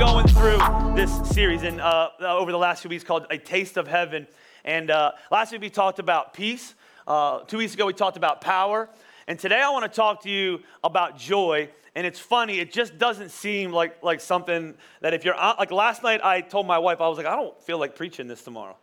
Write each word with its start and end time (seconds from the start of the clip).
Going 0.00 0.26
through 0.28 0.56
this 0.96 1.14
series 1.28 1.62
and 1.62 1.78
uh, 1.78 2.08
over 2.20 2.50
the 2.50 2.56
last 2.56 2.80
few 2.80 2.88
weeks 2.88 3.04
called 3.04 3.26
A 3.28 3.36
Taste 3.36 3.76
of 3.76 3.86
Heaven. 3.86 4.26
And 4.64 4.90
uh, 4.90 5.12
last 5.30 5.52
week 5.52 5.60
we 5.60 5.68
talked 5.68 5.98
about 5.98 6.32
peace. 6.32 6.74
Uh, 7.06 7.40
two 7.40 7.58
weeks 7.58 7.74
ago 7.74 7.84
we 7.84 7.92
talked 7.92 8.16
about 8.16 8.40
power. 8.40 8.88
And 9.26 9.38
today 9.38 9.60
I 9.60 9.68
want 9.68 9.84
to 9.84 9.94
talk 9.94 10.22
to 10.22 10.30
you 10.30 10.60
about 10.82 11.18
joy. 11.18 11.68
And 11.94 12.06
it's 12.06 12.18
funny, 12.18 12.60
it 12.60 12.72
just 12.72 12.96
doesn't 12.96 13.28
seem 13.30 13.72
like, 13.72 14.02
like 14.02 14.22
something 14.22 14.74
that 15.02 15.12
if 15.12 15.22
you're, 15.22 15.36
like 15.36 15.70
last 15.70 16.02
night 16.02 16.24
I 16.24 16.40
told 16.40 16.66
my 16.66 16.78
wife, 16.78 17.02
I 17.02 17.08
was 17.08 17.18
like, 17.18 17.26
I 17.26 17.36
don't 17.36 17.62
feel 17.62 17.78
like 17.78 17.94
preaching 17.94 18.26
this 18.26 18.40
tomorrow. 18.40 18.78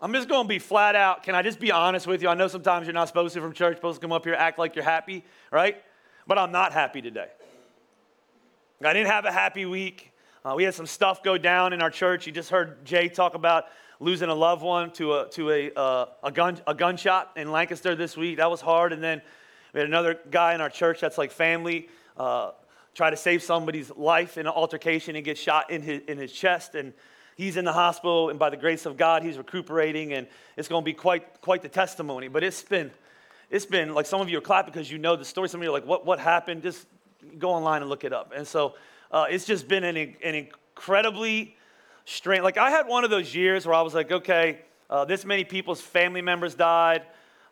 I'm 0.00 0.12
just 0.12 0.28
going 0.28 0.44
to 0.44 0.48
be 0.48 0.60
flat 0.60 0.94
out. 0.94 1.24
Can 1.24 1.34
I 1.34 1.42
just 1.42 1.58
be 1.58 1.72
honest 1.72 2.06
with 2.06 2.22
you? 2.22 2.28
I 2.28 2.34
know 2.34 2.46
sometimes 2.46 2.86
you're 2.86 2.94
not 2.94 3.08
supposed 3.08 3.34
to 3.34 3.40
from 3.40 3.54
church, 3.54 3.78
supposed 3.78 4.00
to 4.00 4.04
come 4.04 4.12
up 4.12 4.24
here, 4.24 4.34
act 4.34 4.56
like 4.56 4.76
you're 4.76 4.84
happy, 4.84 5.24
right? 5.50 5.82
But 6.28 6.38
I'm 6.38 6.52
not 6.52 6.72
happy 6.72 7.02
today. 7.02 7.26
I 8.84 8.92
didn't 8.92 9.08
have 9.08 9.24
a 9.24 9.32
happy 9.32 9.64
week. 9.64 10.12
Uh, 10.44 10.54
we 10.54 10.64
had 10.64 10.74
some 10.74 10.86
stuff 10.86 11.22
go 11.22 11.38
down 11.38 11.72
in 11.72 11.80
our 11.80 11.90
church. 11.90 12.26
You 12.26 12.32
just 12.32 12.50
heard 12.50 12.84
Jay 12.84 13.08
talk 13.08 13.34
about 13.34 13.66
losing 14.00 14.28
a 14.28 14.34
loved 14.34 14.62
one 14.62 14.90
to 14.92 15.14
a, 15.14 15.28
to 15.30 15.50
a, 15.50 15.72
uh, 15.72 16.06
a, 16.22 16.30
gun, 16.30 16.58
a 16.66 16.74
gunshot 16.74 17.32
in 17.36 17.50
Lancaster 17.50 17.94
this 17.94 18.18
week. 18.18 18.36
That 18.36 18.50
was 18.50 18.60
hard. 18.60 18.92
And 18.92 19.02
then 19.02 19.22
we 19.72 19.80
had 19.80 19.88
another 19.88 20.20
guy 20.30 20.54
in 20.54 20.60
our 20.60 20.68
church 20.68 21.00
that's 21.00 21.16
like 21.16 21.30
family 21.30 21.88
uh, 22.18 22.50
try 22.94 23.08
to 23.08 23.16
save 23.16 23.42
somebody's 23.42 23.90
life 23.96 24.36
in 24.36 24.46
an 24.46 24.52
altercation 24.52 25.16
and 25.16 25.24
get 25.24 25.38
shot 25.38 25.70
in 25.70 25.80
his, 25.80 26.02
in 26.06 26.18
his 26.18 26.30
chest. 26.30 26.74
And 26.74 26.92
he's 27.34 27.56
in 27.56 27.64
the 27.64 27.72
hospital. 27.72 28.28
And 28.28 28.38
by 28.38 28.50
the 28.50 28.58
grace 28.58 28.84
of 28.84 28.98
God, 28.98 29.22
he's 29.22 29.38
recuperating. 29.38 30.12
And 30.12 30.26
it's 30.58 30.68
going 30.68 30.82
to 30.82 30.84
be 30.84 30.92
quite, 30.92 31.40
quite 31.40 31.62
the 31.62 31.70
testimony. 31.70 32.28
But 32.28 32.44
it's 32.44 32.62
been, 32.62 32.90
it's 33.48 33.66
been 33.66 33.94
like 33.94 34.04
some 34.04 34.20
of 34.20 34.28
you 34.28 34.36
are 34.36 34.42
clapping 34.42 34.72
because 34.72 34.90
you 34.90 34.98
know 34.98 35.16
the 35.16 35.24
story. 35.24 35.48
Some 35.48 35.60
of 35.60 35.64
you 35.64 35.70
are 35.70 35.72
like, 35.72 35.86
what, 35.86 36.04
what 36.04 36.18
happened? 36.18 36.62
Just 36.62 36.86
go 37.38 37.50
online 37.50 37.82
and 37.82 37.90
look 37.90 38.04
it 38.04 38.12
up. 38.12 38.32
And 38.34 38.46
so 38.46 38.74
uh, 39.10 39.26
it's 39.28 39.44
just 39.44 39.68
been 39.68 39.84
an, 39.84 39.96
an 39.96 40.34
incredibly 40.34 41.56
strange. 42.04 42.42
Like 42.42 42.58
I 42.58 42.70
had 42.70 42.86
one 42.86 43.04
of 43.04 43.10
those 43.10 43.34
years 43.34 43.66
where 43.66 43.74
I 43.74 43.82
was 43.82 43.94
like, 43.94 44.10
okay, 44.10 44.60
uh, 44.88 45.04
this 45.04 45.24
many 45.24 45.44
people's 45.44 45.80
family 45.80 46.22
members 46.22 46.54
died. 46.54 47.02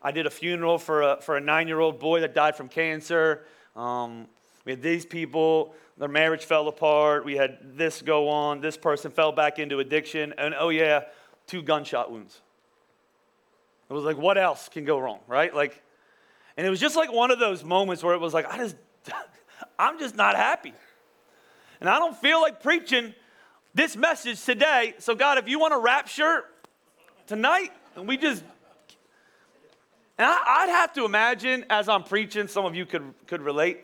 I 0.02 0.12
did 0.12 0.26
a 0.26 0.30
funeral 0.30 0.78
for 0.78 1.02
a, 1.02 1.20
for 1.20 1.36
a 1.36 1.40
nine-year-old 1.40 1.98
boy 1.98 2.20
that 2.20 2.34
died 2.34 2.56
from 2.56 2.68
cancer. 2.68 3.44
Um, 3.74 4.26
we 4.64 4.72
had 4.72 4.82
these 4.82 5.04
people, 5.06 5.74
their 5.98 6.08
marriage 6.08 6.44
fell 6.44 6.68
apart. 6.68 7.24
We 7.24 7.36
had 7.36 7.76
this 7.76 8.02
go 8.02 8.28
on. 8.28 8.60
This 8.60 8.76
person 8.76 9.10
fell 9.10 9.32
back 9.32 9.58
into 9.58 9.78
addiction. 9.78 10.34
And 10.36 10.54
oh, 10.58 10.68
yeah, 10.68 11.04
two 11.46 11.62
gunshot 11.62 12.10
wounds. 12.10 12.40
It 13.88 13.92
was 13.92 14.04
like, 14.04 14.16
what 14.16 14.38
else 14.38 14.68
can 14.68 14.84
go 14.84 14.98
wrong, 14.98 15.20
right? 15.26 15.54
Like, 15.54 15.82
and 16.56 16.66
it 16.66 16.70
was 16.70 16.80
just 16.80 16.96
like 16.96 17.12
one 17.12 17.30
of 17.30 17.38
those 17.38 17.64
moments 17.64 18.02
where 18.02 18.14
it 18.14 18.20
was 18.20 18.32
like, 18.32 18.46
I 18.50 18.58
just, 18.58 18.76
I'm 19.78 19.98
just 19.98 20.16
not 20.16 20.36
happy. 20.36 20.72
And 21.80 21.88
I 21.88 21.98
don't 21.98 22.16
feel 22.16 22.40
like 22.40 22.62
preaching 22.62 23.14
this 23.74 23.96
message 23.96 24.42
today. 24.44 24.94
So, 24.98 25.14
God, 25.14 25.38
if 25.38 25.48
you 25.48 25.58
want 25.58 25.74
a 25.74 25.78
rapture 25.78 26.44
tonight, 27.26 27.72
and 27.96 28.06
we 28.08 28.16
just, 28.16 28.42
and 30.16 30.26
I, 30.26 30.64
would 30.66 30.72
have 30.72 30.92
to 30.94 31.04
imagine 31.04 31.64
as 31.68 31.88
I'm 31.88 32.04
preaching, 32.04 32.46
some 32.48 32.64
of 32.64 32.74
you 32.74 32.86
could, 32.86 33.12
could 33.26 33.42
relate. 33.42 33.80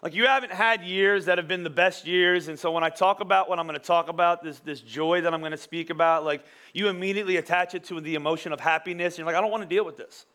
Like, 0.00 0.14
you 0.14 0.26
haven't 0.26 0.52
had 0.52 0.82
years 0.82 1.26
that 1.26 1.38
have 1.38 1.46
been 1.46 1.62
the 1.62 1.70
best 1.70 2.06
years. 2.06 2.48
And 2.48 2.58
so, 2.58 2.70
when 2.70 2.84
I 2.84 2.88
talk 2.88 3.20
about 3.20 3.48
what 3.48 3.58
I'm 3.58 3.66
going 3.66 3.78
to 3.78 3.84
talk 3.84 4.08
about, 4.08 4.42
this, 4.42 4.58
this 4.60 4.80
joy 4.80 5.20
that 5.20 5.34
I'm 5.34 5.40
going 5.40 5.52
to 5.52 5.58
speak 5.58 5.90
about, 5.90 6.24
like, 6.24 6.44
you 6.72 6.88
immediately 6.88 7.36
attach 7.36 7.74
it 7.74 7.84
to 7.84 8.00
the 8.00 8.14
emotion 8.14 8.52
of 8.52 8.60
happiness. 8.60 9.14
And 9.14 9.18
You're 9.18 9.26
like, 9.26 9.36
I 9.36 9.40
don't 9.40 9.50
want 9.50 9.62
to 9.62 9.68
deal 9.68 9.84
with 9.84 9.96
this. 9.96 10.26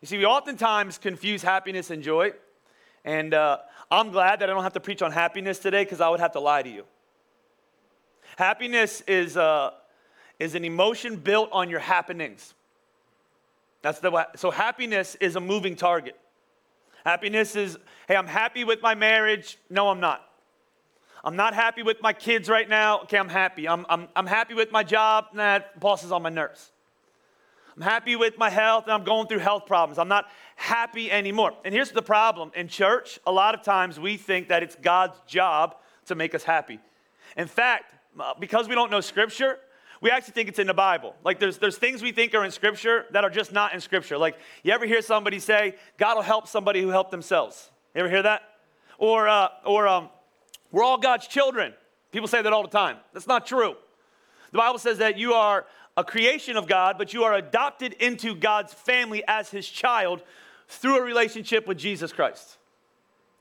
You 0.00 0.08
see, 0.08 0.18
we 0.18 0.26
oftentimes 0.26 0.98
confuse 0.98 1.42
happiness 1.42 1.90
and 1.90 2.02
joy. 2.02 2.32
And 3.04 3.34
uh, 3.34 3.58
I'm 3.90 4.10
glad 4.10 4.40
that 4.40 4.48
I 4.48 4.52
don't 4.52 4.62
have 4.62 4.72
to 4.74 4.80
preach 4.80 5.02
on 5.02 5.12
happiness 5.12 5.58
today 5.58 5.84
because 5.84 6.00
I 6.00 6.08
would 6.08 6.20
have 6.20 6.32
to 6.32 6.40
lie 6.40 6.62
to 6.62 6.70
you. 6.70 6.84
Happiness 8.36 9.02
is, 9.06 9.36
uh, 9.36 9.72
is 10.38 10.54
an 10.54 10.64
emotion 10.64 11.16
built 11.16 11.50
on 11.52 11.68
your 11.68 11.80
happenings. 11.80 12.54
That's 13.82 13.98
the 13.98 14.26
so 14.36 14.50
happiness 14.50 15.16
is 15.16 15.36
a 15.36 15.40
moving 15.40 15.76
target. 15.76 16.16
Happiness 17.04 17.56
is, 17.56 17.78
hey, 18.08 18.16
I'm 18.16 18.26
happy 18.26 18.64
with 18.64 18.80
my 18.80 18.94
marriage. 18.94 19.58
No, 19.68 19.88
I'm 19.88 20.00
not. 20.00 20.28
I'm 21.24 21.36
not 21.36 21.54
happy 21.54 21.82
with 21.82 22.02
my 22.02 22.12
kids 22.12 22.48
right 22.48 22.68
now. 22.68 23.02
Okay, 23.02 23.18
I'm 23.18 23.28
happy. 23.28 23.68
I'm, 23.68 23.86
I'm, 23.88 24.08
I'm 24.16 24.26
happy 24.26 24.54
with 24.54 24.72
my 24.72 24.82
job. 24.82 25.26
Nah, 25.32 25.60
boss 25.78 26.02
is 26.02 26.10
on 26.10 26.22
my 26.22 26.30
nerves. 26.30 26.71
I'm 27.76 27.82
happy 27.82 28.16
with 28.16 28.36
my 28.36 28.50
health 28.50 28.84
and 28.84 28.92
I'm 28.92 29.04
going 29.04 29.26
through 29.28 29.38
health 29.38 29.66
problems. 29.66 29.98
I'm 29.98 30.08
not 30.08 30.26
happy 30.56 31.10
anymore. 31.10 31.52
And 31.64 31.74
here's 31.74 31.90
the 31.90 32.02
problem 32.02 32.50
in 32.54 32.68
church, 32.68 33.18
a 33.26 33.32
lot 33.32 33.54
of 33.54 33.62
times 33.62 33.98
we 33.98 34.16
think 34.16 34.48
that 34.48 34.62
it's 34.62 34.76
God's 34.76 35.18
job 35.26 35.76
to 36.06 36.14
make 36.14 36.34
us 36.34 36.42
happy. 36.42 36.78
In 37.36 37.46
fact, 37.46 37.94
uh, 38.20 38.34
because 38.38 38.68
we 38.68 38.74
don't 38.74 38.90
know 38.90 39.00
scripture, 39.00 39.58
we 40.02 40.10
actually 40.10 40.32
think 40.32 40.48
it's 40.48 40.58
in 40.58 40.66
the 40.66 40.74
Bible. 40.74 41.14
Like 41.24 41.38
there's, 41.38 41.58
there's 41.58 41.78
things 41.78 42.02
we 42.02 42.12
think 42.12 42.34
are 42.34 42.44
in 42.44 42.50
scripture 42.50 43.06
that 43.12 43.24
are 43.24 43.30
just 43.30 43.52
not 43.52 43.72
in 43.72 43.80
scripture. 43.80 44.18
Like 44.18 44.36
you 44.62 44.72
ever 44.72 44.84
hear 44.84 45.00
somebody 45.00 45.38
say, 45.38 45.76
God 45.96 46.16
will 46.16 46.22
help 46.22 46.48
somebody 46.48 46.82
who 46.82 46.88
helped 46.88 47.10
themselves? 47.10 47.70
You 47.94 48.00
ever 48.00 48.10
hear 48.10 48.22
that? 48.22 48.42
Or, 48.98 49.28
uh, 49.28 49.48
or 49.64 49.88
um, 49.88 50.10
we're 50.70 50.84
all 50.84 50.98
God's 50.98 51.26
children. 51.26 51.72
People 52.10 52.28
say 52.28 52.42
that 52.42 52.52
all 52.52 52.62
the 52.62 52.68
time. 52.68 52.98
That's 53.14 53.26
not 53.26 53.46
true. 53.46 53.76
The 54.50 54.58
Bible 54.58 54.78
says 54.78 54.98
that 54.98 55.16
you 55.16 55.32
are 55.32 55.64
a 55.96 56.04
creation 56.04 56.56
of 56.56 56.66
God, 56.66 56.96
but 56.98 57.12
you 57.12 57.24
are 57.24 57.34
adopted 57.34 57.92
into 57.94 58.34
God's 58.34 58.72
family 58.72 59.22
as 59.28 59.50
his 59.50 59.68
child 59.68 60.22
through 60.68 60.98
a 60.98 61.02
relationship 61.02 61.66
with 61.66 61.78
Jesus 61.78 62.12
Christ. 62.12 62.58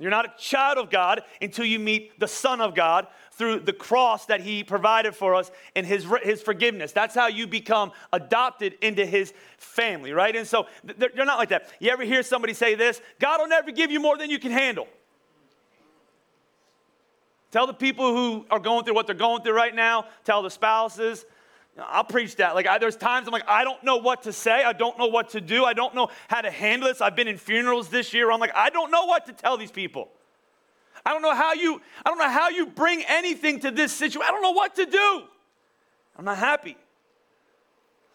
You're 0.01 0.09
not 0.09 0.25
a 0.25 0.33
child 0.39 0.79
of 0.79 0.89
God 0.89 1.21
until 1.41 1.63
you 1.63 1.77
meet 1.77 2.19
the 2.19 2.27
Son 2.27 2.59
of 2.59 2.73
God 2.73 3.05
through 3.33 3.59
the 3.59 3.73
cross 3.73 4.25
that 4.25 4.41
He 4.41 4.63
provided 4.63 5.15
for 5.15 5.35
us 5.35 5.51
and 5.75 5.85
His, 5.85 6.07
his 6.23 6.41
forgiveness. 6.41 6.91
That's 6.91 7.13
how 7.13 7.27
you 7.27 7.45
become 7.45 7.91
adopted 8.11 8.73
into 8.81 9.05
His 9.05 9.31
family, 9.59 10.11
right? 10.11 10.35
And 10.35 10.47
so 10.47 10.65
they're, 10.83 11.11
they're 11.15 11.25
not 11.25 11.37
like 11.37 11.49
that. 11.49 11.69
You 11.79 11.91
ever 11.91 12.03
hear 12.03 12.23
somebody 12.23 12.55
say 12.55 12.73
this? 12.73 12.99
God 13.19 13.41
will 13.41 13.47
never 13.47 13.71
give 13.71 13.91
you 13.91 13.99
more 13.99 14.17
than 14.17 14.31
you 14.31 14.39
can 14.39 14.51
handle. 14.51 14.87
Tell 17.51 17.67
the 17.67 17.73
people 17.73 18.15
who 18.15 18.45
are 18.49 18.59
going 18.59 18.85
through 18.85 18.95
what 18.95 19.05
they're 19.05 19.15
going 19.15 19.43
through 19.43 19.53
right 19.53 19.75
now, 19.75 20.05
tell 20.23 20.41
the 20.41 20.49
spouses, 20.49 21.25
I'll 21.79 22.03
preach 22.03 22.35
that. 22.35 22.53
Like, 22.53 22.67
I, 22.67 22.77
there's 22.77 22.97
times 22.97 23.27
I'm 23.27 23.31
like, 23.31 23.47
I 23.47 23.63
don't 23.63 23.83
know 23.83 23.97
what 23.97 24.23
to 24.23 24.33
say. 24.33 24.63
I 24.63 24.73
don't 24.73 24.97
know 24.97 25.07
what 25.07 25.29
to 25.29 25.41
do. 25.41 25.63
I 25.63 25.73
don't 25.73 25.95
know 25.95 26.09
how 26.27 26.41
to 26.41 26.51
handle 26.51 26.89
this. 26.89 27.01
I've 27.01 27.15
been 27.15 27.29
in 27.29 27.37
funerals 27.37 27.89
this 27.89 28.13
year. 28.13 28.31
I'm 28.31 28.39
like, 28.39 28.55
I 28.55 28.69
don't 28.69 28.91
know 28.91 29.05
what 29.05 29.25
to 29.27 29.33
tell 29.33 29.57
these 29.57 29.71
people. 29.71 30.09
I 31.05 31.13
don't 31.13 31.21
know 31.21 31.33
how 31.33 31.53
you, 31.53 31.81
I 32.05 32.09
don't 32.09 32.19
know 32.19 32.29
how 32.29 32.49
you 32.49 32.67
bring 32.67 33.03
anything 33.07 33.61
to 33.61 33.71
this 33.71 33.93
situation. 33.93 34.21
I 34.27 34.31
don't 34.31 34.43
know 34.43 34.51
what 34.51 34.75
to 34.75 34.85
do. 34.85 35.23
I'm 36.17 36.25
not 36.25 36.37
happy. 36.37 36.77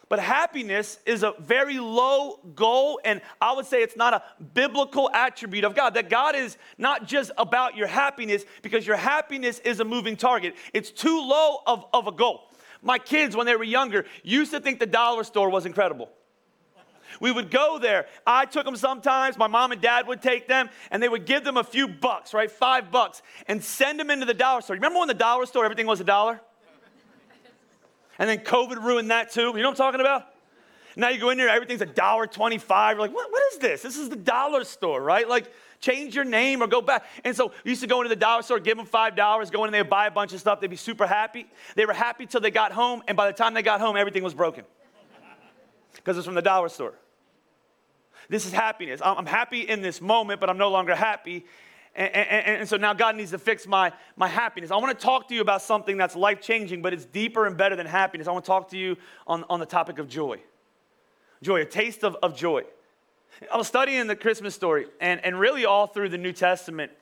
But 0.08 0.20
happiness 0.20 1.00
is 1.04 1.24
a 1.24 1.34
very 1.40 1.80
low 1.80 2.38
goal, 2.54 3.00
and 3.04 3.20
I 3.40 3.54
would 3.54 3.66
say 3.66 3.82
it's 3.82 3.96
not 3.96 4.14
a 4.14 4.22
biblical 4.54 5.10
attribute 5.12 5.64
of 5.64 5.74
God. 5.74 5.94
That 5.94 6.08
God 6.08 6.36
is 6.36 6.56
not 6.78 7.08
just 7.08 7.32
about 7.36 7.76
your 7.76 7.88
happiness, 7.88 8.44
because 8.62 8.86
your 8.86 8.96
happiness 8.96 9.58
is 9.60 9.80
a 9.80 9.84
moving 9.84 10.16
target. 10.16 10.54
It's 10.72 10.92
too 10.92 11.20
low 11.20 11.58
of, 11.66 11.86
of 11.92 12.06
a 12.06 12.12
goal. 12.12 12.42
My 12.86 12.98
kids, 12.98 13.36
when 13.36 13.44
they 13.44 13.56
were 13.56 13.64
younger, 13.64 14.06
used 14.22 14.52
to 14.52 14.60
think 14.60 14.78
the 14.78 14.86
dollar 14.86 15.24
store 15.24 15.50
was 15.50 15.66
incredible. 15.66 16.08
We 17.20 17.32
would 17.32 17.50
go 17.50 17.78
there. 17.78 18.06
I 18.26 18.44
took 18.44 18.64
them 18.64 18.76
sometimes. 18.76 19.36
My 19.36 19.46
mom 19.46 19.72
and 19.72 19.80
dad 19.80 20.06
would 20.06 20.22
take 20.22 20.46
them, 20.48 20.70
and 20.90 21.02
they 21.02 21.08
would 21.08 21.26
give 21.26 21.44
them 21.44 21.56
a 21.56 21.64
few 21.64 21.88
bucks, 21.88 22.32
right? 22.32 22.50
Five 22.50 22.90
bucks, 22.90 23.22
and 23.48 23.62
send 23.62 23.98
them 23.98 24.10
into 24.10 24.24
the 24.24 24.34
dollar 24.34 24.60
store. 24.60 24.76
Remember 24.76 24.98
when 24.98 25.08
the 25.08 25.14
dollar 25.14 25.46
store, 25.46 25.64
everything 25.64 25.86
was 25.86 26.00
a 26.00 26.04
dollar? 26.04 26.40
And 28.18 28.30
then 28.30 28.38
COVID 28.38 28.82
ruined 28.82 29.10
that 29.10 29.32
too. 29.32 29.40
You 29.40 29.52
know 29.54 29.70
what 29.70 29.70
I'm 29.70 29.74
talking 29.74 30.00
about? 30.00 30.26
Now 30.94 31.10
you 31.10 31.18
go 31.18 31.30
in 31.30 31.36
there, 31.36 31.48
everything's 31.48 31.82
a 31.82 31.86
dollar 31.86 32.26
twenty-five. 32.26 32.96
You're 32.96 33.06
like, 33.06 33.14
what, 33.14 33.30
what 33.30 33.42
is 33.52 33.58
this? 33.58 33.82
This 33.82 33.98
is 33.98 34.08
the 34.08 34.16
dollar 34.16 34.64
store, 34.64 35.02
right? 35.02 35.28
Like, 35.28 35.52
change 35.80 36.14
your 36.14 36.24
name 36.24 36.62
or 36.62 36.66
go 36.66 36.80
back. 36.80 37.04
And 37.24 37.36
so 37.36 37.52
we 37.64 37.70
used 37.70 37.82
to 37.82 37.86
go 37.86 38.00
into 38.00 38.08
the 38.08 38.16
dollar 38.16 38.42
store, 38.42 38.58
give 38.58 38.76
them 38.76 38.86
$5, 38.86 39.52
go 39.52 39.64
in 39.64 39.72
there, 39.72 39.84
buy 39.84 40.06
a 40.06 40.10
bunch 40.10 40.32
of 40.32 40.40
stuff. 40.40 40.60
They'd 40.60 40.70
be 40.70 40.76
super 40.76 41.06
happy. 41.06 41.46
They 41.74 41.86
were 41.86 41.92
happy 41.92 42.26
till 42.26 42.40
they 42.40 42.50
got 42.50 42.72
home, 42.72 43.02
and 43.08 43.16
by 43.16 43.26
the 43.26 43.32
time 43.32 43.54
they 43.54 43.62
got 43.62 43.80
home, 43.80 43.96
everything 43.96 44.22
was 44.22 44.34
broken 44.34 44.64
because 45.94 46.16
it's 46.16 46.26
from 46.26 46.34
the 46.34 46.42
dollar 46.42 46.68
store. 46.68 46.94
This 48.28 48.46
is 48.46 48.52
happiness. 48.52 49.00
I'm 49.04 49.26
happy 49.26 49.60
in 49.60 49.82
this 49.82 50.00
moment, 50.00 50.40
but 50.40 50.50
I'm 50.50 50.58
no 50.58 50.70
longer 50.70 50.94
happy. 50.94 51.46
and, 51.94 52.14
and, 52.14 52.56
and, 52.58 52.68
so 52.68 52.76
now 52.76 52.92
God 52.92 53.16
needs 53.16 53.30
to 53.30 53.38
fix 53.38 53.66
my, 53.66 53.92
my 54.16 54.28
happiness. 54.28 54.70
I 54.70 54.76
want 54.76 54.98
to 54.98 55.04
talk 55.04 55.28
to 55.28 55.34
you 55.34 55.40
about 55.40 55.62
something 55.62 55.96
that's 55.96 56.16
life 56.16 56.40
changing, 56.40 56.82
but 56.82 56.92
it's 56.92 57.04
deeper 57.04 57.46
and 57.46 57.56
better 57.56 57.76
than 57.76 57.86
happiness. 57.86 58.26
I 58.26 58.32
want 58.32 58.44
to 58.44 58.48
talk 58.48 58.68
to 58.70 58.78
you 58.78 58.96
on, 59.26 59.44
on 59.48 59.60
the 59.60 59.66
topic 59.66 59.98
of 59.98 60.08
joy. 60.08 60.40
Joy, 61.42 61.60
a 61.60 61.64
taste 61.64 62.04
of, 62.04 62.16
of 62.22 62.36
joy. 62.36 62.64
I 63.52 63.56
was 63.56 63.66
studying 63.66 64.06
the 64.06 64.16
Christmas 64.16 64.54
story, 64.54 64.86
and, 65.00 65.24
and 65.24 65.38
really 65.38 65.64
all 65.64 65.86
through 65.86 66.08
the 66.08 66.18
New 66.18 66.32
Testament, 66.32 66.92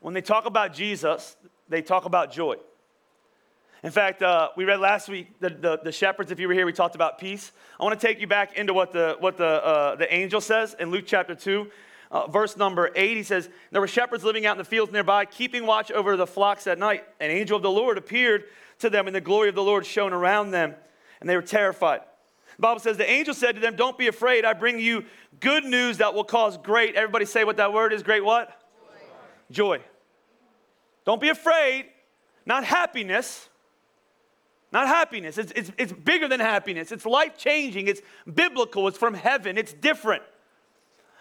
when 0.00 0.14
they 0.14 0.20
talk 0.20 0.46
about 0.46 0.72
Jesus, 0.72 1.36
they 1.68 1.82
talk 1.82 2.04
about 2.04 2.32
joy. 2.32 2.56
In 3.82 3.90
fact, 3.90 4.22
uh, 4.22 4.50
we 4.56 4.64
read 4.64 4.80
last 4.80 5.08
week 5.08 5.38
the, 5.40 5.50
the, 5.50 5.80
the, 5.84 5.92
shepherds, 5.92 6.30
if 6.30 6.38
you 6.38 6.48
were 6.48 6.54
here, 6.54 6.66
we 6.66 6.72
talked 6.72 6.94
about 6.94 7.18
peace. 7.18 7.50
I 7.78 7.84
want 7.84 7.98
to 7.98 8.06
take 8.06 8.20
you 8.20 8.26
back 8.26 8.56
into 8.56 8.74
what 8.74 8.92
the, 8.92 9.16
what 9.20 9.36
the, 9.36 9.46
uh, 9.46 9.96
the 9.96 10.12
angel 10.12 10.40
says 10.40 10.76
in 10.78 10.90
Luke 10.90 11.04
chapter 11.06 11.34
2 11.34 11.70
uh, 12.10 12.26
verse 12.26 12.56
number 12.56 12.90
eight, 12.96 13.16
he 13.16 13.22
says, 13.22 13.48
There 13.70 13.80
were 13.80 13.86
shepherds 13.86 14.24
living 14.24 14.44
out 14.44 14.52
in 14.52 14.58
the 14.58 14.64
fields 14.64 14.92
nearby, 14.92 15.24
keeping 15.24 15.64
watch 15.64 15.92
over 15.92 16.16
the 16.16 16.26
flocks 16.26 16.66
at 16.66 16.78
night. 16.78 17.04
An 17.20 17.30
angel 17.30 17.56
of 17.56 17.62
the 17.62 17.70
Lord 17.70 17.98
appeared 17.98 18.44
to 18.80 18.90
them, 18.90 19.06
and 19.06 19.14
the 19.14 19.20
glory 19.20 19.48
of 19.48 19.54
the 19.54 19.62
Lord 19.62 19.86
shone 19.86 20.12
around 20.12 20.50
them, 20.50 20.74
and 21.20 21.30
they 21.30 21.36
were 21.36 21.42
terrified. 21.42 22.00
The 22.60 22.66
Bible 22.66 22.80
says, 22.80 22.98
The 22.98 23.10
angel 23.10 23.32
said 23.32 23.54
to 23.54 23.60
them, 23.62 23.74
Don't 23.74 23.96
be 23.96 24.06
afraid. 24.06 24.44
I 24.44 24.52
bring 24.52 24.78
you 24.78 25.06
good 25.40 25.64
news 25.64 25.96
that 25.96 26.12
will 26.12 26.24
cause 26.24 26.58
great. 26.58 26.94
Everybody 26.94 27.24
say 27.24 27.42
what 27.42 27.56
that 27.56 27.72
word 27.72 27.90
is 27.90 28.02
great 28.02 28.22
what? 28.22 28.50
Joy. 29.50 29.78
Joy. 29.78 29.84
Don't 31.06 31.22
be 31.22 31.30
afraid. 31.30 31.86
Not 32.44 32.64
happiness. 32.64 33.48
Not 34.72 34.88
happiness. 34.88 35.38
It's, 35.38 35.52
it's, 35.52 35.72
it's 35.78 35.90
bigger 35.90 36.28
than 36.28 36.38
happiness. 36.38 36.92
It's 36.92 37.06
life 37.06 37.38
changing. 37.38 37.86
It's 37.86 38.02
biblical. 38.30 38.86
It's 38.88 38.98
from 38.98 39.14
heaven. 39.14 39.56
It's 39.56 39.72
different. 39.72 40.22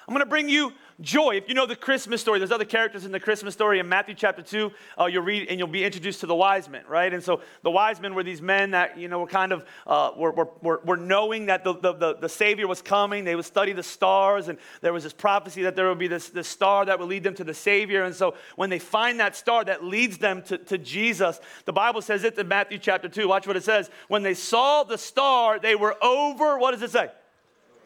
I'm 0.09 0.13
going 0.13 0.25
to 0.25 0.29
bring 0.29 0.49
you 0.49 0.73
joy. 1.01 1.35
If 1.35 1.47
you 1.47 1.53
know 1.53 1.65
the 1.65 1.75
Christmas 1.75 2.21
story, 2.21 2.39
there's 2.39 2.51
other 2.51 2.65
characters 2.65 3.05
in 3.05 3.11
the 3.11 3.19
Christmas 3.19 3.53
story 3.53 3.79
in 3.79 3.87
Matthew 3.87 4.15
chapter 4.15 4.41
2. 4.41 4.71
Uh, 4.99 5.05
you'll 5.05 5.23
read 5.23 5.47
and 5.49 5.57
you'll 5.57 5.67
be 5.67 5.83
introduced 5.83 6.19
to 6.21 6.25
the 6.25 6.35
wise 6.35 6.67
men, 6.67 6.83
right? 6.87 7.13
And 7.13 7.23
so 7.23 7.41
the 7.63 7.71
wise 7.71 8.01
men 8.01 8.15
were 8.15 8.23
these 8.23 8.41
men 8.41 8.71
that, 8.71 8.97
you 8.97 9.07
know, 9.07 9.19
were 9.19 9.27
kind 9.27 9.51
of, 9.51 9.65
uh, 9.87 10.11
were, 10.17 10.31
were, 10.61 10.81
were 10.83 10.97
knowing 10.97 11.47
that 11.47 11.63
the, 11.63 11.73
the, 11.73 11.93
the, 11.93 12.15
the, 12.15 12.29
Savior 12.29 12.67
was 12.67 12.81
coming. 12.81 13.23
They 13.23 13.35
would 13.35 13.45
study 13.45 13.73
the 13.73 13.83
stars, 13.83 14.47
and 14.47 14.57
there 14.81 14.93
was 14.93 15.03
this 15.03 15.13
prophecy 15.13 15.63
that 15.63 15.75
there 15.75 15.89
would 15.89 15.99
be 15.99 16.07
this, 16.07 16.29
this 16.29 16.47
star 16.47 16.85
that 16.85 16.99
would 16.99 17.09
lead 17.09 17.23
them 17.23 17.35
to 17.35 17.43
the 17.43 17.53
Savior. 17.53 18.03
And 18.03 18.15
so 18.15 18.35
when 18.55 18.69
they 18.69 18.79
find 18.79 19.19
that 19.19 19.35
star 19.35 19.63
that 19.65 19.83
leads 19.83 20.17
them 20.17 20.41
to, 20.43 20.57
to 20.57 20.77
Jesus, 20.77 21.39
the 21.65 21.73
Bible 21.73 22.01
says 22.01 22.23
it 22.23 22.37
in 22.37 22.47
Matthew 22.47 22.77
chapter 22.77 23.09
2. 23.09 23.27
Watch 23.27 23.47
what 23.47 23.57
it 23.57 23.63
says. 23.63 23.89
When 24.07 24.23
they 24.23 24.33
saw 24.33 24.83
the 24.83 24.97
star, 24.97 25.59
they 25.59 25.75
were 25.75 25.95
over, 26.03 26.57
what 26.57 26.71
does 26.71 26.83
it 26.83 26.91
say? 26.91 27.09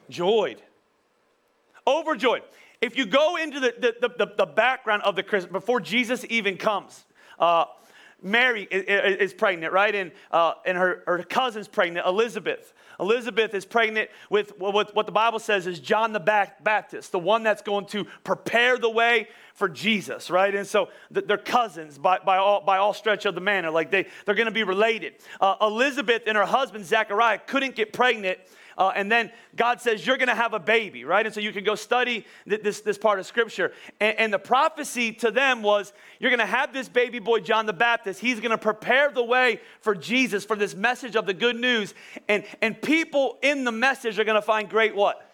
Joyed 0.10 0.62
overjoyed. 1.88 2.44
If 2.84 2.98
you 2.98 3.06
go 3.06 3.38
into 3.38 3.62
the, 3.62 3.96
the, 4.02 4.10
the, 4.18 4.34
the 4.40 4.46
background 4.46 5.04
of 5.04 5.16
the 5.16 5.24
Christmas, 5.24 5.54
before 5.54 5.80
Jesus 5.80 6.26
even 6.28 6.58
comes, 6.58 7.06
uh, 7.40 7.64
Mary 8.22 8.64
is, 8.70 9.34
pregnant, 9.34 9.72
right? 9.72 9.96
And, 9.96 10.12
uh, 10.32 10.56
and 10.66 10.78
her, 10.78 11.02
her 11.08 11.24
cousin's 11.24 11.70
pregnant, 11.70 12.06
Elizabeth. 12.06 12.74
Elizabeth 13.00 13.54
is 13.54 13.64
pregnant 13.64 14.10
with, 14.30 14.60
with 14.60 14.94
what 14.94 15.06
the 15.06 15.14
Bible 15.14 15.40
says 15.40 15.66
is 15.66 15.80
John 15.80 16.12
the 16.12 16.20
Baptist, 16.20 17.14
the 17.14 17.20
one 17.20 17.44
that's 17.44 17.62
going 17.62 17.86
to 17.88 18.04
prepare 18.26 18.78
the 18.78 18.90
way 18.90 19.30
for 19.54 19.70
Jesus, 19.70 20.30
right? 20.30 20.54
And 20.54 20.68
so 20.68 20.90
they're 21.10 21.38
cousins 21.38 21.98
by, 21.98 22.20
by, 22.20 22.36
all, 22.36 22.62
by 22.66 22.80
all 22.80 22.94
stretch 22.94 23.26
of 23.26 23.34
the 23.34 23.42
manner. 23.42 23.72
Like 23.72 23.92
they, 23.92 24.08
they're 24.26 24.36
going 24.36 24.48
to 24.48 24.52
be 24.52 24.64
related. 24.64 25.14
Uh, 25.40 25.56
Elizabeth 25.62 26.24
and 26.28 26.36
her 26.36 26.46
husband, 26.46 26.86
Zechariah, 26.86 27.40
couldn't 27.48 27.76
get 27.76 27.94
pregnant 27.94 28.40
uh, 28.78 28.92
and 28.96 29.12
then 29.12 29.32
God 29.56 29.82
says, 29.82 30.06
You're 30.06 30.18
going 30.18 30.30
to 30.30 30.36
have 30.36 30.54
a 30.54 30.60
baby, 30.60 31.06
right? 31.06 31.26
And 31.26 31.34
so 31.34 31.42
you 31.42 31.52
can 31.52 31.64
go 31.64 31.76
study 31.76 32.26
th- 32.48 32.62
this, 32.62 32.82
this 32.82 32.98
part 32.98 33.20
of 33.20 33.26
scripture. 33.26 33.72
And, 34.00 34.18
and 34.18 34.34
the 34.34 34.40
prophecy 34.40 35.12
to 35.14 35.32
them 35.32 35.62
was, 35.62 35.94
You're 36.20 36.32
going 36.32 36.40
to 36.40 36.46
have 36.46 36.74
this 36.74 36.90
baby 36.90 37.20
boy, 37.20 37.40
John 37.40 37.66
the 37.66 37.74
Baptist. 37.74 38.20
He's 38.20 38.40
going 38.40 38.52
to 38.52 38.58
prepare 38.58 39.12
the 39.12 39.24
way 39.24 39.62
for 39.82 39.96
Jesus, 39.96 40.46
for 40.46 40.56
this 40.56 40.76
message 40.76 41.16
of 41.16 41.26
the 41.26 41.34
good 41.34 41.56
news. 41.56 41.94
And, 42.28 42.44
and 42.62 42.82
people 42.82 43.38
in 43.42 43.64
the 43.64 43.72
message 43.72 44.20
are 44.20 44.24
going 44.24 44.36
to 44.36 44.42
find 44.42 44.70
great 44.70 44.96
what? 44.96 45.30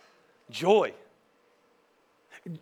Joy. 0.49 0.93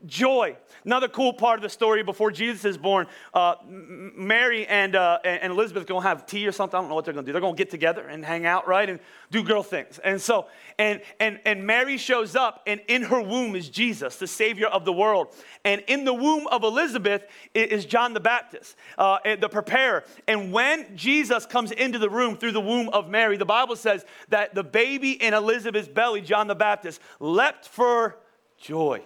Joy. 0.05 0.57
Another 0.85 1.07
cool 1.07 1.33
part 1.33 1.59
of 1.59 1.63
the 1.63 1.69
story 1.69 2.03
before 2.03 2.31
Jesus 2.31 2.65
is 2.65 2.77
born, 2.77 3.07
uh, 3.33 3.55
Mary 3.67 4.65
and, 4.67 4.95
uh, 4.95 5.19
and 5.23 5.51
Elizabeth 5.51 5.85
going 5.85 6.01
to 6.01 6.07
have 6.07 6.25
tea 6.25 6.47
or 6.47 6.51
something. 6.51 6.77
I 6.77 6.81
don't 6.81 6.89
know 6.89 6.95
what 6.95 7.05
they're 7.05 7.13
going 7.13 7.25
to 7.25 7.29
do. 7.29 7.33
They're 7.33 7.41
going 7.41 7.55
to 7.55 7.57
get 7.57 7.69
together 7.69 8.07
and 8.07 8.25
hang 8.25 8.45
out, 8.45 8.67
right? 8.67 8.89
And 8.89 8.99
do 9.31 9.43
girl 9.43 9.63
things. 9.63 9.99
And 9.99 10.21
so, 10.21 10.47
and, 10.79 11.01
and, 11.19 11.39
and 11.45 11.65
Mary 11.65 11.97
shows 11.97 12.35
up, 12.35 12.63
and 12.65 12.81
in 12.87 13.03
her 13.03 13.21
womb 13.21 13.55
is 13.55 13.69
Jesus, 13.69 14.17
the 14.17 14.27
Savior 14.27 14.67
of 14.67 14.85
the 14.85 14.93
world. 14.93 15.33
And 15.63 15.83
in 15.87 16.05
the 16.05 16.13
womb 16.13 16.47
of 16.47 16.63
Elizabeth 16.63 17.25
is 17.53 17.85
John 17.85 18.13
the 18.13 18.19
Baptist, 18.19 18.75
uh, 18.97 19.19
the 19.39 19.49
preparer. 19.49 20.03
And 20.27 20.51
when 20.51 20.95
Jesus 20.95 21.45
comes 21.45 21.71
into 21.71 21.99
the 21.99 22.09
room 22.09 22.35
through 22.35 22.53
the 22.53 22.61
womb 22.61 22.89
of 22.89 23.09
Mary, 23.09 23.37
the 23.37 23.45
Bible 23.45 23.75
says 23.75 24.05
that 24.29 24.55
the 24.55 24.63
baby 24.63 25.11
in 25.11 25.33
Elizabeth's 25.33 25.87
belly, 25.87 26.21
John 26.21 26.47
the 26.47 26.55
Baptist, 26.55 27.01
leapt 27.19 27.67
for 27.67 28.17
joy. 28.57 29.03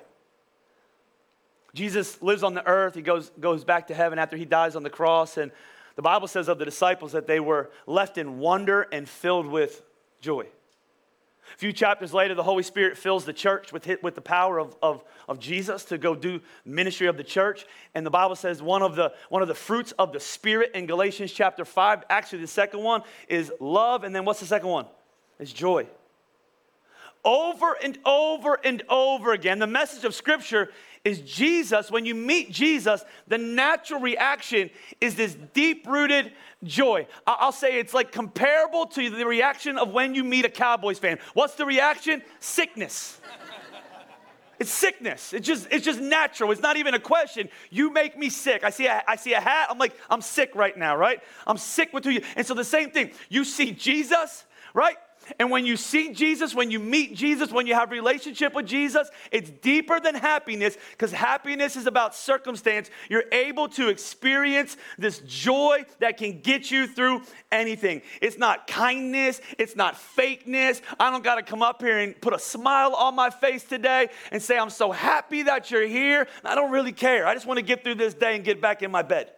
Jesus 1.73 2.21
lives 2.21 2.43
on 2.43 2.53
the 2.53 2.65
earth. 2.65 2.95
He 2.95 3.01
goes, 3.01 3.31
goes 3.39 3.63
back 3.63 3.87
to 3.87 3.93
heaven 3.93 4.19
after 4.19 4.37
he 4.37 4.45
dies 4.45 4.75
on 4.75 4.83
the 4.83 4.89
cross. 4.89 5.37
And 5.37 5.51
the 5.95 6.01
Bible 6.01 6.27
says 6.27 6.47
of 6.47 6.59
the 6.59 6.65
disciples 6.65 7.11
that 7.13 7.27
they 7.27 7.39
were 7.39 7.69
left 7.87 8.17
in 8.17 8.39
wonder 8.39 8.83
and 8.91 9.07
filled 9.07 9.47
with 9.47 9.81
joy. 10.19 10.47
A 11.53 11.57
few 11.57 11.73
chapters 11.73 12.13
later, 12.13 12.33
the 12.33 12.43
Holy 12.43 12.63
Spirit 12.63 12.97
fills 12.97 13.25
the 13.25 13.33
church 13.33 13.73
with, 13.73 13.87
with 14.01 14.15
the 14.15 14.21
power 14.21 14.57
of, 14.57 14.75
of, 14.81 15.03
of 15.27 15.39
Jesus 15.39 15.83
to 15.85 15.97
go 15.97 16.15
do 16.15 16.39
ministry 16.63 17.07
of 17.07 17.17
the 17.17 17.23
church. 17.23 17.65
And 17.93 18.05
the 18.05 18.11
Bible 18.11 18.35
says 18.35 18.61
one 18.61 18.81
of 18.81 18.95
the, 18.95 19.13
one 19.29 19.41
of 19.41 19.47
the 19.47 19.55
fruits 19.55 19.91
of 19.93 20.13
the 20.13 20.19
Spirit 20.19 20.71
in 20.75 20.85
Galatians 20.85 21.31
chapter 21.31 21.65
5, 21.65 22.05
actually, 22.09 22.39
the 22.39 22.47
second 22.47 22.81
one 22.81 23.03
is 23.27 23.51
love. 23.59 24.03
And 24.03 24.15
then 24.15 24.23
what's 24.23 24.39
the 24.39 24.45
second 24.45 24.69
one? 24.69 24.85
It's 25.39 25.51
joy. 25.51 25.87
Over 27.23 27.77
and 27.83 27.99
over 28.05 28.59
and 28.63 28.83
over 28.89 29.33
again, 29.33 29.59
the 29.59 29.67
message 29.67 30.03
of 30.05 30.15
Scripture 30.15 30.69
is 31.03 31.21
Jesus, 31.21 31.89
when 31.89 32.05
you 32.05 32.13
meet 32.13 32.51
Jesus, 32.51 33.03
the 33.27 33.37
natural 33.37 33.99
reaction 33.99 34.69
is 34.99 35.15
this 35.15 35.35
deep 35.53 35.87
rooted 35.87 36.31
joy. 36.63 37.07
I'll 37.25 37.51
say 37.51 37.79
it's 37.79 37.93
like 37.93 38.11
comparable 38.11 38.85
to 38.87 39.09
the 39.09 39.25
reaction 39.25 39.77
of 39.77 39.91
when 39.91 40.13
you 40.13 40.23
meet 40.23 40.45
a 40.45 40.49
Cowboys 40.49 40.99
fan. 40.99 41.17
What's 41.33 41.55
the 41.55 41.65
reaction? 41.65 42.21
Sickness. 42.39 43.19
It's 44.59 44.71
sickness. 44.71 45.33
It's 45.33 45.47
just, 45.47 45.67
it's 45.71 45.83
just 45.83 45.99
natural. 45.99 46.51
It's 46.51 46.61
not 46.61 46.77
even 46.77 46.93
a 46.93 46.99
question. 46.99 47.49
You 47.71 47.91
make 47.91 48.15
me 48.15 48.29
sick. 48.29 48.63
I 48.63 48.69
see, 48.69 48.85
a, 48.85 49.01
I 49.07 49.15
see 49.15 49.33
a 49.33 49.41
hat. 49.41 49.69
I'm 49.71 49.79
like, 49.79 49.97
I'm 50.07 50.21
sick 50.21 50.53
right 50.53 50.77
now, 50.77 50.95
right? 50.95 51.19
I'm 51.47 51.57
sick 51.57 51.93
with 51.93 52.03
who 52.03 52.11
you. 52.11 52.21
And 52.35 52.45
so 52.45 52.53
the 52.53 52.63
same 52.63 52.91
thing. 52.91 53.09
You 53.27 53.43
see 53.43 53.71
Jesus, 53.71 54.45
right? 54.75 54.97
And 55.39 55.51
when 55.51 55.65
you 55.65 55.77
see 55.77 56.13
Jesus, 56.13 56.53
when 56.53 56.71
you 56.71 56.79
meet 56.79 57.15
Jesus, 57.15 57.51
when 57.51 57.67
you 57.67 57.73
have 57.73 57.91
relationship 57.91 58.53
with 58.53 58.65
Jesus, 58.65 59.09
it's 59.31 59.49
deeper 59.49 59.99
than 59.99 60.15
happiness 60.15 60.77
because 60.91 61.11
happiness 61.11 61.75
is 61.75 61.87
about 61.87 62.15
circumstance. 62.15 62.89
You're 63.09 63.25
able 63.31 63.67
to 63.69 63.89
experience 63.89 64.77
this 64.97 65.19
joy 65.19 65.85
that 65.99 66.17
can 66.17 66.41
get 66.41 66.71
you 66.71 66.87
through 66.87 67.23
anything. 67.51 68.01
It's 68.21 68.37
not 68.37 68.67
kindness, 68.67 69.41
it's 69.57 69.75
not 69.75 69.95
fakeness. 69.95 70.81
I 70.99 71.11
don't 71.11 71.23
got 71.23 71.35
to 71.35 71.43
come 71.43 71.61
up 71.61 71.81
here 71.81 71.99
and 71.99 72.19
put 72.19 72.33
a 72.33 72.39
smile 72.39 72.93
on 72.95 73.15
my 73.15 73.29
face 73.29 73.63
today 73.63 74.09
and 74.31 74.41
say 74.41 74.57
I'm 74.57 74.69
so 74.69 74.91
happy 74.91 75.43
that 75.43 75.71
you're 75.71 75.87
here. 75.87 76.27
I 76.43 76.55
don't 76.55 76.71
really 76.71 76.93
care. 76.93 77.25
I 77.27 77.33
just 77.33 77.45
want 77.45 77.57
to 77.57 77.65
get 77.65 77.83
through 77.83 77.95
this 77.95 78.13
day 78.13 78.35
and 78.35 78.43
get 78.43 78.61
back 78.61 78.83
in 78.83 78.91
my 78.91 79.01
bed 79.01 79.31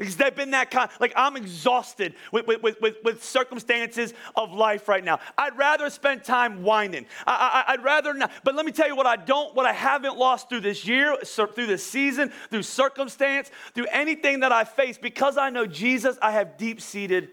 because 0.00 0.16
they've 0.16 0.34
been 0.34 0.52
that 0.52 0.70
kind. 0.70 0.90
Like, 0.98 1.12
I'm 1.14 1.36
exhausted 1.36 2.14
with, 2.32 2.46
with, 2.46 2.62
with, 2.80 2.96
with, 3.04 3.22
circumstances 3.22 4.14
of 4.34 4.50
life 4.50 4.88
right 4.88 5.04
now. 5.04 5.20
I'd 5.36 5.58
rather 5.58 5.90
spend 5.90 6.24
time 6.24 6.62
whining. 6.62 7.04
I, 7.26 7.64
I, 7.68 7.74
I'd 7.74 7.84
rather 7.84 8.14
not. 8.14 8.32
But 8.42 8.54
let 8.54 8.64
me 8.64 8.72
tell 8.72 8.88
you 8.88 8.96
what 8.96 9.04
I 9.04 9.16
don't, 9.16 9.54
what 9.54 9.66
I 9.66 9.74
haven't 9.74 10.16
lost 10.16 10.48
through 10.48 10.60
this 10.60 10.86
year, 10.86 11.18
through 11.22 11.66
this 11.66 11.84
season, 11.84 12.32
through 12.48 12.62
circumstance, 12.62 13.50
through 13.74 13.88
anything 13.92 14.40
that 14.40 14.52
I 14.52 14.64
face, 14.64 14.96
because 14.96 15.36
I 15.36 15.50
know 15.50 15.66
Jesus, 15.66 16.16
I 16.22 16.30
have 16.30 16.56
deep 16.56 16.80
seated 16.80 17.28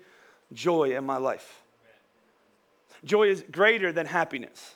joy 0.51 0.97
in 0.97 1.05
my 1.05 1.17
life. 1.17 1.61
Joy 3.05 3.29
is 3.29 3.45
greater 3.49 3.93
than 3.93 4.07
happiness. 4.07 4.75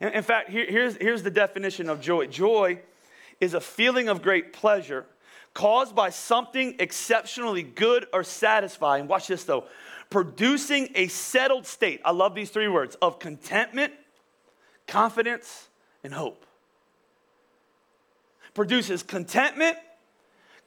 In, 0.00 0.08
in 0.08 0.22
fact, 0.22 0.48
here, 0.48 0.64
here's, 0.66 0.96
here's 0.96 1.22
the 1.22 1.30
definition 1.30 1.90
of 1.90 2.00
joy 2.00 2.26
joy 2.28 2.80
is 3.38 3.52
a 3.52 3.60
feeling 3.60 4.08
of 4.08 4.22
great 4.22 4.54
pleasure 4.54 5.04
caused 5.54 5.94
by 5.94 6.10
something 6.10 6.76
exceptionally 6.78 7.62
good 7.62 8.06
or 8.12 8.24
satisfying. 8.24 9.06
Watch 9.06 9.28
this 9.28 9.44
though. 9.44 9.64
Producing 10.10 10.90
a 10.94 11.08
settled 11.08 11.66
state. 11.66 12.00
I 12.04 12.10
love 12.10 12.34
these 12.34 12.50
three 12.50 12.68
words 12.68 12.96
of 12.96 13.18
contentment, 13.18 13.92
confidence, 14.86 15.68
and 16.04 16.12
hope. 16.12 16.44
Produces 18.54 19.02
contentment, 19.02 19.78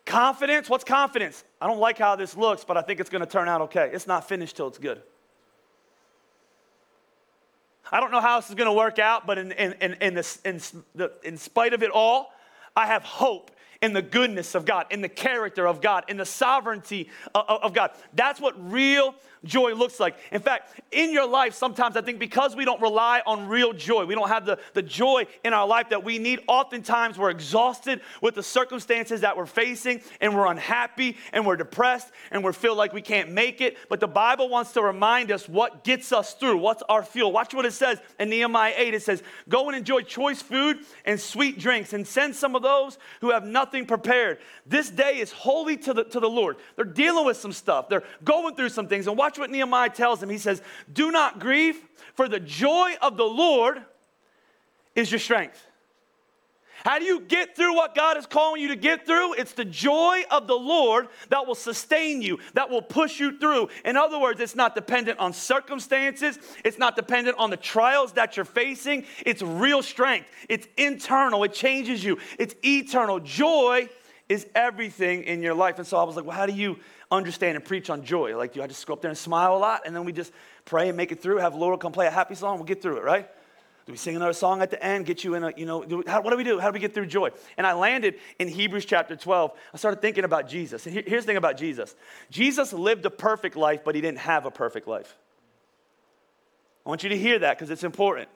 confidence. 0.06 0.70
What's 0.70 0.84
confidence? 0.84 1.44
I 1.62 1.68
don't 1.68 1.80
like 1.80 2.00
how 2.00 2.16
this 2.16 2.36
looks, 2.36 2.64
but 2.64 2.78
I 2.78 2.82
think 2.82 3.00
it's 3.00 3.10
going 3.10 3.24
to 3.24 3.30
turn 3.30 3.48
out 3.48 3.62
okay. 3.62 3.92
It's 3.94 4.08
not 4.08 4.28
finished 4.28 4.56
till 4.56 4.68
it's 4.68 4.80
good. 4.80 5.02
I 7.92 8.00
don't 8.00 8.12
know 8.12 8.22
how 8.22 8.40
this 8.40 8.50
is 8.50 8.56
going 8.56 8.68
to 8.68 8.74
work 8.74 8.98
out, 8.98 9.28
but 9.28 9.38
in, 9.38 9.52
in, 9.52 9.74
in, 9.74 9.94
in, 10.02 10.14
this, 10.16 10.40
in, 10.44 10.60
in 11.24 11.38
spite 11.38 11.74
of 11.74 11.84
it 11.84 11.92
all, 11.92 12.34
I 12.76 12.88
have 12.88 13.04
hope 13.04 13.52
in 13.86 13.94
the 13.94 14.02
goodness 14.02 14.56
of 14.56 14.66
God, 14.66 14.88
in 14.90 15.02
the 15.02 15.10
character 15.10 15.68
of 15.68 15.80
God, 15.80 16.06
in 16.08 16.18
the 16.18 16.26
sovereignty 16.26 17.10
of, 17.36 17.46
of 17.48 17.74
God. 17.74 17.92
That's 18.14 18.42
what 18.42 18.56
real 18.72 19.16
joy 19.46 19.74
looks 19.74 20.00
like. 20.00 20.18
In 20.32 20.42
fact, 20.42 20.82
in 20.92 21.12
your 21.12 21.28
life, 21.28 21.54
sometimes 21.54 21.96
I 21.96 22.02
think 22.02 22.20
because 22.20 22.56
we 22.56 22.66
don't 22.66 22.82
rely 22.82 23.22
on 23.26 23.48
real 23.48 23.74
joy, 23.74 24.06
we 24.06 24.16
don't 24.16 24.28
have 24.28 24.46
the, 24.46 24.60
the 24.74 24.82
joy 24.82 25.26
in 25.44 25.54
our 25.54 25.68
life 25.68 25.90
that 25.90 26.04
we 26.04 26.18
need, 26.18 26.40
oftentimes 26.48 27.18
we're 27.18 27.30
exhausted 27.30 28.02
with 28.22 28.36
the 28.36 28.44
circumstances 28.44 29.22
that 29.22 29.38
we're 29.38 29.46
facing 29.46 30.02
and 30.22 30.36
we're 30.36 30.48
unhappy 30.48 31.18
and 31.32 31.46
we're 31.46 31.56
depressed 31.56 32.12
and 32.32 32.44
we 32.44 32.52
feel 32.52 32.76
like 32.76 32.94
we 32.94 33.02
can't 33.02 33.32
make 33.32 33.62
it. 33.62 33.78
But 33.90 34.00
the 34.00 34.08
Bible 34.08 34.50
wants 34.50 34.74
to 34.74 34.82
remind 34.82 35.32
us 35.32 35.48
what 35.48 35.84
gets 35.84 36.12
us 36.12 36.34
through, 36.34 36.58
what's 36.58 36.84
our 36.90 37.04
fuel. 37.04 37.32
Watch 37.32 37.54
what 37.54 37.66
it 37.66 37.74
says 37.74 38.00
in 38.20 38.30
Nehemiah 38.30 38.74
8. 38.76 38.94
It 38.94 39.04
says, 39.04 39.24
Go 39.48 39.68
and 39.68 39.78
enjoy 39.78 40.02
choice 40.02 40.42
food 40.42 40.80
and 41.06 41.20
sweet 41.20 41.60
drinks 41.60 41.94
and 41.94 42.06
send 42.08 42.36
some 42.36 42.56
of 42.56 42.62
those 42.62 42.98
who 43.22 43.32
have 43.32 43.46
nothing 43.46 43.86
prepared. 43.86 44.40
This 44.66 44.90
day 44.90 45.20
is 45.20 45.32
holy 45.32 45.78
to 45.78 45.94
the, 45.94 46.04
to 46.06 46.20
the 46.20 46.30
Lord. 46.30 46.58
They're 46.76 46.86
dealing 46.86 47.26
with 47.26 47.38
some 47.38 47.54
stuff, 47.54 47.90
they're 47.90 48.04
going 48.24 48.56
through 48.56 48.70
some 48.70 48.88
things. 48.88 49.08
And 49.08 49.18
watch 49.18 49.35
what 49.38 49.50
Nehemiah 49.50 49.90
tells 49.90 50.22
him. 50.22 50.30
He 50.30 50.38
says, 50.38 50.62
Do 50.92 51.12
not 51.12 51.40
grieve, 51.40 51.78
for 52.14 52.28
the 52.28 52.40
joy 52.40 52.94
of 53.02 53.18
the 53.18 53.26
Lord 53.26 53.82
is 54.96 55.12
your 55.12 55.20
strength. 55.20 55.66
How 56.86 57.00
do 57.00 57.06
you 57.06 57.22
get 57.22 57.56
through 57.56 57.74
what 57.74 57.96
God 57.96 58.16
is 58.16 58.28
calling 58.28 58.62
you 58.62 58.68
to 58.68 58.76
get 58.76 59.08
through? 59.08 59.34
It's 59.34 59.54
the 59.54 59.66
joy 59.66 60.22
of 60.30 60.46
the 60.46 60.56
Lord 60.56 61.08
that 61.30 61.48
will 61.48 61.56
sustain 61.56 62.22
you, 62.22 62.38
that 62.54 62.70
will 62.70 62.84
push 62.84 63.20
you 63.20 63.40
through. 63.40 63.70
In 63.84 63.98
other 63.98 64.20
words, 64.20 64.40
it's 64.40 64.56
not 64.56 64.76
dependent 64.76 65.18
on 65.18 65.34
circumstances, 65.34 66.38
it's 66.64 66.78
not 66.78 66.96
dependent 66.96 67.38
on 67.40 67.50
the 67.50 67.58
trials 67.58 68.12
that 68.14 68.38
you're 68.38 68.46
facing. 68.46 69.06
It's 69.26 69.42
real 69.42 69.82
strength, 69.82 70.30
it's 70.48 70.68
internal, 70.78 71.44
it 71.44 71.54
changes 71.54 72.04
you, 72.04 72.20
it's 72.38 72.54
eternal. 72.64 73.20
Joy 73.20 73.90
is 74.30 74.46
everything 74.54 75.24
in 75.24 75.42
your 75.42 75.56
life. 75.56 75.80
And 75.80 75.88
so 75.88 75.98
I 75.98 76.04
was 76.04 76.16
like, 76.16 76.26
well, 76.26 76.38
how 76.38 76.46
do 76.46 76.54
you 76.54 76.78
understand 77.16 77.56
and 77.56 77.66
preach 77.66 77.90
on 77.90 78.04
joy? 78.04 78.38
Like, 78.38 78.54
do 78.54 78.62
I 78.62 78.68
just 78.68 78.86
go 78.86 78.94
up 78.94 79.02
there 79.02 79.10
and 79.10 79.18
smile 79.18 79.56
a 79.56 79.58
lot 79.58 79.82
and 79.86 79.96
then 79.96 80.06
we 80.06 80.12
just 80.12 80.32
pray 80.66 80.88
and 80.90 80.98
make 80.98 81.12
it 81.12 81.22
through? 81.22 81.38
Have 81.38 81.56
Laura 81.56 81.78
come 81.78 81.92
play 81.92 82.08
a 82.08 82.12
happy 82.12 82.36
song? 82.36 82.58
We'll 82.58 82.66
get 82.66 82.82
through 82.82 82.98
it, 82.98 83.04
right? 83.04 83.30
Do 83.86 83.92
we 83.92 83.98
sing 83.98 84.16
another 84.16 84.34
song 84.34 84.64
at 84.64 84.72
the 84.72 84.84
end? 84.84 85.06
Get 85.06 85.24
you 85.24 85.36
in 85.36 85.44
a, 85.44 85.54
you 85.56 85.66
know, 85.66 85.84
do, 85.84 86.04
how, 86.08 86.22
what 86.22 86.32
do 86.32 86.38
we 86.38 86.44
do? 86.44 86.60
How 86.60 86.70
do 86.72 86.74
we 86.74 86.80
get 86.80 86.94
through 86.96 87.06
joy? 87.06 87.30
And 87.56 87.68
I 87.68 87.74
landed 87.74 88.16
in 88.40 88.48
Hebrews 88.48 88.86
chapter 88.86 89.16
12. 89.16 89.52
I 89.74 89.78
started 89.78 90.02
thinking 90.02 90.24
about 90.24 90.50
Jesus. 90.50 90.88
And 90.88 90.94
here, 90.94 91.04
here's 91.06 91.24
the 91.24 91.28
thing 91.28 91.38
about 91.38 91.58
Jesus 91.58 91.96
Jesus 92.32 92.74
lived 92.74 93.06
a 93.06 93.12
perfect 93.12 93.56
life, 93.56 93.82
but 93.84 93.94
he 93.94 94.02
didn't 94.02 94.20
have 94.20 94.46
a 94.46 94.52
perfect 94.52 94.88
life. 94.88 95.16
I 96.86 96.90
want 96.90 97.04
you 97.04 97.10
to 97.10 97.18
hear 97.18 97.40
that 97.40 97.58
because 97.58 97.70
it's 97.70 97.84
important. 97.84 98.30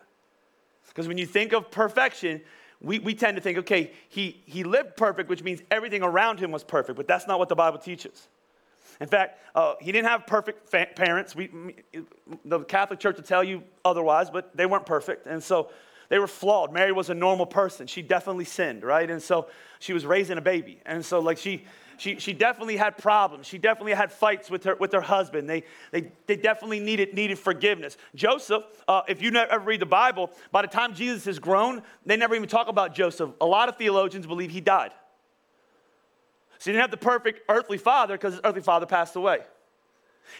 Because 0.87 1.07
when 1.07 1.17
you 1.17 1.25
think 1.25 1.53
of 1.53 1.71
perfection, 1.71 2.41
we, 2.81 2.99
we 2.99 3.13
tend 3.13 3.37
to 3.37 3.41
think, 3.41 3.59
okay, 3.59 3.91
he, 4.09 4.41
he 4.45 4.63
lived 4.63 4.97
perfect, 4.97 5.29
which 5.29 5.43
means 5.43 5.61
everything 5.69 6.03
around 6.03 6.39
him 6.39 6.51
was 6.51 6.63
perfect, 6.63 6.95
but 6.95 7.07
that's 7.07 7.27
not 7.27 7.39
what 7.39 7.49
the 7.49 7.55
Bible 7.55 7.77
teaches. 7.77 8.27
In 8.99 9.07
fact, 9.07 9.39
uh, 9.55 9.75
he 9.79 9.91
didn't 9.91 10.07
have 10.07 10.27
perfect 10.27 10.69
fa- 10.69 10.87
parents. 10.95 11.35
We, 11.35 11.49
the 12.43 12.59
Catholic 12.61 12.99
Church 12.99 13.15
will 13.15 13.23
tell 13.23 13.43
you 13.43 13.63
otherwise, 13.85 14.29
but 14.29 14.55
they 14.55 14.65
weren't 14.65 14.85
perfect. 14.85 15.25
And 15.25 15.41
so 15.41 15.69
they 16.09 16.19
were 16.19 16.27
flawed. 16.27 16.73
Mary 16.73 16.91
was 16.91 17.09
a 17.09 17.13
normal 17.13 17.45
person. 17.45 17.87
She 17.87 18.01
definitely 18.01 18.45
sinned, 18.45 18.83
right? 18.83 19.09
And 19.09 19.21
so 19.21 19.47
she 19.79 19.93
was 19.93 20.05
raising 20.05 20.37
a 20.37 20.41
baby. 20.41 20.81
And 20.85 21.05
so, 21.05 21.19
like, 21.19 21.37
she, 21.37 21.65
she, 21.97 22.19
she 22.19 22.33
definitely 22.33 22.77
had 22.77 22.97
problems. 22.97 23.45
She 23.47 23.57
definitely 23.57 23.93
had 23.93 24.11
fights 24.11 24.49
with 24.49 24.63
her, 24.65 24.75
with 24.75 24.91
her 24.91 25.01
husband. 25.01 25.49
They, 25.49 25.63
they, 25.91 26.11
they 26.25 26.35
definitely 26.35 26.79
needed, 26.79 27.13
needed 27.13 27.39
forgiveness. 27.39 27.95
Joseph, 28.15 28.63
uh, 28.87 29.03
if 29.07 29.21
you 29.21 29.31
never 29.31 29.59
read 29.59 29.81
the 29.81 29.85
Bible, 29.85 30.31
by 30.51 30.61
the 30.61 30.67
time 30.67 30.93
Jesus 30.93 31.27
is 31.27 31.39
grown, 31.39 31.83
they 32.05 32.17
never 32.17 32.35
even 32.35 32.49
talk 32.49 32.67
about 32.67 32.93
Joseph. 32.93 33.31
A 33.39 33.45
lot 33.45 33.69
of 33.69 33.77
theologians 33.77 34.25
believe 34.25 34.51
he 34.51 34.61
died. 34.61 34.91
So 36.59 36.69
he 36.69 36.73
didn't 36.73 36.81
have 36.81 36.91
the 36.91 36.97
perfect 36.97 37.41
earthly 37.49 37.77
father 37.77 38.15
because 38.15 38.33
his 38.33 38.41
earthly 38.43 38.61
father 38.61 38.85
passed 38.85 39.15
away. 39.15 39.39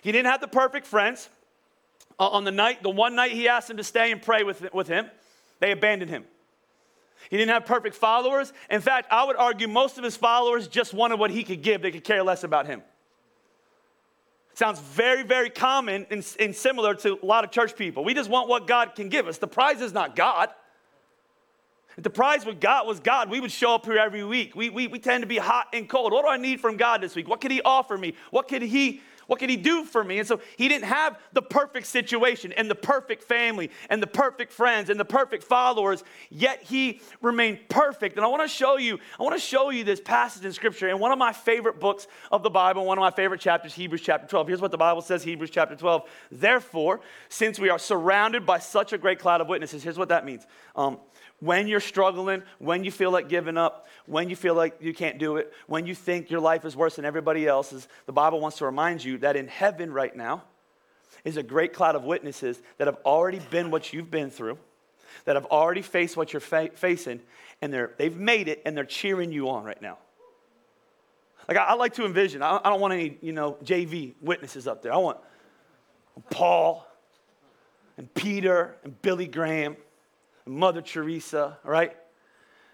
He 0.02 0.12
didn't 0.12 0.30
have 0.30 0.42
the 0.42 0.48
perfect 0.48 0.86
friends. 0.86 1.30
Uh, 2.20 2.28
on 2.28 2.44
the 2.44 2.52
night, 2.52 2.84
the 2.84 2.90
one 2.90 3.16
night 3.16 3.32
he 3.32 3.48
asked 3.48 3.70
them 3.70 3.78
to 3.78 3.84
stay 3.84 4.12
and 4.12 4.22
pray 4.22 4.44
with, 4.44 4.74
with 4.74 4.90
him, 4.90 5.10
they 5.60 5.72
abandoned 5.72 6.12
him. 6.12 6.26
He 7.30 7.38
didn't 7.38 7.52
have 7.52 7.66
perfect 7.66 7.96
followers. 7.96 8.52
In 8.70 8.82
fact, 8.82 9.08
I 9.12 9.24
would 9.24 9.38
argue 9.38 9.68
most 9.68 9.98
of 9.98 10.04
his 10.04 10.18
followers 10.18 10.68
just 10.68 10.94
wanted 10.94 11.20
what 11.20 11.32
he 11.32 11.44
could 11.44 11.62
give, 11.62 11.82
they 11.82 11.92
could 11.92 12.04
care 12.04 12.24
less 12.24 12.44
about 12.44 12.66
him. 12.66 12.82
Sounds 14.56 14.80
very, 14.82 15.24
very 15.24 15.50
common 15.50 16.06
and, 16.12 16.36
and 16.38 16.54
similar 16.54 16.94
to 16.96 17.18
a 17.22 17.26
lot 17.26 17.46
of 17.46 17.52
church 17.52 17.78
people. 17.78 18.04
We 18.04 18.14
just 18.14 18.30
want 18.30 18.50
what 18.50 18.68
God 18.68 18.94
can 18.94 19.08
give 19.08 19.26
us. 19.28 19.38
The 19.38 19.48
prize 19.48 19.80
is 19.80 19.94
not 19.94 20.18
God. 20.18 20.50
The 22.02 22.10
prize 22.10 22.46
with 22.46 22.60
God 22.60 22.88
was 22.88 23.00
God, 23.00 23.30
we 23.30 23.40
would 23.40 23.52
show 23.52 23.76
up 23.76 23.86
here 23.86 23.98
every 23.98 24.24
week. 24.24 24.56
We, 24.56 24.70
we, 24.70 24.88
we 24.88 25.00
tend 25.00 25.24
to 25.24 25.28
be 25.28 25.38
hot 25.38 25.68
and 25.74 25.88
cold. 25.88 26.14
What 26.14 26.24
do 26.24 26.30
I 26.30 26.38
need 26.38 26.62
from 26.62 26.78
God 26.78 27.02
this 27.02 27.16
week? 27.16 27.28
What 27.28 27.42
could 27.42 27.52
He 27.52 27.62
offer 27.62 27.98
me? 27.98 28.14
What 28.32 28.48
could 28.48 28.62
He 28.62 29.02
what 29.30 29.38
could 29.38 29.52
he 29.52 29.58
do 29.58 29.86
for 29.86 30.04
me? 30.04 30.18
And 30.18 30.28
so 30.28 30.42
he 30.58 30.68
didn't 30.68 30.86
have 30.86 31.20
the 31.34 31.44
perfect 31.44 31.86
situation 31.86 32.52
and 32.52 32.68
the 32.68 32.74
perfect 32.74 33.22
family 33.22 33.70
and 33.92 34.02
the 34.02 34.08
perfect 34.08 34.52
friends 34.52 34.90
and 34.90 35.00
the 35.00 35.06
perfect 35.06 35.44
followers, 35.44 36.04
yet 36.32 36.64
he 36.64 37.00
remained 37.22 37.60
perfect. 37.70 38.16
And 38.16 38.26
I 38.26 38.28
want 38.28 38.42
to 38.42 38.48
show 38.48 38.78
you, 38.78 38.98
I 39.20 39.22
want 39.22 39.36
to 39.36 39.40
show 39.40 39.70
you 39.70 39.84
this 39.84 40.02
passage 40.02 40.44
in 40.46 40.52
scripture 40.52 40.90
in 40.90 40.98
one 40.98 41.12
of 41.12 41.20
my 41.20 41.32
favorite 41.32 41.80
books 41.80 42.08
of 42.32 42.42
the 42.42 42.50
Bible, 42.50 42.86
one 42.86 42.98
of 42.98 43.04
my 43.04 43.12
favorite 43.12 43.40
chapters, 43.40 43.76
Hebrews 43.76 44.02
chapter 44.02 44.28
12. 44.28 44.48
Here's 44.48 44.62
what 44.62 44.72
the 44.72 44.80
Bible 44.80 45.04
says, 45.04 45.22
Hebrews 45.22 45.52
chapter 45.52 45.76
12. 45.76 46.10
Therefore, 46.32 47.00
since 47.30 47.60
we 47.60 47.70
are 47.70 47.78
surrounded 47.78 48.48
by 48.48 48.58
such 48.58 48.94
a 48.94 48.98
great 48.98 49.20
cloud 49.20 49.42
of 49.42 49.48
witnesses, 49.48 49.84
here's 49.84 50.00
what 50.00 50.10
that 50.10 50.26
means. 50.26 50.48
Um, 50.76 50.98
when 51.40 51.68
you're 51.68 51.80
struggling, 51.80 52.44
when 52.58 52.84
you 52.84 52.92
feel 52.92 53.12
like 53.12 53.30
giving 53.30 53.58
up, 53.58 53.88
when 54.06 54.30
you 54.30 54.36
feel 54.36 54.56
like 54.56 54.78
you 54.82 54.94
can't 54.94 55.18
do 55.18 55.38
it, 55.38 55.54
when 55.68 55.86
you 55.86 55.96
think 55.96 56.30
your 56.30 56.40
life 56.40 56.66
is 56.66 56.76
worse 56.76 56.98
than 56.98 57.06
everybody 57.06 57.48
else's, 57.48 57.88
the 58.06 58.12
Bible 58.12 58.40
wants 58.40 58.58
to 58.58 58.66
remind 58.66 59.04
you 59.04 59.18
that 59.20 59.36
in 59.36 59.48
heaven 59.48 59.92
right 59.92 60.16
now 60.16 60.44
is 61.24 61.38
a 61.38 61.44
great 61.44 61.74
cloud 61.74 61.96
of 61.96 62.04
witnesses 62.04 62.62
that 62.78 62.88
have 62.88 62.98
already 63.06 63.40
been 63.50 63.72
what 63.72 63.94
you've 63.94 64.12
been 64.12 64.30
through, 64.30 64.58
that 65.26 65.36
have 65.36 65.46
already 65.46 65.82
faced 65.82 66.18
what 66.18 66.34
you're 66.34 66.40
fa- 66.40 66.72
facing, 66.76 67.22
and 67.62 67.74
they're, 67.74 67.94
they've 67.98 68.18
made 68.18 68.48
it 68.48 68.62
and 68.66 68.76
they're 68.76 68.84
cheering 68.86 69.32
you 69.32 69.50
on 69.50 69.64
right 69.64 69.82
now. 69.82 69.98
Like, 71.48 71.58
I, 71.58 71.64
I 71.66 71.74
like 71.74 71.94
to 71.96 72.06
envision, 72.06 72.44
I, 72.44 72.60
I 72.64 72.70
don't 72.70 72.80
want 72.80 72.94
any, 72.94 73.18
you 73.22 73.34
know, 73.34 73.58
JV 73.64 74.14
witnesses 74.22 74.68
up 74.68 74.82
there. 74.82 74.94
I 74.94 74.98
want 74.98 75.18
Paul 76.30 76.86
and 77.98 78.14
Peter 78.14 78.76
and 78.84 79.02
Billy 79.02 79.28
Graham 79.28 79.76
Mother 80.50 80.82
Teresa, 80.82 81.58
right? 81.64 81.96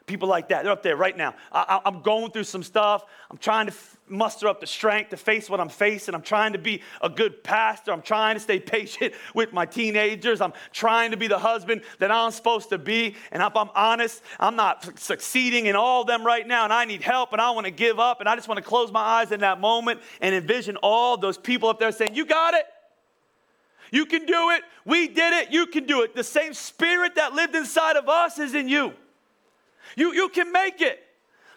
People 0.05 0.29
like 0.29 0.49
that, 0.49 0.63
they're 0.63 0.71
up 0.71 0.83
there 0.83 0.95
right 0.95 1.17
now. 1.17 1.33
I, 1.51 1.81
am 1.83 2.03
going 2.03 2.31
through 2.31 2.43
some 2.43 2.61
stuff. 2.61 3.03
I'm 3.31 3.37
trying 3.37 3.65
to 3.65 3.71
f- 3.71 3.97
muster 4.07 4.47
up 4.47 4.61
the 4.61 4.67
strength 4.67 5.09
to 5.09 5.17
face 5.17 5.49
what 5.49 5.59
I'm 5.59 5.67
facing. 5.67 6.13
I'm 6.13 6.21
trying 6.21 6.53
to 6.53 6.59
be 6.59 6.83
a 7.01 7.09
good 7.09 7.43
pastor. 7.43 7.91
I'm 7.91 8.03
trying 8.03 8.35
to 8.35 8.39
stay 8.39 8.59
patient 8.75 9.15
with 9.33 9.51
my 9.51 9.65
teenagers. 9.65 10.41
I'm 10.41 10.53
trying 10.71 11.09
to 11.11 11.17
be 11.17 11.27
the 11.27 11.39
husband 11.39 11.81
that 11.97 12.11
I'm 12.11 12.29
supposed 12.29 12.69
to 12.69 12.77
be. 12.77 13.15
And 13.31 13.41
if 13.41 13.55
I'm 13.55 13.69
honest, 13.73 14.21
I'm 14.39 14.55
not 14.55 14.99
succeeding 14.99 15.65
in 15.65 15.75
all 15.75 16.01
of 16.01 16.07
them 16.07 16.23
right 16.23 16.47
now. 16.47 16.65
And 16.65 16.71
I 16.71 16.85
need 16.85 17.01
help 17.01 17.33
and 17.33 17.41
I 17.41 17.49
want 17.51 17.65
to 17.65 17.71
give 17.71 17.99
up. 17.99 18.19
And 18.19 18.29
I 18.29 18.35
just 18.35 18.47
want 18.47 18.59
to 18.59 18.63
close 18.63 18.91
my 18.91 19.01
eyes 19.01 19.31
in 19.31 19.39
that 19.39 19.59
moment 19.59 20.01
and 20.21 20.35
envision 20.35 20.77
all 20.77 21.17
those 21.17 21.39
people 21.39 21.67
up 21.67 21.79
there 21.79 21.91
saying, 21.91 22.13
You 22.13 22.25
got 22.25 22.53
it. 22.53 22.65
You 23.91 24.05
can 24.05 24.25
do 24.25 24.49
it. 24.51 24.63
We 24.85 25.07
did 25.07 25.33
it. 25.33 25.51
You 25.51 25.67
can 25.67 25.85
do 25.85 26.01
it. 26.01 26.15
The 26.15 26.23
same 26.23 26.53
spirit 26.53 27.15
that 27.15 27.33
lived 27.33 27.55
inside 27.55 27.95
of 27.95 28.09
us 28.09 28.39
is 28.39 28.53
in 28.53 28.67
you. 28.67 28.93
You, 29.95 30.13
you 30.13 30.29
can 30.29 30.51
make 30.51 30.81
it. 30.81 31.01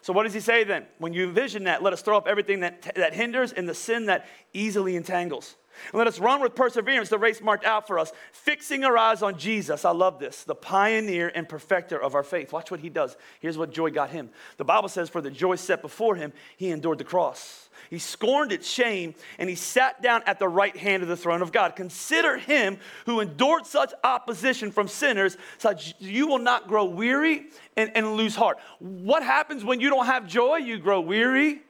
So, 0.01 0.13
what 0.13 0.23
does 0.23 0.33
he 0.33 0.39
say 0.39 0.63
then? 0.63 0.85
When 0.97 1.13
you 1.13 1.27
envision 1.27 1.65
that, 1.65 1.83
let 1.83 1.93
us 1.93 2.01
throw 2.01 2.17
up 2.17 2.27
everything 2.27 2.61
that, 2.61 2.93
that 2.95 3.13
hinders 3.13 3.51
and 3.51 3.67
the 3.67 3.75
sin 3.75 4.05
that 4.05 4.27
easily 4.53 4.95
entangles. 4.95 5.55
And 5.91 5.99
let 5.99 6.07
us 6.07 6.19
run 6.19 6.41
with 6.41 6.55
perseverance 6.55 7.09
the 7.09 7.17
race 7.17 7.41
marked 7.41 7.65
out 7.65 7.87
for 7.87 7.99
us, 7.99 8.11
fixing 8.31 8.83
our 8.83 8.97
eyes 8.97 9.21
on 9.21 9.37
Jesus. 9.37 9.85
I 9.85 9.91
love 9.91 10.19
this, 10.19 10.43
the 10.43 10.55
pioneer 10.55 11.31
and 11.33 11.47
perfecter 11.47 12.01
of 12.01 12.15
our 12.15 12.23
faith. 12.23 12.51
Watch 12.53 12.71
what 12.71 12.79
he 12.79 12.89
does. 12.89 13.17
Here's 13.39 13.57
what 13.57 13.71
joy 13.71 13.91
got 13.91 14.09
him. 14.09 14.29
The 14.57 14.65
Bible 14.65 14.89
says, 14.89 15.09
For 15.09 15.21
the 15.21 15.31
joy 15.31 15.55
set 15.55 15.81
before 15.81 16.15
him, 16.15 16.33
he 16.57 16.69
endured 16.69 16.97
the 16.97 17.03
cross. 17.03 17.69
He 17.89 17.99
scorned 17.99 18.51
its 18.51 18.69
shame 18.69 19.15
and 19.37 19.49
he 19.49 19.55
sat 19.55 20.01
down 20.01 20.21
at 20.25 20.37
the 20.37 20.47
right 20.47 20.75
hand 20.75 21.01
of 21.01 21.09
the 21.09 21.17
throne 21.17 21.41
of 21.41 21.51
God. 21.51 21.75
Consider 21.75 22.37
him 22.37 22.77
who 23.05 23.19
endured 23.19 23.65
such 23.65 23.93
opposition 24.03 24.71
from 24.71 24.87
sinners, 24.87 25.37
such 25.57 25.95
you 25.99 26.27
will 26.27 26.39
not 26.39 26.67
grow 26.67 26.85
weary 26.85 27.47
and, 27.75 27.91
and 27.95 28.13
lose 28.13 28.35
heart. 28.35 28.59
What 28.79 29.23
happens 29.23 29.63
when 29.63 29.79
you 29.79 29.89
don't 29.89 30.05
have 30.05 30.27
joy? 30.27 30.57
You 30.57 30.77
grow 30.77 31.01
weary 31.01 31.61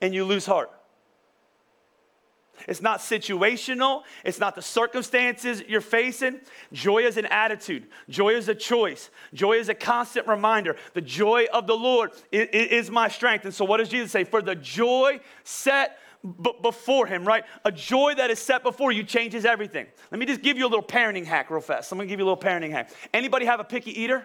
and 0.00 0.14
you 0.14 0.24
lose 0.24 0.46
heart. 0.46 0.70
It's 2.68 2.82
not 2.82 3.00
situational. 3.00 4.02
It's 4.24 4.38
not 4.38 4.54
the 4.54 4.62
circumstances 4.62 5.62
you're 5.68 5.80
facing. 5.80 6.40
Joy 6.72 7.04
is 7.04 7.16
an 7.16 7.26
attitude. 7.26 7.86
Joy 8.08 8.34
is 8.34 8.48
a 8.48 8.54
choice. 8.54 9.10
Joy 9.34 9.54
is 9.54 9.68
a 9.68 9.74
constant 9.74 10.26
reminder. 10.26 10.76
The 10.94 11.00
joy 11.00 11.46
of 11.52 11.66
the 11.66 11.76
Lord 11.76 12.12
is, 12.32 12.90
my 12.90 13.08
strength. 13.08 13.44
And 13.44 13.54
so, 13.54 13.64
what 13.64 13.78
does 13.78 13.88
Jesus 13.88 14.10
say? 14.10 14.24
For 14.24 14.42
the 14.42 14.54
joy 14.54 15.20
set 15.44 15.98
b- 16.42 16.52
before 16.62 17.06
him, 17.06 17.24
right? 17.24 17.44
A 17.64 17.72
joy 17.72 18.14
that 18.16 18.30
is 18.30 18.38
set 18.38 18.62
before 18.62 18.92
you 18.92 19.04
changes 19.04 19.44
everything. 19.44 19.86
Let 20.10 20.18
me 20.18 20.26
just 20.26 20.42
give 20.42 20.56
you 20.56 20.66
a 20.66 20.68
little 20.68 20.82
parenting 20.82 21.24
hack 21.24 21.50
real 21.50 21.60
fast. 21.60 21.92
I'm 21.92 21.98
gonna 21.98 22.08
give 22.08 22.18
you 22.18 22.24
a 22.24 22.30
little 22.30 22.42
parenting 22.42 22.70
hack. 22.70 22.90
Anybody 23.12 23.46
have 23.46 23.60
a 23.60 23.64
picky 23.64 23.98
eater? 24.00 24.24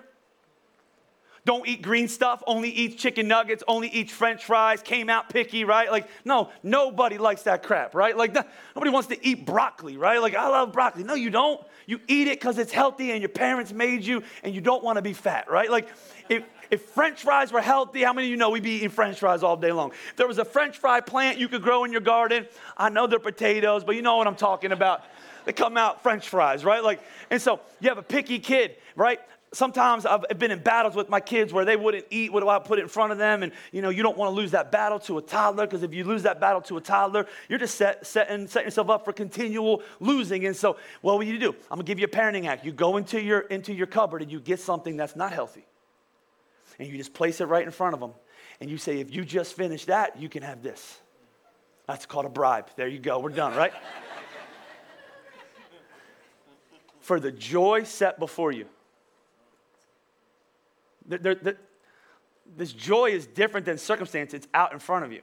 Don't 1.46 1.68
eat 1.68 1.84
green 1.84 2.08
stuff, 2.08 2.42
only 2.48 2.70
eat 2.70 2.98
chicken 2.98 3.28
nuggets, 3.28 3.64
only 3.68 3.88
eat 3.90 4.10
french 4.10 4.46
fries, 4.46 4.82
came 4.82 5.10
out 5.10 5.30
picky, 5.30 5.64
right? 5.64 5.92
Like, 5.92 6.10
no, 6.25 6.50
nobody 6.64 7.20
likes 7.20 7.44
that 7.44 7.62
crap, 7.62 7.94
right? 7.94 8.18
Like, 8.18 8.34
nobody 8.75 8.92
wants 8.92 9.10
to 9.10 9.25
eat 9.25 9.46
broccoli, 9.46 9.96
right? 9.96 10.20
Like, 10.20 10.34
I 10.34 10.48
love 10.48 10.74
broccoli. 10.74 11.04
No, 11.04 11.14
you 11.14 11.30
don't. 11.30 11.64
You 11.86 12.00
eat 12.08 12.28
it 12.28 12.40
because 12.40 12.58
it's 12.58 12.72
healthy 12.72 13.12
and 13.12 13.22
your 13.22 13.30
parents 13.30 13.72
made 13.72 14.04
you 14.04 14.24
and 14.44 14.56
you 14.56 14.62
don't 14.62 14.84
want 14.84 14.96
to 14.96 15.04
be 15.04 15.14
fat, 15.14 15.50
right? 15.50 15.70
Like, 15.70 15.88
if, 16.30 16.44
if 16.72 16.82
french 16.82 17.22
fries 17.22 17.52
were 17.52 17.62
healthy, 17.62 18.02
how 18.02 18.12
many 18.12 18.25
of 18.28 18.32
you 18.32 18.38
know 18.38 18.50
we'd 18.50 18.64
be 18.64 18.78
eating 18.78 18.90
french 18.90 19.20
fries 19.20 19.44
all 19.44 19.56
day 19.56 19.72
long? 19.72 19.92
If 19.92 20.16
there 20.16 20.28
was 20.28 20.40
a 20.40 20.46
french 20.46 20.80
fry 20.80 21.00
plant 21.00 21.38
you 21.38 21.48
could 21.48 21.62
grow 21.62 21.84
in 21.84 21.92
your 21.92 22.02
garden, 22.02 22.48
I 22.75 22.90
know 22.90 23.06
they're 23.06 23.20
potatoes, 23.20 23.84
but 23.84 23.96
you 23.96 24.02
know 24.02 24.18
what 24.18 24.25
I'm 24.25 24.36
talking 24.36 24.72
about. 24.72 25.04
They 25.46 25.54
come 25.54 25.78
out 25.78 26.02
french 26.02 26.28
fries, 26.28 26.66
right? 26.66 26.84
Like, 26.84 27.02
and 27.30 27.40
so 27.40 27.60
you 27.80 27.90
have 27.90 28.00
a 28.00 28.04
picky 28.04 28.40
kid, 28.40 28.78
right? 28.96 29.20
Sometimes 29.56 30.06
I've 30.06 30.38
been 30.38 30.52
in 30.52 30.60
battles 30.60 30.96
with 30.96 31.10
my 31.10 31.20
kids 31.20 31.54
where 31.54 31.66
they 31.66 31.76
wouldn't 31.76 32.06
eat 32.10 32.32
what 32.32 32.48
I 32.48 32.60
put 32.60 32.80
in 32.80 32.88
front 32.88 33.12
of 33.12 33.18
them. 33.18 33.44
And, 33.44 33.52
you 33.72 33.82
know, 33.82 33.90
you 33.90 34.04
don't 34.04 34.18
want 34.18 34.32
to 34.32 34.36
lose 34.36 34.52
that 34.52 34.72
battle 34.72 35.00
to 35.00 35.18
a 35.18 35.22
toddler 35.22 35.66
because 35.66 35.84
if 35.84 35.94
you 35.94 36.04
lose 36.04 36.24
that 36.24 36.40
battle 36.40 36.62
to 36.64 36.78
a 36.78 36.82
toddler, 36.82 37.26
you're 37.50 37.60
just 37.60 37.76
set, 37.76 38.06
setting, 38.06 38.48
setting 38.48 38.68
yourself 38.68 38.90
up 38.90 39.06
for 39.06 39.14
continual 39.14 39.82
losing. 40.00 40.46
And 40.46 40.56
so, 40.56 40.78
what 41.02 41.18
will 41.18 41.24
you 41.24 41.40
do? 41.40 41.50
I'm 41.72 41.78
going 41.78 41.86
to 41.86 41.90
give 41.90 42.00
you 42.00 42.06
a 42.06 42.10
parenting 42.10 42.44
hack. 42.44 42.66
You 42.66 42.72
go 42.72 42.98
into 42.98 43.22
your, 43.22 43.40
into 43.42 43.74
your 43.74 43.88
cupboard 43.88 44.22
and 44.22 44.32
you 44.32 44.40
get 44.40 44.60
something 44.60 44.98
that's 44.98 45.16
not 45.16 45.32
healthy. 45.32 45.66
And 46.78 46.88
you 46.90 46.98
just 46.98 47.14
place 47.14 47.40
it 47.40 47.46
right 47.46 47.66
in 47.66 47.72
front 47.72 47.94
of 47.94 48.00
them. 48.00 48.12
And 48.60 48.70
you 48.70 48.78
say, 48.78 49.00
if 49.00 49.14
you 49.14 49.24
just 49.24 49.56
finish 49.56 49.86
that, 49.86 50.20
you 50.20 50.30
can 50.30 50.44
have 50.44 50.62
this. 50.62 51.00
That's 51.88 52.06
called 52.06 52.26
a 52.26 52.30
bribe. 52.30 52.70
There 52.76 52.88
you 52.88 53.00
go. 53.00 53.20
We're 53.20 53.30
done, 53.30 53.56
right? 53.56 53.74
for 57.00 57.20
the 57.20 57.32
joy 57.32 57.84
set 57.84 58.20
before 58.20 58.52
you. 58.52 58.66
There, 61.08 61.36
there, 61.36 61.58
this 62.56 62.74
joy 62.74 63.12
is 63.12 63.28
different 63.28 63.66
than 63.66 63.78
circumstance, 63.78 64.34
it's 64.34 64.48
out 64.54 64.74
in 64.74 64.80
front 64.80 65.06
of 65.06 65.12
you. 65.12 65.22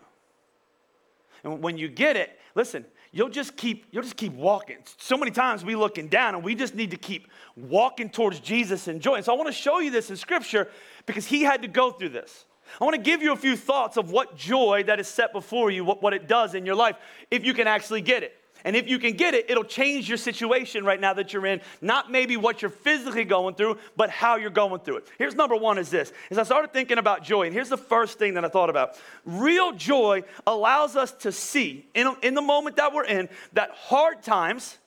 And 1.45 1.63
when 1.63 1.79
you 1.79 1.89
get 1.89 2.17
it, 2.17 2.39
listen, 2.55 2.85
you'll 3.11 3.29
just 3.29 3.57
keep 3.57 3.87
you'll 3.91 4.03
just 4.03 4.17
keep 4.17 4.33
walking. 4.33 4.79
So 4.97 5.17
many 5.17 5.31
times 5.31 5.65
we 5.65 5.75
looking 5.75 6.09
down 6.09 6.35
and 6.35 6.45
we 6.45 6.55
just 6.55 6.75
need 6.75 6.91
to 6.93 6.97
keep 6.97 7.29
walking 7.57 8.11
towards 8.11 8.41
Jesus 8.41 8.89
and 8.89 9.01
joy. 9.01 9.17
And 9.17 9.25
so 9.25 9.33
I 9.33 9.37
want 9.37 9.49
to 9.49 9.53
show 9.53 9.79
you 9.81 9.91
this 9.91 10.11
in 10.11 10.17
scripture 10.17 10.69
because 11.07 11.27
he 11.27 11.43
had 11.43 11.63
to 11.63 11.69
go 11.69 11.91
through 11.91 12.11
this. 12.11 12.45
I 12.81 12.85
want 12.85 12.95
to 12.95 13.03
give 13.03 13.23
you 13.23 13.33
a 13.33 13.37
few 13.37 13.57
thoughts 13.57 13.97
of 13.97 14.11
what 14.11 14.37
joy 14.37 14.85
that 14.87 14.99
is 14.99 15.09
set 15.09 15.33
before 15.33 15.71
you, 15.71 15.85
what, 15.85 16.03
what 16.03 16.15
it 16.15 16.27
does 16.27 16.55
in 16.55 16.65
your 16.65 16.77
life, 16.77 16.97
if 17.31 17.45
you 17.45 17.55
can 17.55 17.67
actually 17.67 18.01
get 18.01 18.23
it. 18.23 18.35
And 18.65 18.77
if 18.77 18.89
you 18.89 18.99
can 18.99 19.15
get 19.15 19.35
it, 19.35 19.51
it'll 19.51 19.65
change 19.65 20.09
your 20.09 20.19
situation 20.19 20.85
right 20.85 21.01
now 21.01 21.13
that 21.15 21.33
you're 21.33 21.47
in, 21.47 21.61
not 21.81 22.11
maybe 22.11 22.37
what 22.37 22.63
you're 22.63 22.71
physically 22.71 23.25
going 23.25 23.55
through, 23.55 23.79
but 23.97 24.11
how 24.11 24.37
you're 24.37 24.51
going 24.51 24.81
through 24.81 24.99
it. 24.99 25.09
Here's 25.19 25.35
number 25.35 25.57
one 25.57 25.79
is 25.79 25.91
this. 25.91 26.13
As 26.31 26.39
I 26.39 26.45
started 26.45 26.73
thinking 26.73 26.99
about 26.99 27.25
joy, 27.25 27.47
and 27.47 27.53
here's 27.53 27.69
the 27.69 27.77
first 27.77 28.19
thing 28.19 28.35
that 28.35 28.45
I 28.45 28.49
thought 28.49 28.71
about. 28.71 28.97
Real 29.25 29.73
joy 29.73 30.23
allows 30.47 30.97
us 30.97 31.13
to 31.13 31.33
see 31.33 31.87
in, 31.95 32.15
in 32.23 32.35
the 32.35 32.43
moment 32.43 32.77
that 32.77 32.93
we're 32.93 33.05
in 33.05 33.29
that 33.55 33.71
hard 33.73 34.23
times 34.23 34.79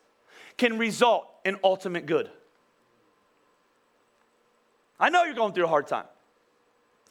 can 0.57 0.77
result 0.77 1.27
in 1.43 1.57
ultimate 1.63 2.05
good. 2.05 2.29
I 4.99 5.09
know 5.09 5.23
you're 5.23 5.35
going 5.35 5.53
through 5.53 5.65
a 5.65 5.69
hard 5.69 5.87
time. 5.87 6.05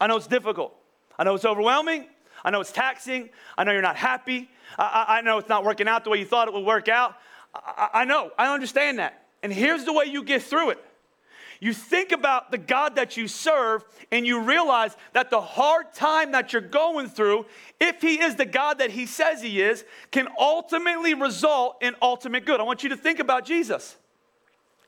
I 0.00 0.06
know 0.06 0.16
it's 0.16 0.26
difficult. 0.26 0.75
I 1.18 1.25
know 1.25 1.35
it's 1.35 1.44
overwhelming. 1.44 2.06
I 2.44 2.50
know 2.50 2.60
it's 2.60 2.72
taxing. 2.72 3.30
I 3.56 3.64
know 3.64 3.72
you're 3.72 3.82
not 3.82 3.96
happy. 3.96 4.50
I, 4.78 5.04
I 5.08 5.20
know 5.22 5.38
it's 5.38 5.48
not 5.48 5.64
working 5.64 5.88
out 5.88 6.04
the 6.04 6.10
way 6.10 6.18
you 6.18 6.26
thought 6.26 6.48
it 6.48 6.54
would 6.54 6.64
work 6.64 6.88
out. 6.88 7.16
I, 7.54 7.88
I 7.94 8.04
know. 8.04 8.30
I 8.38 8.52
understand 8.52 8.98
that. 8.98 9.26
And 9.42 9.52
here's 9.52 9.84
the 9.84 9.92
way 9.92 10.06
you 10.06 10.22
get 10.22 10.42
through 10.42 10.70
it. 10.70 10.84
You 11.60 11.72
think 11.72 12.12
about 12.12 12.50
the 12.50 12.58
God 12.58 12.96
that 12.96 13.16
you 13.16 13.26
serve, 13.26 13.84
and 14.10 14.26
you 14.26 14.40
realize 14.40 14.96
that 15.12 15.30
the 15.30 15.40
hard 15.40 15.94
time 15.94 16.32
that 16.32 16.52
you're 16.52 16.60
going 16.60 17.08
through, 17.08 17.46
if 17.80 18.02
He 18.02 18.20
is 18.20 18.34
the 18.34 18.44
God 18.44 18.78
that 18.78 18.90
He 18.90 19.06
says 19.06 19.40
He 19.40 19.62
is, 19.62 19.84
can 20.10 20.28
ultimately 20.38 21.14
result 21.14 21.78
in 21.80 21.94
ultimate 22.02 22.44
good. 22.44 22.60
I 22.60 22.64
want 22.64 22.82
you 22.82 22.90
to 22.90 22.96
think 22.96 23.18
about 23.18 23.46
Jesus. 23.46 23.96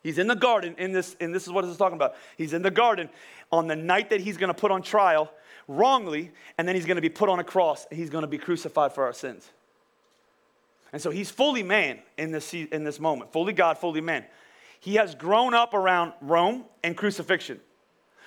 He's 0.03 0.19
in 0.19 0.27
the 0.27 0.37
garden, 0.37 0.75
in 0.77 0.93
this, 0.93 1.17
and 1.19 1.35
this 1.35 1.47
is 1.47 1.53
what 1.53 1.63
this 1.63 1.71
is 1.71 1.79
talking 1.79 1.97
about. 1.97 2.15
He's 2.37 2.53
in 2.53 2.63
the 2.63 2.71
garden 2.71 3.09
on 3.51 3.69
the 3.69 3.77
night 3.77 4.11
that 4.11 4.21
he's 4.21 4.37
going 4.37 4.49
to 4.49 4.55
put 4.55 4.71
on 4.71 4.83
trial 4.83 5.31
wrongly, 5.69 6.33
and 6.59 6.67
then 6.67 6.75
he's 6.75 6.87
going 6.87 6.97
to 6.97 7.03
be 7.03 7.09
put 7.09 7.29
on 7.29 7.39
a 7.39 7.45
cross, 7.45 7.87
and 7.91 7.99
he's 7.99 8.11
going 8.11 8.23
to 8.23 8.29
be 8.29 8.39
crucified 8.39 8.93
for 8.93 9.05
our 9.05 9.13
sins. 9.13 9.51
And 10.93 11.03
so 11.03 11.11
he's 11.11 11.31
fully 11.31 11.63
man 11.63 11.99
in 12.17 12.31
this, 12.31 12.55
in 12.55 12.85
this 12.85 13.01
moment, 13.01 13.33
fully 13.33 13.53
God, 13.53 13.79
fully 13.79 14.01
man. 14.01 14.25
He 14.81 14.95
has 14.95 15.15
grown 15.15 15.53
up 15.55 15.75
around 15.75 16.13
Rome 16.21 16.65
and 16.85 16.97
crucifixion. 16.97 17.61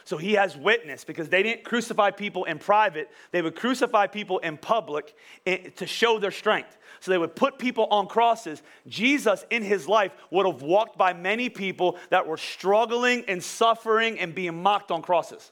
So 0.03 0.17
he 0.17 0.33
has 0.33 0.57
witness 0.57 1.03
because 1.05 1.29
they 1.29 1.43
didn't 1.43 1.63
crucify 1.63 2.11
people 2.11 2.45
in 2.45 2.57
private, 2.57 3.11
they 3.31 3.43
would 3.43 3.55
crucify 3.55 4.07
people 4.07 4.39
in 4.39 4.57
public 4.57 5.15
eh, 5.45 5.69
to 5.75 5.85
show 5.85 6.17
their 6.17 6.31
strength. 6.31 6.77
So 6.99 7.11
they 7.11 7.17
would 7.17 7.35
put 7.35 7.59
people 7.59 7.85
on 7.91 8.07
crosses. 8.07 8.63
Jesus, 8.87 9.45
in 9.51 9.61
his 9.61 9.87
life, 9.87 10.11
would 10.31 10.47
have 10.47 10.63
walked 10.63 10.97
by 10.97 11.13
many 11.13 11.47
people 11.49 11.97
that 12.09 12.25
were 12.25 12.37
struggling 12.37 13.23
and 13.27 13.43
suffering 13.43 14.19
and 14.19 14.33
being 14.33 14.63
mocked 14.63 14.89
on 14.89 15.03
crosses. 15.03 15.51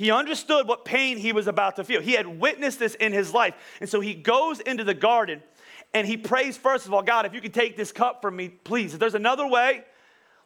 He 0.00 0.10
understood 0.10 0.66
what 0.66 0.86
pain 0.86 1.18
he 1.18 1.34
was 1.34 1.46
about 1.46 1.76
to 1.76 1.84
feel. 1.84 2.00
He 2.00 2.12
had 2.12 2.26
witnessed 2.26 2.78
this 2.78 2.94
in 2.94 3.12
his 3.12 3.34
life. 3.34 3.52
And 3.82 3.90
so 3.90 4.00
he 4.00 4.14
goes 4.14 4.58
into 4.60 4.82
the 4.82 4.94
garden 4.94 5.42
and 5.92 6.06
he 6.06 6.16
prays, 6.16 6.56
first 6.56 6.86
of 6.86 6.94
all, 6.94 7.02
God, 7.02 7.26
if 7.26 7.34
you 7.34 7.42
could 7.42 7.52
take 7.52 7.76
this 7.76 7.92
cup 7.92 8.22
from 8.22 8.34
me, 8.34 8.48
please. 8.48 8.94
If 8.94 8.98
there's 8.98 9.14
another 9.14 9.46
way, 9.46 9.84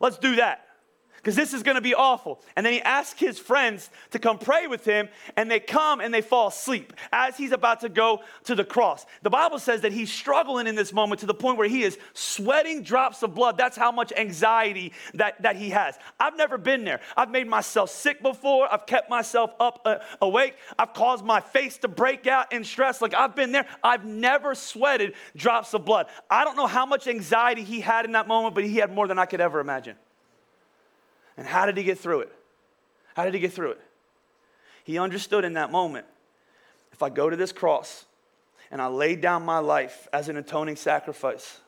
let's 0.01 0.19
do 0.19 0.35
that 0.35 0.67
because 1.25 1.37
this 1.37 1.55
is 1.55 1.63
going 1.63 1.77
to 1.77 1.81
be 1.81 1.95
awful. 1.95 2.39
And 2.55 2.67
then 2.67 2.75
he 2.75 2.83
asks 2.83 3.19
his 3.19 3.39
friends 3.39 3.89
to 4.11 4.19
come 4.19 4.39
pray 4.39 4.67
with 4.67 4.85
him, 4.85 5.09
and 5.39 5.51
they 5.51 5.59
come 5.59 6.01
and 6.01 6.13
they 6.13 6.21
fall 6.21 6.49
asleep 6.49 6.93
as 7.15 7.35
he's 7.39 7.51
about 7.51 7.81
to 7.81 7.89
go 7.89 8.21
to 8.45 8.55
the 8.55 8.63
cross. 8.63 9.07
The 9.23 9.31
Bible 9.31 9.59
says 9.59 9.81
that 9.81 9.93
he's 9.93 10.13
struggling 10.13 10.67
in 10.67 10.75
this 10.75 10.93
moment 10.93 11.21
to 11.21 11.27
the 11.27 11.33
point 11.33 11.57
where 11.57 11.67
he 11.67 11.83
is 11.83 11.97
sweating 12.13 12.83
drops 12.83 13.23
of 13.23 13.35
blood. 13.35 13.57
That's 13.57 13.75
how 13.75 13.91
much 13.91 14.13
anxiety 14.15 14.93
that, 15.15 15.41
that 15.41 15.57
he 15.57 15.71
has. 15.71 15.97
I've 16.21 16.37
never 16.37 16.59
been 16.59 16.85
there. 16.85 17.01
I've 17.17 17.31
made 17.31 17.49
myself 17.49 17.89
sick 17.89 18.21
before, 18.21 18.71
I've 18.71 18.85
kept 18.85 19.09
myself 19.09 19.55
up 19.59 19.81
uh, 19.87 19.97
awake, 20.21 20.57
I've 20.79 20.93
caused 20.93 21.25
my 21.25 21.41
face 21.41 21.79
to 21.79 21.89
break 21.89 22.27
out 22.27 22.53
in 22.53 22.65
stress. 22.65 23.01
Like 23.01 23.15
I've 23.15 23.35
been 23.35 23.53
there. 23.53 23.67
I've 23.83 24.05
never 24.05 24.55
sweated 24.55 25.15
drops 25.35 25.73
of 25.73 25.87
blood. 25.87 26.09
I 26.29 26.45
don't 26.45 26.57
know 26.57 26.67
how 26.67 26.85
much 26.85 27.07
anxiety 27.07 27.65
he 27.65 27.81
had 27.81 28.05
in 28.05 28.13
that 28.13 28.29
moment, 28.29 28.55
but 28.55 28.65
he 28.65 28.77
had 28.77 28.93
more 28.93 29.09
than 29.09 29.19
I 29.19 29.25
could 29.25 29.41
ever 29.41 29.59
imagine. 29.59 29.97
And 31.37 31.47
how 31.47 31.66
did 31.66 31.77
he 31.77 31.83
get 31.83 31.99
through 31.99 32.20
it? 32.20 32.33
How 33.14 33.25
did 33.25 33.35
he 33.35 33.40
get 33.40 33.53
through 33.53 33.73
it? 33.73 33.81
He 34.85 34.99
understood 34.99 35.44
in 35.44 35.55
that 35.55 35.73
moment 35.73 36.07
if 36.92 37.03
I 37.03 37.11
go 37.11 37.29
to 37.29 37.37
this 37.37 37.53
cross 37.53 38.05
and 38.70 38.81
I 38.81 38.87
lay 38.87 39.16
down 39.16 39.44
my 39.44 39.59
life 39.59 40.09
as 40.12 40.29
an 40.29 40.37
atoning 40.37 40.77
sacrifice, 40.77 41.59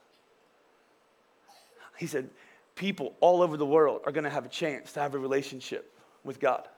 he 1.96 2.06
said, 2.06 2.30
people 2.74 3.14
all 3.20 3.42
over 3.42 3.56
the 3.56 3.66
world 3.66 4.02
are 4.04 4.12
going 4.12 4.24
to 4.24 4.30
have 4.30 4.44
a 4.44 4.50
chance 4.50 4.92
to 4.92 5.00
have 5.00 5.14
a 5.14 5.18
relationship 5.18 5.92
with 6.24 6.38
God. 6.38 6.68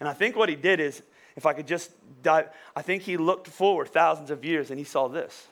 And 0.00 0.08
I 0.08 0.12
think 0.12 0.36
what 0.36 0.48
he 0.48 0.56
did 0.56 0.80
is, 0.80 1.02
if 1.36 1.46
I 1.46 1.52
could 1.52 1.66
just 1.66 1.92
dive, 2.22 2.50
I 2.74 2.82
think 2.82 3.02
he 3.02 3.16
looked 3.16 3.46
forward 3.46 3.88
thousands 3.88 4.30
of 4.30 4.44
years 4.44 4.70
and 4.70 4.78
he 4.78 4.84
saw 4.84 5.08
this. 5.08 5.46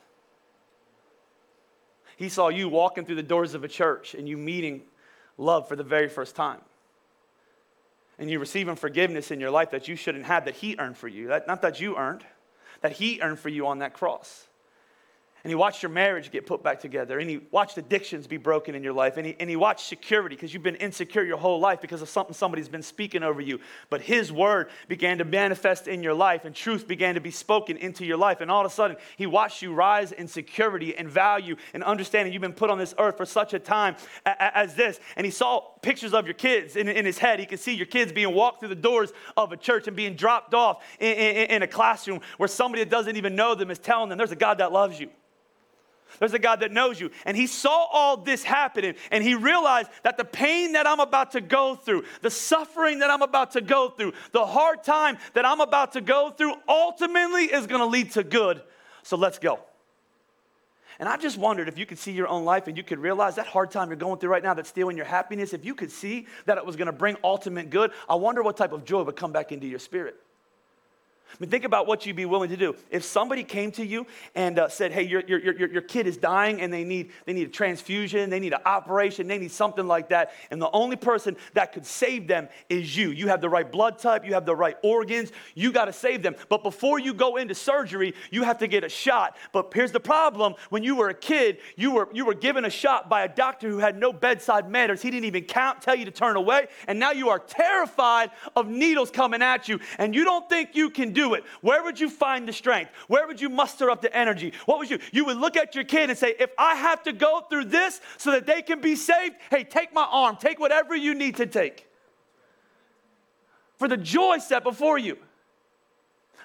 He 2.17 2.27
saw 2.27 2.49
you 2.49 2.67
walking 2.67 3.05
through 3.05 3.15
the 3.15 3.23
doors 3.23 3.53
of 3.53 3.63
a 3.63 3.67
church 3.69 4.13
and 4.13 4.27
you 4.27 4.37
meeting 4.37 4.81
love 5.39 5.67
for 5.67 5.75
the 5.75 5.83
very 5.83 6.09
first 6.09 6.35
time. 6.35 6.61
And 8.19 8.29
you're 8.29 8.39
receiving 8.39 8.75
forgiveness 8.75 9.31
in 9.31 9.39
your 9.39 9.49
life 9.49 9.71
that 9.71 9.87
you 9.87 9.95
shouldn't 9.95 10.25
have, 10.25 10.45
that 10.45 10.55
He 10.55 10.75
earned 10.77 10.97
for 10.97 11.07
you. 11.07 11.29
That, 11.29 11.47
not 11.47 11.61
that 11.61 11.79
you 11.79 11.95
earned, 11.95 12.23
that 12.81 12.91
He 12.91 13.21
earned 13.21 13.39
for 13.39 13.49
you 13.49 13.65
on 13.67 13.79
that 13.79 13.93
cross 13.93 14.48
and 15.43 15.51
he 15.51 15.55
watched 15.55 15.81
your 15.81 15.91
marriage 15.91 16.31
get 16.31 16.45
put 16.45 16.63
back 16.63 16.79
together, 16.79 17.19
and 17.19 17.29
he 17.29 17.41
watched 17.51 17.77
addictions 17.77 18.27
be 18.27 18.37
broken 18.37 18.75
in 18.75 18.83
your 18.83 18.93
life, 18.93 19.17
and 19.17 19.25
he, 19.25 19.35
and 19.39 19.49
he 19.49 19.55
watched 19.55 19.87
security 19.87 20.35
because 20.35 20.53
you've 20.53 20.63
been 20.63 20.75
insecure 20.75 21.23
your 21.23 21.37
whole 21.37 21.59
life 21.59 21.81
because 21.81 22.01
of 22.01 22.09
something 22.09 22.33
somebody's 22.33 22.69
been 22.69 22.83
speaking 22.83 23.23
over 23.23 23.41
you. 23.41 23.59
But 23.89 24.01
his 24.01 24.31
word 24.31 24.69
began 24.87 25.17
to 25.19 25.25
manifest 25.25 25.87
in 25.87 26.03
your 26.03 26.13
life, 26.13 26.45
and 26.45 26.53
truth 26.53 26.87
began 26.87 27.15
to 27.15 27.21
be 27.21 27.31
spoken 27.31 27.77
into 27.77 28.05
your 28.05 28.17
life. 28.17 28.41
And 28.41 28.51
all 28.51 28.65
of 28.65 28.71
a 28.71 28.73
sudden, 28.73 28.97
he 29.17 29.25
watched 29.25 29.61
you 29.61 29.73
rise 29.73 30.11
in 30.11 30.27
security 30.27 30.95
and 30.95 31.09
value 31.09 31.55
and 31.73 31.83
understanding 31.83 32.33
you've 32.33 32.41
been 32.41 32.53
put 32.53 32.69
on 32.69 32.77
this 32.77 32.93
earth 32.97 33.17
for 33.17 33.25
such 33.25 33.53
a 33.53 33.59
time 33.59 33.95
as 34.25 34.75
this. 34.75 34.99
And 35.15 35.25
he 35.25 35.31
saw 35.31 35.61
pictures 35.81 36.13
of 36.13 36.25
your 36.25 36.33
kids 36.33 36.75
in, 36.75 36.87
in 36.87 37.05
his 37.05 37.17
head. 37.17 37.39
He 37.39 37.45
could 37.45 37.59
see 37.59 37.73
your 37.73 37.85
kids 37.85 38.11
being 38.11 38.33
walked 38.33 38.59
through 38.59 38.69
the 38.69 38.75
doors 38.75 39.11
of 39.37 39.51
a 39.51 39.57
church 39.57 39.87
and 39.87 39.95
being 39.95 40.15
dropped 40.15 40.53
off 40.53 40.83
in, 40.99 41.13
in, 41.13 41.51
in 41.51 41.61
a 41.63 41.67
classroom 41.67 42.21
where 42.37 42.47
somebody 42.47 42.83
that 42.83 42.89
doesn't 42.89 43.15
even 43.15 43.35
know 43.35 43.55
them 43.55 43.71
is 43.71 43.79
telling 43.79 44.09
them 44.09 44.17
there's 44.17 44.31
a 44.31 44.35
God 44.35 44.57
that 44.57 44.71
loves 44.71 44.99
you. 44.99 45.09
There's 46.17 46.33
a 46.33 46.39
God 46.39 46.61
that 46.61 46.71
knows 46.71 46.99
you. 46.99 47.11
And 47.25 47.37
he 47.37 47.47
saw 47.47 47.85
all 47.91 48.17
this 48.17 48.43
happening 48.43 48.95
and 49.11 49.23
he 49.23 49.35
realized 49.35 49.89
that 50.03 50.17
the 50.17 50.25
pain 50.25 50.73
that 50.73 50.87
I'm 50.87 50.99
about 50.99 51.31
to 51.31 51.41
go 51.41 51.75
through, 51.75 52.05
the 52.21 52.31
suffering 52.31 52.99
that 52.99 53.09
I'm 53.09 53.21
about 53.21 53.51
to 53.51 53.61
go 53.61 53.89
through, 53.89 54.13
the 54.31 54.45
hard 54.45 54.83
time 54.83 55.17
that 55.33 55.45
I'm 55.45 55.61
about 55.61 55.93
to 55.93 56.01
go 56.01 56.31
through 56.31 56.55
ultimately 56.67 57.45
is 57.45 57.67
going 57.67 57.81
to 57.81 57.85
lead 57.85 58.11
to 58.11 58.23
good. 58.23 58.61
So 59.03 59.17
let's 59.17 59.39
go. 59.39 59.59
And 60.99 61.07
I 61.07 61.15
just 61.15 61.37
wondered 61.37 61.69
if 61.69 61.77
you 61.77 61.85
could 61.85 61.97
see 61.97 62.11
your 62.11 62.27
own 62.27 62.43
life 62.43 62.67
and 62.67 62.75
you 62.75 62.83
could 62.83 62.99
realize 62.99 63.35
that 63.35 63.47
hard 63.47 63.71
time 63.71 63.87
you're 63.87 63.95
going 63.95 64.19
through 64.19 64.31
right 64.31 64.43
now 64.43 64.53
that's 64.53 64.67
stealing 64.67 64.97
your 64.97 65.05
happiness, 65.05 65.53
if 65.53 65.63
you 65.63 65.73
could 65.73 65.91
see 65.91 66.27
that 66.45 66.57
it 66.57 66.65
was 66.65 66.75
going 66.75 66.87
to 66.87 66.91
bring 66.91 67.15
ultimate 67.23 67.69
good, 67.69 67.91
I 68.09 68.15
wonder 68.15 68.43
what 68.43 68.57
type 68.57 68.73
of 68.73 68.83
joy 68.83 69.03
would 69.03 69.15
come 69.15 69.31
back 69.31 69.53
into 69.53 69.65
your 69.65 69.79
spirit. 69.79 70.17
I 71.31 71.35
mean, 71.39 71.49
think 71.49 71.63
about 71.63 71.87
what 71.87 72.05
you'd 72.05 72.15
be 72.15 72.25
willing 72.25 72.49
to 72.49 72.57
do. 72.57 72.75
If 72.89 73.03
somebody 73.03 73.43
came 73.43 73.71
to 73.73 73.85
you 73.85 74.07
and 74.33 74.57
uh, 74.57 74.67
said, 74.67 74.91
hey, 74.91 75.03
your, 75.03 75.21
your, 75.21 75.39
your, 75.39 75.71
your 75.71 75.81
kid 75.81 76.07
is 76.07 76.17
dying 76.17 76.61
and 76.61 76.73
they 76.73 76.83
need, 76.83 77.11
they 77.25 77.33
need 77.33 77.47
a 77.47 77.51
transfusion, 77.51 78.29
they 78.29 78.39
need 78.39 78.53
an 78.53 78.61
operation, 78.65 79.27
they 79.27 79.37
need 79.37 79.51
something 79.51 79.87
like 79.87 80.09
that, 80.09 80.33
and 80.49 80.61
the 80.61 80.71
only 80.71 80.95
person 80.95 81.37
that 81.53 81.71
could 81.71 81.85
save 81.85 82.27
them 82.27 82.49
is 82.67 82.97
you. 82.97 83.11
You 83.11 83.27
have 83.27 83.41
the 83.41 83.49
right 83.49 83.69
blood 83.71 83.99
type, 83.99 84.25
you 84.25 84.33
have 84.33 84.45
the 84.45 84.55
right 84.55 84.75
organs, 84.83 85.31
you 85.53 85.71
got 85.71 85.85
to 85.85 85.93
save 85.93 86.23
them. 86.23 86.35
But 86.49 86.63
before 86.63 86.99
you 86.99 87.13
go 87.13 87.37
into 87.37 87.53
surgery, 87.53 88.15
you 88.31 88.43
have 88.43 88.57
to 88.59 88.67
get 88.67 88.83
a 88.83 88.89
shot. 88.89 89.37
But 89.51 89.71
here's 89.73 89.91
the 89.91 89.99
problem 89.99 90.55
when 90.69 90.83
you 90.83 90.95
were 90.95 91.09
a 91.09 91.13
kid, 91.13 91.59
you 91.75 91.91
were, 91.91 92.09
you 92.11 92.25
were 92.25 92.33
given 92.33 92.65
a 92.65 92.69
shot 92.69 93.07
by 93.07 93.23
a 93.23 93.29
doctor 93.29 93.69
who 93.69 93.77
had 93.77 93.97
no 93.97 94.11
bedside 94.11 94.69
manners. 94.69 95.01
He 95.01 95.11
didn't 95.11 95.25
even 95.25 95.43
count, 95.43 95.81
tell 95.81 95.95
you 95.95 96.05
to 96.05 96.11
turn 96.11 96.35
away, 96.35 96.67
and 96.87 96.99
now 96.99 97.11
you 97.11 97.29
are 97.29 97.39
terrified 97.39 98.31
of 98.55 98.67
needles 98.67 99.11
coming 99.11 99.41
at 99.41 99.69
you, 99.69 99.79
and 99.97 100.15
you 100.15 100.23
don't 100.25 100.49
think 100.49 100.75
you 100.75 100.89
can 100.89 101.13
do 101.13 101.18
do 101.19 101.33
it, 101.33 101.43
where 101.61 101.83
would 101.83 101.99
you 101.99 102.09
find 102.09 102.47
the 102.47 102.53
strength? 102.53 102.91
Where 103.07 103.27
would 103.27 103.41
you 103.41 103.49
muster 103.49 103.89
up 103.89 104.01
the 104.01 104.15
energy? 104.15 104.53
What 104.65 104.79
would 104.79 104.89
you? 104.89 104.99
You 105.11 105.25
would 105.25 105.37
look 105.37 105.57
at 105.57 105.75
your 105.75 105.83
kid 105.83 106.09
and 106.09 106.17
say, 106.17 106.33
if 106.39 106.51
I 106.57 106.75
have 106.75 107.03
to 107.03 107.13
go 107.13 107.41
through 107.49 107.65
this 107.65 107.99
so 108.17 108.31
that 108.31 108.45
they 108.45 108.61
can 108.61 108.79
be 108.79 108.95
saved, 108.95 109.35
hey, 109.49 109.63
take 109.63 109.93
my 109.93 110.07
arm, 110.09 110.37
take 110.39 110.59
whatever 110.59 110.95
you 110.95 111.13
need 111.13 111.35
to 111.37 111.45
take. 111.45 111.87
For 113.77 113.87
the 113.87 113.97
joy 113.97 114.37
set 114.39 114.63
before 114.63 114.97
you. 114.97 115.17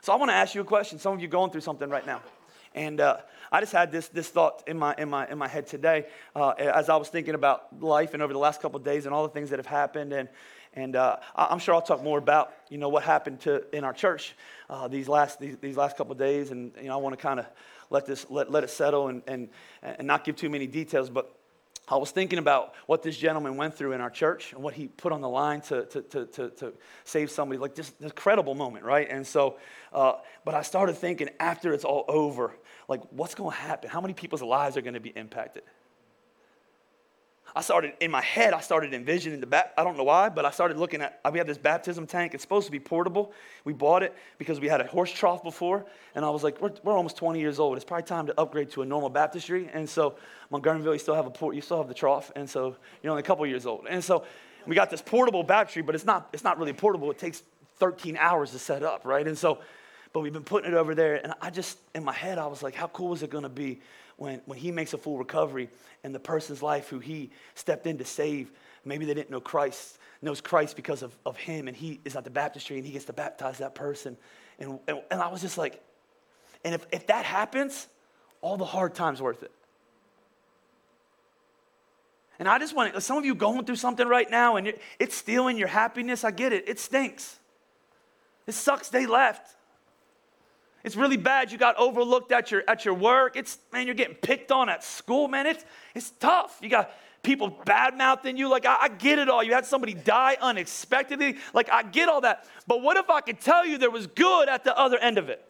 So 0.02 0.12
I 0.12 0.16
want 0.16 0.30
to 0.30 0.34
ask 0.34 0.54
you 0.54 0.60
a 0.60 0.64
question. 0.64 0.98
Some 0.98 1.14
of 1.14 1.20
you 1.20 1.28
going 1.28 1.50
through 1.50 1.62
something 1.62 1.88
right 1.88 2.06
now. 2.06 2.20
And 2.74 3.00
uh, 3.00 3.18
I 3.52 3.60
just 3.60 3.72
had 3.72 3.92
this, 3.92 4.08
this 4.08 4.28
thought 4.28 4.64
in 4.66 4.76
my, 4.78 4.94
in, 4.98 5.08
my, 5.08 5.28
in 5.28 5.38
my 5.38 5.48
head 5.48 5.66
today 5.66 6.06
uh, 6.34 6.50
as 6.50 6.88
I 6.88 6.96
was 6.96 7.08
thinking 7.08 7.34
about 7.34 7.80
life 7.80 8.12
and 8.14 8.22
over 8.22 8.32
the 8.32 8.38
last 8.38 8.60
couple 8.60 8.80
days 8.80 9.06
and 9.06 9.14
all 9.14 9.22
the 9.22 9.32
things 9.32 9.50
that 9.50 9.60
have 9.60 9.66
happened. 9.66 10.12
And, 10.12 10.28
and 10.74 10.96
uh, 10.96 11.16
I'm 11.34 11.60
sure 11.60 11.74
I'll 11.74 11.82
talk 11.82 12.02
more 12.02 12.18
about, 12.18 12.52
you 12.68 12.78
know, 12.78 12.88
what 12.88 13.04
happened 13.04 13.40
to, 13.42 13.64
in 13.74 13.84
our 13.84 13.92
church 13.92 14.34
uh, 14.68 14.88
these, 14.88 15.08
last, 15.08 15.38
these, 15.38 15.56
these 15.58 15.76
last 15.76 15.96
couple 15.96 16.14
days. 16.16 16.50
And, 16.50 16.72
you 16.80 16.88
know, 16.88 16.94
I 16.94 16.96
want 16.96 17.16
to 17.16 17.22
kind 17.22 17.38
of 17.38 17.46
let, 17.90 18.06
this, 18.06 18.26
let, 18.28 18.50
let 18.50 18.64
it 18.64 18.70
settle 18.70 19.08
and, 19.08 19.22
and, 19.26 19.48
and 19.82 20.06
not 20.06 20.24
give 20.24 20.34
too 20.34 20.50
many 20.50 20.66
details. 20.66 21.10
But 21.10 21.32
I 21.86 21.96
was 21.96 22.10
thinking 22.10 22.40
about 22.40 22.74
what 22.86 23.02
this 23.02 23.16
gentleman 23.16 23.56
went 23.56 23.74
through 23.74 23.92
in 23.92 24.00
our 24.00 24.10
church 24.10 24.52
and 24.52 24.62
what 24.62 24.74
he 24.74 24.88
put 24.88 25.12
on 25.12 25.20
the 25.20 25.28
line 25.28 25.60
to, 25.62 25.84
to, 25.84 26.02
to, 26.02 26.26
to, 26.26 26.50
to 26.50 26.72
save 27.04 27.30
somebody. 27.30 27.58
Like, 27.58 27.76
just 27.76 27.98
this 28.00 28.10
incredible 28.10 28.54
moment, 28.54 28.84
right? 28.84 29.08
And 29.08 29.24
so, 29.24 29.58
uh, 29.92 30.14
but 30.44 30.54
I 30.54 30.62
started 30.62 30.96
thinking 30.96 31.28
after 31.38 31.72
it's 31.72 31.84
all 31.84 32.04
over, 32.08 32.56
like, 32.88 33.00
what's 33.10 33.34
going 33.34 33.52
to 33.52 33.56
happen? 33.56 33.90
How 33.90 34.00
many 34.00 34.14
people's 34.14 34.42
lives 34.42 34.76
are 34.76 34.82
going 34.82 34.94
to 34.94 35.00
be 35.00 35.10
impacted? 35.10 35.62
I 37.56 37.60
started, 37.60 37.92
in 38.00 38.10
my 38.10 38.20
head, 38.20 38.52
I 38.52 38.60
started 38.60 38.92
envisioning 38.92 39.38
the, 39.38 39.46
bat, 39.46 39.74
I 39.78 39.84
don't 39.84 39.96
know 39.96 40.02
why, 40.02 40.28
but 40.28 40.44
I 40.44 40.50
started 40.50 40.76
looking 40.76 41.00
at, 41.00 41.20
we 41.30 41.38
have 41.38 41.46
this 41.46 41.58
baptism 41.58 42.04
tank. 42.04 42.34
It's 42.34 42.42
supposed 42.42 42.66
to 42.66 42.72
be 42.72 42.80
portable. 42.80 43.32
We 43.64 43.72
bought 43.72 44.02
it 44.02 44.12
because 44.38 44.58
we 44.58 44.66
had 44.66 44.80
a 44.80 44.86
horse 44.86 45.12
trough 45.12 45.44
before. 45.44 45.86
And 46.16 46.24
I 46.24 46.30
was 46.30 46.42
like, 46.42 46.60
we're, 46.60 46.72
we're 46.82 46.96
almost 46.96 47.16
20 47.16 47.38
years 47.38 47.60
old. 47.60 47.76
It's 47.76 47.84
probably 47.84 48.06
time 48.06 48.26
to 48.26 48.40
upgrade 48.40 48.70
to 48.72 48.82
a 48.82 48.84
normal 48.84 49.08
baptistry. 49.08 49.70
And 49.72 49.88
so 49.88 50.16
Montgomeryville, 50.50 50.94
you 50.94 50.98
still 50.98 51.14
have 51.14 51.26
a 51.26 51.30
port, 51.30 51.54
you 51.54 51.60
still 51.60 51.78
have 51.78 51.86
the 51.86 51.94
trough. 51.94 52.32
And 52.34 52.50
so 52.50 52.74
you're 53.02 53.12
only 53.12 53.22
a 53.22 53.26
couple 53.26 53.46
years 53.46 53.66
old. 53.66 53.86
And 53.88 54.02
so 54.02 54.24
we 54.66 54.74
got 54.74 54.90
this 54.90 55.02
portable 55.02 55.44
baptistry, 55.44 55.82
but 55.82 55.94
it's 55.94 56.04
not, 56.04 56.30
it's 56.32 56.44
not 56.44 56.58
really 56.58 56.72
portable. 56.72 57.08
It 57.12 57.18
takes 57.18 57.44
13 57.76 58.16
hours 58.16 58.50
to 58.50 58.58
set 58.58 58.82
up, 58.82 59.04
right? 59.04 59.26
And 59.26 59.38
so, 59.38 59.58
but 60.12 60.20
we've 60.20 60.32
been 60.32 60.42
putting 60.42 60.72
it 60.72 60.76
over 60.76 60.94
there. 60.96 61.22
And 61.22 61.34
I 61.40 61.50
just, 61.50 61.78
in 61.94 62.02
my 62.02 62.12
head, 62.12 62.38
I 62.38 62.46
was 62.46 62.64
like, 62.64 62.74
how 62.74 62.88
cool 62.88 63.12
is 63.12 63.22
it 63.22 63.30
going 63.30 63.42
to 63.42 63.48
be 63.48 63.80
when, 64.16 64.40
when 64.46 64.58
he 64.58 64.70
makes 64.70 64.92
a 64.92 64.98
full 64.98 65.18
recovery 65.18 65.68
and 66.02 66.14
the 66.14 66.20
person's 66.20 66.62
life 66.62 66.88
who 66.88 66.98
he 66.98 67.30
stepped 67.54 67.86
in 67.86 67.98
to 67.98 68.04
save, 68.04 68.50
maybe 68.84 69.04
they 69.04 69.14
didn't 69.14 69.30
know 69.30 69.40
Christ, 69.40 69.98
knows 70.22 70.40
Christ 70.40 70.76
because 70.76 71.02
of, 71.02 71.16
of 71.26 71.36
him, 71.36 71.68
and 71.68 71.76
he 71.76 72.00
is 72.04 72.16
at 72.16 72.24
the 72.24 72.30
baptistry 72.30 72.76
and 72.76 72.86
he 72.86 72.92
gets 72.92 73.06
to 73.06 73.12
baptize 73.12 73.58
that 73.58 73.74
person. 73.74 74.16
And, 74.58 74.78
and, 74.86 75.00
and 75.10 75.20
I 75.20 75.28
was 75.28 75.40
just 75.40 75.58
like, 75.58 75.82
and 76.64 76.74
if, 76.74 76.86
if 76.92 77.06
that 77.08 77.24
happens, 77.24 77.88
all 78.40 78.56
the 78.56 78.64
hard 78.64 78.94
times 78.94 79.20
worth 79.20 79.42
it. 79.42 79.52
And 82.38 82.48
I 82.48 82.58
just 82.58 82.74
want 82.74 82.94
to, 82.94 83.00
some 83.00 83.16
of 83.16 83.24
you 83.24 83.34
going 83.34 83.64
through 83.64 83.76
something 83.76 84.06
right 84.08 84.28
now 84.30 84.56
and 84.56 84.72
it's 84.98 85.14
stealing 85.14 85.56
your 85.56 85.68
happiness. 85.68 86.24
I 86.24 86.30
get 86.30 86.52
it. 86.52 86.68
It 86.68 86.78
stinks. 86.78 87.38
It 88.46 88.52
sucks 88.52 88.88
they 88.88 89.06
left. 89.06 89.54
It's 90.84 90.96
really 90.96 91.16
bad. 91.16 91.50
You 91.50 91.56
got 91.56 91.76
overlooked 91.76 92.30
at 92.30 92.50
your 92.50 92.62
at 92.68 92.84
your 92.84 92.94
work. 92.94 93.36
It's 93.36 93.58
man, 93.72 93.86
you're 93.86 93.94
getting 93.94 94.16
picked 94.16 94.52
on 94.52 94.68
at 94.68 94.84
school, 94.84 95.28
man. 95.28 95.46
It's 95.46 95.64
it's 95.94 96.10
tough. 96.10 96.58
You 96.60 96.68
got 96.68 96.92
people 97.22 97.48
bad 97.64 97.96
mouthing 97.96 98.36
you. 98.36 98.48
Like 98.50 98.66
I, 98.66 98.76
I 98.82 98.88
get 98.88 99.18
it 99.18 99.30
all. 99.30 99.42
You 99.42 99.54
had 99.54 99.64
somebody 99.64 99.94
die 99.94 100.36
unexpectedly. 100.40 101.38
Like 101.54 101.70
I 101.72 101.82
get 101.82 102.10
all 102.10 102.20
that. 102.20 102.46
But 102.66 102.82
what 102.82 102.98
if 102.98 103.08
I 103.08 103.22
could 103.22 103.40
tell 103.40 103.66
you 103.66 103.78
there 103.78 103.90
was 103.90 104.06
good 104.06 104.48
at 104.50 104.62
the 104.62 104.78
other 104.78 104.98
end 104.98 105.16
of 105.16 105.30
it? 105.30 105.42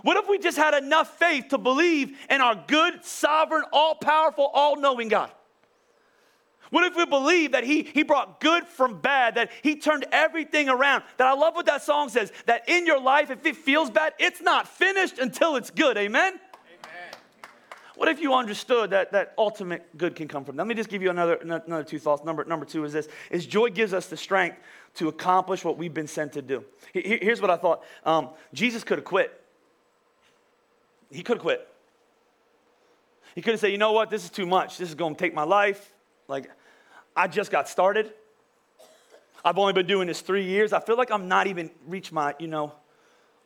What 0.00 0.16
if 0.16 0.28
we 0.28 0.38
just 0.38 0.58
had 0.58 0.74
enough 0.74 1.18
faith 1.18 1.48
to 1.48 1.58
believe 1.58 2.18
in 2.28 2.40
our 2.40 2.62
good, 2.66 3.04
sovereign, 3.04 3.64
all 3.72 3.94
powerful, 3.94 4.50
all 4.52 4.76
knowing 4.76 5.08
God? 5.08 5.30
What 6.70 6.84
if 6.84 6.96
we 6.96 7.04
believe 7.04 7.52
that 7.52 7.64
he, 7.64 7.82
he 7.82 8.02
brought 8.02 8.40
good 8.40 8.66
from 8.66 9.00
bad, 9.00 9.36
that 9.36 9.50
he 9.62 9.76
turned 9.76 10.06
everything 10.10 10.68
around? 10.68 11.04
That 11.18 11.26
I 11.26 11.34
love 11.34 11.54
what 11.54 11.66
that 11.66 11.82
song 11.82 12.08
says, 12.08 12.32
that 12.46 12.68
in 12.68 12.86
your 12.86 13.00
life, 13.00 13.30
if 13.30 13.44
it 13.46 13.56
feels 13.56 13.90
bad, 13.90 14.14
it's 14.18 14.40
not 14.40 14.66
finished 14.66 15.18
until 15.18 15.56
it's 15.56 15.70
good. 15.70 15.96
Amen? 15.96 16.32
Amen. 16.32 16.40
What 17.96 18.08
if 18.08 18.20
you 18.20 18.34
understood 18.34 18.90
that, 18.90 19.12
that 19.12 19.34
ultimate 19.38 19.96
good 19.96 20.16
can 20.16 20.26
come 20.26 20.44
from? 20.44 20.56
Let 20.56 20.66
me 20.66 20.74
just 20.74 20.88
give 20.88 21.02
you 21.02 21.10
another, 21.10 21.34
another 21.36 21.84
two 21.84 21.98
thoughts. 21.98 22.24
Number, 22.24 22.44
number 22.44 22.66
two 22.66 22.84
is 22.84 22.92
this, 22.92 23.08
is 23.30 23.46
joy 23.46 23.68
gives 23.70 23.92
us 23.94 24.06
the 24.06 24.16
strength 24.16 24.58
to 24.94 25.08
accomplish 25.08 25.64
what 25.64 25.76
we've 25.76 25.94
been 25.94 26.08
sent 26.08 26.32
to 26.32 26.42
do. 26.42 26.64
Here's 26.92 27.40
what 27.40 27.50
I 27.50 27.56
thought. 27.56 27.84
Um, 28.04 28.30
Jesus 28.52 28.82
could 28.84 28.98
have 28.98 29.04
quit. 29.04 29.40
He 31.10 31.22
could 31.22 31.36
have 31.36 31.42
quit. 31.42 31.68
He 33.34 33.42
could 33.42 33.52
have 33.52 33.60
said, 33.60 33.70
you 33.72 33.78
know 33.78 33.92
what, 33.92 34.10
this 34.10 34.24
is 34.24 34.30
too 34.30 34.46
much. 34.46 34.78
This 34.78 34.88
is 34.88 34.94
going 34.94 35.14
to 35.14 35.18
take 35.18 35.34
my 35.34 35.42
life. 35.42 35.92
Like, 36.28 36.50
I 37.16 37.28
just 37.28 37.50
got 37.50 37.68
started. 37.68 38.12
I've 39.44 39.58
only 39.58 39.72
been 39.72 39.86
doing 39.86 40.08
this 40.08 40.20
three 40.20 40.44
years. 40.44 40.72
I 40.72 40.80
feel 40.80 40.96
like 40.96 41.10
I'm 41.10 41.28
not 41.28 41.46
even 41.46 41.70
reached 41.86 42.12
my, 42.12 42.34
you 42.38 42.48
know, 42.48 42.72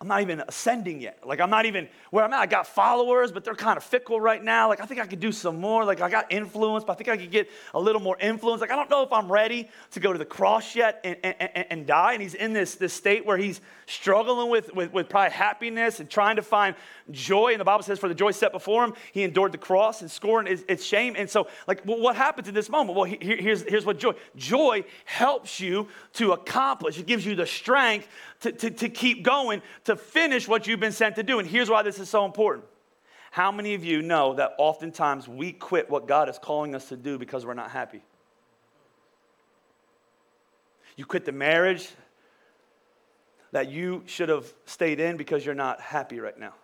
I'm 0.01 0.07
not 0.07 0.23
even 0.23 0.41
ascending 0.47 1.01
yet. 1.01 1.27
Like, 1.27 1.41
I'm 1.41 1.51
not 1.51 1.67
even 1.67 1.89
where 2.11 2.25
I'm 2.25 2.33
at. 2.33 2.39
I 2.39 2.47
got 2.47 2.69
followers, 2.69 3.33
but 3.33 3.43
they're 3.43 3.57
kind 3.57 3.77
of 3.77 3.83
fickle 3.83 4.21
right 4.21 4.43
now. 4.43 4.69
Like, 4.69 4.81
I 4.81 4.87
think 4.87 5.01
I 5.01 5.07
could 5.07 5.19
do 5.19 5.33
some 5.33 5.61
more. 5.61 5.85
Like, 5.85 6.01
I 6.01 6.09
got 6.09 6.31
influence, 6.31 6.85
but 6.85 6.93
I 6.93 6.97
think 6.97 7.09
I 7.09 7.17
could 7.17 7.33
get 7.33 7.51
a 7.75 7.81
little 7.81 8.01
more 8.01 8.17
influence. 8.21 8.61
Like, 8.61 8.71
I 8.71 8.77
don't 8.77 8.89
know 8.89 9.03
if 9.03 9.13
I'm 9.13 9.31
ready 9.31 9.69
to 9.91 10.01
go 10.01 10.13
to 10.13 10.19
the 10.19 10.25
cross 10.25 10.77
yet 10.77 11.01
and, 11.03 11.17
and, 11.25 11.67
and, 11.69 11.87
die. 11.87 12.13
And 12.13 12.23
he's 12.23 12.35
in 12.35 12.53
this, 12.53 12.77
this 12.77 12.93
state 12.93 13.27
where 13.27 13.37
he's 13.37 13.61
struggling 13.89 14.51
with, 14.51 14.73
with, 14.75 14.93
with 14.93 15.09
probably 15.09 15.31
happiness 15.31 15.99
and 16.01 16.09
trying 16.09 16.37
to 16.37 16.43
find 16.43 16.77
joy. 17.11 17.53
And 17.53 17.61
the 17.61 17.65
Bible 17.65 17.83
says, 17.83 17.99
for 17.99 18.09
the 18.09 18.15
joy 18.15 18.31
set 18.33 18.53
before 18.53 18.85
him, 18.85 18.95
he 19.13 19.23
endured 19.23 19.53
the 19.53 19.59
cross 19.59 20.03
and 20.03 20.11
scorn 20.11 20.47
its, 20.47 20.63
its 20.69 20.85
shame. 20.85 21.15
And 21.17 21.29
so, 21.29 21.49
like, 21.67 21.85
well, 21.87 21.99
what 21.99 22.15
happens 22.15 22.49
in 22.49 22.55
this 22.55 22.69
moment? 22.69 22.97
Well, 22.97 23.05
here, 23.05 23.37
here's, 23.37 23.63
here's 23.63 23.87
what 23.87 23.99
joy 23.99 24.13
joy 24.37 24.85
helps 25.05 25.59
you 25.59 25.89
to 26.15 26.33
accomplish, 26.33 26.99
it 26.99 27.07
gives 27.07 27.25
you 27.25 27.35
the 27.35 27.47
strength 27.47 28.09
to, 28.41 28.53
to, 28.53 28.71
to 28.71 28.89
keep 28.89 29.23
going, 29.23 29.63
to 29.85 29.97
finish 29.97 30.47
what 30.47 30.67
you've 30.67 30.81
been 30.81 30.93
sent 30.93 31.17
to 31.17 31.23
do. 31.23 31.39
And 31.39 31.49
here's 31.49 31.71
why 31.71 31.83
this 31.83 31.99
is 31.99 32.09
so 32.09 32.25
important. 32.25 32.67
How 33.31 33.53
many 33.53 33.75
of 33.75 33.85
you 33.85 34.03
know 34.03 34.35
that 34.35 34.53
oftentimes 34.59 35.29
we 35.29 35.53
quit 35.53 35.91
what 35.91 36.09
God 36.09 36.29
is 36.29 36.39
calling 36.39 36.75
us 36.75 36.89
to 36.89 36.97
do 36.97 37.19
because 37.19 37.45
we're 37.45 37.55
not 37.55 37.71
happy? 37.71 38.03
You 40.97 41.05
quit 41.05 41.25
the 41.25 41.33
marriage 41.33 41.89
that 43.53 43.71
you 43.71 44.03
should 44.07 44.29
have 44.29 44.53
stayed 44.67 45.01
in 45.01 45.17
because 45.17 45.45
you're 45.45 45.55
not 45.55 45.81
happy 45.81 46.21
right 46.21 46.39
now. 46.39 46.55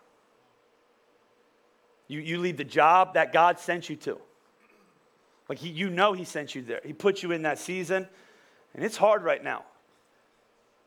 You, 2.08 2.20
you 2.20 2.38
leave 2.38 2.56
the 2.56 2.64
job 2.64 3.14
that 3.14 3.32
God 3.32 3.58
sent 3.58 3.88
you 3.88 3.96
to. 3.96 4.18
Like 5.48 5.58
he, 5.58 5.68
you 5.68 5.90
know 5.90 6.12
He 6.12 6.24
sent 6.24 6.54
you 6.54 6.62
there. 6.62 6.80
He 6.84 6.92
put 6.92 7.22
you 7.22 7.32
in 7.32 7.42
that 7.42 7.58
season, 7.58 8.08
and 8.74 8.84
it's 8.84 8.96
hard 8.96 9.22
right 9.22 9.42
now. 9.42 9.64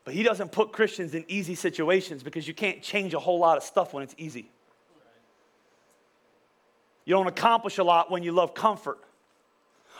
But 0.03 0.13
he 0.13 0.23
doesn't 0.23 0.51
put 0.51 0.71
Christians 0.71 1.13
in 1.15 1.25
easy 1.27 1.53
situations 1.53 2.23
because 2.23 2.47
you 2.47 2.53
can't 2.53 2.81
change 2.81 3.13
a 3.13 3.19
whole 3.19 3.39
lot 3.39 3.57
of 3.57 3.63
stuff 3.63 3.93
when 3.93 4.03
it's 4.03 4.15
easy. 4.17 4.49
You 7.03 7.13
don't 7.13 7.27
accomplish 7.27 7.77
a 7.77 7.83
lot 7.83 8.09
when 8.09 8.23
you 8.23 8.31
love 8.31 8.53
comfort. 8.53 8.99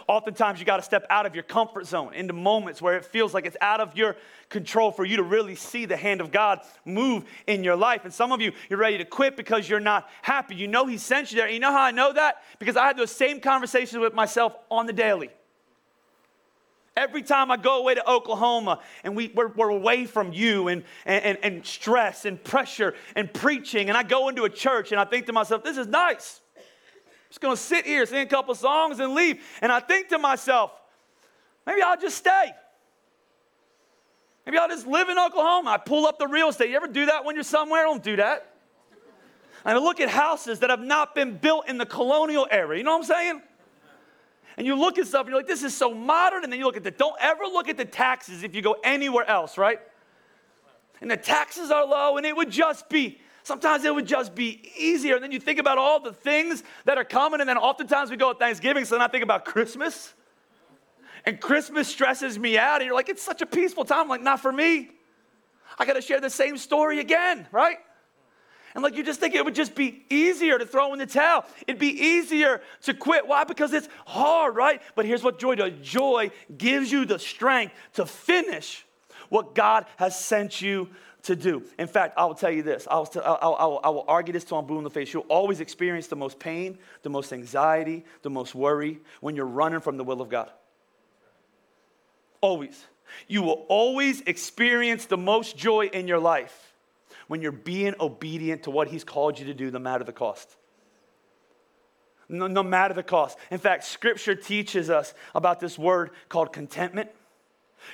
Oftentimes, 0.08 0.58
you 0.58 0.66
got 0.66 0.78
to 0.78 0.84
step 0.84 1.06
out 1.10 1.26
of 1.26 1.36
your 1.36 1.44
comfort 1.44 1.86
zone 1.86 2.14
into 2.14 2.32
moments 2.32 2.82
where 2.82 2.96
it 2.96 3.04
feels 3.04 3.34
like 3.34 3.46
it's 3.46 3.58
out 3.60 3.82
of 3.82 3.98
your 3.98 4.16
control 4.48 4.90
for 4.90 5.04
you 5.04 5.18
to 5.18 5.24
really 5.24 5.56
see 5.56 5.86
the 5.86 5.98
hand 5.98 6.22
of 6.22 6.32
God 6.32 6.62
move 6.86 7.26
in 7.46 7.62
your 7.62 7.76
life. 7.76 8.06
And 8.06 8.14
some 8.14 8.32
of 8.32 8.40
you, 8.40 8.54
you're 8.70 8.80
ready 8.80 8.98
to 9.00 9.06
quit 9.06 9.36
because 9.36 9.68
you're 9.68 9.82
not 9.82 10.10
happy. 10.22 10.56
You 10.56 10.70
know 10.70 10.86
He 10.86 10.98
sent 10.98 11.32
you 11.32 11.36
there. 11.36 11.48
And 11.48 11.54
you 11.54 11.60
know 11.60 11.74
how 11.74 11.82
I 11.82 11.92
know 11.92 12.14
that? 12.14 12.42
Because 12.58 12.78
I 12.78 12.88
had 12.88 12.96
those 12.96 13.12
same 13.12 13.42
conversations 13.42 14.00
with 14.00 14.14
myself 14.14 14.56
on 14.72 14.86
the 14.86 14.94
daily. 14.94 15.30
Every 16.96 17.22
time 17.22 17.52
I 17.52 17.58
go 17.58 17.80
away 17.80 17.96
to 17.96 18.10
Oklahoma 18.10 18.80
and 19.04 19.14
we, 19.14 19.28
we're, 19.36 19.50
we're 19.50 19.70
away 19.70 20.06
from 20.06 20.32
you 20.32 20.70
and, 20.70 20.84
and, 21.06 21.38
and 21.44 21.66
stress 21.66 22.24
and 22.24 22.42
pressure 22.42 22.96
and 23.14 23.32
preaching, 23.32 23.90
and 23.90 23.98
I 23.98 24.04
go 24.04 24.30
into 24.30 24.46
a 24.46 24.50
church 24.50 24.94
and 24.94 25.02
I 25.02 25.06
think 25.06 25.26
to 25.26 25.34
myself, 25.34 25.66
this 25.66 25.78
is 25.78 25.86
nice. 25.86 26.40
Just 27.30 27.42
gonna 27.42 27.58
sit 27.58 27.86
here, 27.86 28.06
sing 28.06 28.20
a 28.20 28.26
couple 28.26 28.56
songs, 28.56 29.00
and 29.00 29.14
leave. 29.14 29.44
And 29.62 29.72
I 29.72 29.80
think 29.80 30.10
to 30.10 30.18
myself, 30.18 30.72
maybe 31.66 31.82
I'll 31.82 32.00
just 32.00 32.18
stay. 32.18 32.52
Maybe 34.46 34.58
I'll 34.58 34.70
just 34.70 34.88
live 34.88 35.10
in 35.10 35.20
Oklahoma. 35.20 35.72
I 35.72 35.78
pull 35.78 36.06
up 36.06 36.20
the 36.20 36.28
real 36.28 36.50
estate. 36.50 36.70
You 36.70 36.78
ever 36.78 36.88
do 36.88 37.08
that 37.08 37.26
when 37.26 37.36
you're 37.36 37.44
somewhere? 37.44 37.84
Don't 37.84 38.02
do 38.02 38.16
that. 38.16 38.54
And 39.66 39.78
I 39.78 39.82
look 39.82 40.00
at 40.00 40.08
houses 40.08 40.60
that 40.60 40.70
have 40.70 40.80
not 40.80 41.14
been 41.14 41.36
built 41.36 41.68
in 41.68 41.78
the 41.78 41.86
colonial 41.86 42.48
era. 42.50 42.78
You 42.78 42.84
know 42.84 42.94
what 42.94 43.00
I'm 43.00 43.04
saying? 43.04 43.42
And 44.56 44.66
you 44.66 44.76
look 44.76 44.98
at 44.98 45.06
stuff 45.06 45.22
and 45.22 45.30
you're 45.30 45.40
like, 45.40 45.48
this 45.48 45.64
is 45.64 45.76
so 45.76 45.94
modern. 45.94 46.46
And 46.46 46.52
then 46.54 46.60
you 46.60 46.66
look 46.66 46.78
at 46.78 46.86
the, 46.86 46.92
don't 46.92 47.18
ever 47.20 47.44
look 47.44 47.68
at 47.68 47.76
the 47.76 47.84
taxes 47.84 48.44
if 48.44 48.56
you 48.56 48.62
go 48.62 48.78
anywhere 48.84 49.30
else, 49.30 49.58
right? 49.58 49.82
And 51.02 51.12
the 51.12 51.18
taxes 51.18 51.70
are 51.70 51.86
low 51.86 52.16
and 52.16 52.26
it 52.26 52.36
would 52.36 52.50
just 52.50 52.88
be, 52.88 53.20
sometimes 53.48 53.86
it 53.86 53.96
would 53.96 54.06
just 54.06 54.36
be 54.36 54.62
easier. 54.78 55.16
And 55.16 55.24
then 55.24 55.32
you 55.32 55.40
think 55.40 55.58
about 55.58 55.78
all 55.78 56.00
the 56.00 56.14
things 56.14 56.64
that 56.86 56.98
are 56.98 57.06
coming. 57.06 57.40
And 57.40 57.50
then 57.50 57.58
oftentimes 57.58 58.12
we 58.12 58.18
go 58.18 58.30
at 58.32 58.40
Thanksgiving, 58.40 58.86
so 58.86 58.96
then 58.96 59.02
I 59.02 59.08
think 59.08 59.24
about 59.24 59.46
Christmas 59.46 60.14
and 61.26 61.42
Christmas 61.42 61.90
stresses 61.90 62.40
me 62.40 62.58
out, 62.58 62.76
and 62.76 62.86
you're 62.86 62.96
like, 62.96 63.10
it's 63.10 63.22
such 63.22 63.42
a 63.42 63.46
peaceful 63.46 63.84
time. 63.84 64.04
I'm 64.04 64.08
like, 64.08 64.22
not 64.22 64.40
for 64.40 64.52
me. 64.52 64.90
I 65.78 65.86
got 65.86 65.94
to 65.94 66.02
share 66.02 66.22
the 66.22 66.30
same 66.30 66.58
story 66.58 67.02
again, 67.02 67.48
right? 67.52 67.78
And 68.74 68.82
like 68.82 68.96
you 68.96 69.04
just 69.04 69.20
think 69.20 69.36
it 69.36 69.44
would 69.44 69.56
just 69.56 69.76
be 69.76 70.06
easier 70.10 70.58
to 70.58 70.66
throw 70.66 70.94
in 70.94 71.00
the 71.00 71.06
towel. 71.06 71.46
It'd 71.68 71.80
be 71.80 72.02
easier 72.02 72.62
to 72.84 72.94
quit. 72.94 73.28
Why? 73.28 73.44
Because 73.44 73.74
it's 73.74 73.90
hard, 74.06 74.56
right? 74.56 74.82
But 74.96 75.06
here's 75.06 75.24
what 75.24 75.38
joy 75.38 75.56
does 75.56 75.74
joy 75.82 76.32
gives 76.58 76.92
you 76.92 77.04
the 77.04 77.20
strength 77.20 77.74
to 77.96 78.06
finish 78.06 78.86
what 79.30 79.56
God 79.56 79.86
has 79.98 80.18
sent 80.18 80.62
you 80.62 80.90
to 81.24 81.36
do. 81.36 81.64
In 81.78 81.88
fact, 81.88 82.18
I 82.18 82.26
will 82.26 82.36
tell 82.36 82.52
you 82.52 82.64
this. 82.64 82.88
I 82.90 82.98
will, 82.98 83.10
will, 83.14 83.80
I 83.84 83.90
will 83.90 84.06
argue 84.08 84.34
this 84.34 84.44
till 84.44 84.58
I'm 84.58 84.66
blue 84.66 84.78
in 84.78 84.84
the 84.84 84.90
face. 84.90 85.14
You'll 85.14 85.24
always 85.24 85.60
experience 85.60 86.08
the 86.08 86.16
most 86.16 86.40
pain, 86.40 86.78
the 87.02 87.10
most 87.10 87.34
anxiety, 87.34 88.06
the 88.22 88.30
most 88.30 88.56
worry 88.56 89.00
when 89.20 89.36
you're 89.36 89.46
running 89.46 89.82
from 89.82 89.98
the 89.98 90.04
will 90.04 90.22
of 90.22 90.30
God. 90.30 90.52
Always. 92.42 92.86
You 93.28 93.42
will 93.42 93.66
always 93.68 94.22
experience 94.22 95.06
the 95.06 95.18
most 95.18 95.58
joy 95.58 95.88
in 95.88 96.08
your 96.08 96.20
life 96.20 96.74
when 97.28 97.42
you're 97.42 97.52
being 97.52 97.96
obedient 98.00 98.64
to 98.64 98.72
what 98.72 98.88
He's 98.88 99.04
called 99.04 99.40
you 99.40 99.46
to 99.46 99.54
do, 99.54 99.72
no 99.72 99.80
matter 99.80 100.04
the 100.04 100.14
cost. 100.14 100.56
No, 102.30 102.48
no 102.48 102.64
matter 102.64 102.94
the 102.94 103.04
cost. 103.04 103.38
In 103.52 103.58
fact, 103.58 103.86
Scripture 103.86 104.36
teaches 104.36 104.90
us 104.90 105.14
about 105.34 105.60
this 105.60 105.78
word 105.78 106.12
called 106.30 106.52
contentment. 106.52 107.10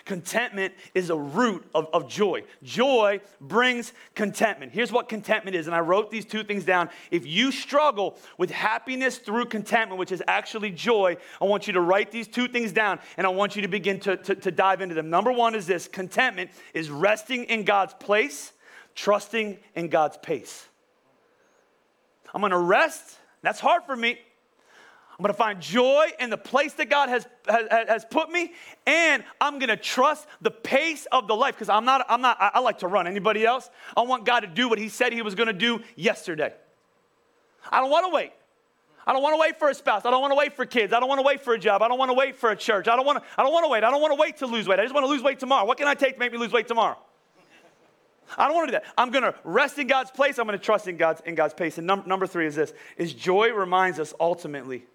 Contentment 0.06 0.74
is 0.94 1.10
a 1.10 1.16
root 1.16 1.66
of, 1.74 1.88
of 1.94 2.08
joy. 2.08 2.44
Joy 2.64 3.22
brings 3.40 3.94
contentment. 4.16 4.72
Here's 4.72 4.92
what 4.92 5.10
contentment 5.10 5.56
is, 5.56 5.68
and 5.68 5.76
I 5.76 5.80
wrote 5.80 6.12
these 6.12 6.26
two 6.26 6.44
things 6.44 6.66
down. 6.66 6.90
If 7.12 7.26
you 7.26 7.52
struggle 7.52 8.18
with 8.38 8.52
happiness 8.52 9.18
through 9.18 9.46
contentment, 9.46 10.00
which 10.00 10.12
is 10.12 10.24
actually 10.28 10.72
joy, 10.72 11.18
I 11.42 11.46
want 11.46 11.68
you 11.68 11.74
to 11.74 11.82
write 11.82 12.12
these 12.12 12.28
two 12.28 12.48
things 12.48 12.72
down 12.72 13.00
and 13.18 13.26
I 13.28 13.30
want 13.30 13.56
you 13.56 13.62
to 13.62 13.68
begin 13.68 14.00
to, 14.02 14.18
to, 14.18 14.36
to 14.36 14.52
dive 14.52 14.82
into 14.82 14.96
them. 14.96 15.10
Number 15.10 15.32
one 15.32 15.56
is 15.56 15.68
this 15.68 15.88
contentment 15.88 16.52
is 16.74 16.90
resting 16.90 17.46
in 17.46 17.64
God's 17.64 17.94
place, 17.96 18.54
trusting 18.96 19.58
in 19.76 19.88
God's 19.90 20.18
pace. 20.18 20.68
I'm 22.34 22.42
gonna 22.42 22.58
rest. 22.58 23.18
That's 23.42 23.60
hard 23.60 23.84
for 23.84 23.96
me. 23.96 24.20
I'm 25.18 25.24
gonna 25.24 25.34
find 25.34 25.62
joy 25.62 26.08
in 26.20 26.30
the 26.30 26.38
place 26.38 26.74
that 26.74 26.90
God 26.90 27.10
has, 27.10 27.28
has, 27.48 27.68
has 27.70 28.06
put 28.06 28.32
me, 28.32 28.54
and 28.88 29.24
I'm 29.40 29.60
gonna 29.60 29.78
trust 29.78 30.28
the 30.42 30.52
pace 30.52 31.06
of 31.12 31.28
the 31.28 31.36
life 31.36 31.56
because 31.56 31.70
I'm 31.70 31.86
not, 31.86 32.06
I'm 32.10 32.22
not, 32.22 32.38
I, 32.40 32.52
I 32.56 32.60
like 32.60 32.80
to 32.80 32.88
run. 32.88 33.06
Anybody 33.06 33.46
else? 33.46 33.70
I 33.96 34.02
want 34.02 34.26
God 34.26 34.40
to 34.40 34.48
do 34.48 34.68
what 34.68 34.80
He 34.80 34.90
said 34.90 35.14
He 35.14 35.22
was 35.22 35.36
gonna 35.36 35.54
do 35.54 35.82
yesterday. 35.96 36.54
I 37.72 37.80
don't 37.80 37.92
wanna 37.92 38.10
wait. 38.10 38.32
I 39.06 39.12
don't 39.12 39.22
want 39.22 39.34
to 39.34 39.40
wait 39.40 39.60
for 39.60 39.70
a 39.70 39.74
spouse. 39.74 40.06
I 40.06 40.12
don't 40.12 40.22
want 40.22 40.32
to 40.32 40.36
wait 40.36 40.54
for 40.54 40.66
kids. 40.66 40.94
I 40.94 41.00
don't 41.02 41.10
want 41.10 41.20
to 41.20 41.24
wait 41.24 41.42
for 41.42 41.54
a 41.54 41.60
job. 41.60 41.82
I 41.82 41.90
don't 41.90 42.00
want 42.00 42.10
to 42.10 42.14
wait 42.14 42.38
for 42.38 42.52
a 42.52 42.56
church. 42.56 42.88
I 42.88 42.96
don't 42.96 43.06
want 43.06 43.22
to, 43.22 43.26
I 43.38 43.44
don't 43.44 43.52
want 43.52 43.66
to 43.66 43.70
wait. 43.70 43.84
I 43.84 43.92
don't 43.92 44.02
want 44.02 44.14
to 44.14 44.20
wait 44.20 44.38
to 44.38 44.48
lose 44.48 44.66
weight. 44.66 44.80
I 44.80 44.84
just 44.84 44.94
want 44.94 45.04
to 45.04 45.10
lose 45.10 45.22
weight 45.22 45.40
tomorrow. 45.40 45.66
What 45.66 45.78
can 45.78 45.88
I 45.88 45.94
take 45.94 46.14
to 46.14 46.20
make 46.20 46.32
me 46.32 46.38
lose 46.38 46.54
weight 46.54 46.70
tomorrow? 46.70 46.98
I 48.38 48.48
don't 48.48 48.56
want 48.56 48.70
to 48.70 48.72
do 48.72 48.80
that. 48.80 48.94
I'm 48.98 49.12
going 49.12 49.24
to 49.24 49.36
rest 49.44 49.78
in 49.78 49.88
God's 49.88 50.10
place. 50.10 50.40
I'm 50.40 50.48
going 50.48 50.58
to 50.58 50.64
trust 50.64 50.88
in 50.88 50.98
God's, 50.98 51.22
in 51.26 51.36
God's 51.36 51.54
pace. 51.54 51.78
And 51.78 51.86
num- 51.86 52.04
number 52.06 52.26
three 52.26 52.48
is 52.48 52.56
this, 52.56 52.74
is 52.98 53.14
joy 53.14 53.52
reminds 53.52 54.00
us 54.00 54.14
ultimately 54.20 54.86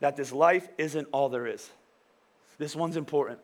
that 0.00 0.16
this 0.16 0.32
life 0.32 0.68
isn't 0.78 1.08
all 1.12 1.28
there 1.28 1.46
is. 1.46 1.70
This 2.58 2.74
one's 2.74 2.96
important. 2.96 3.38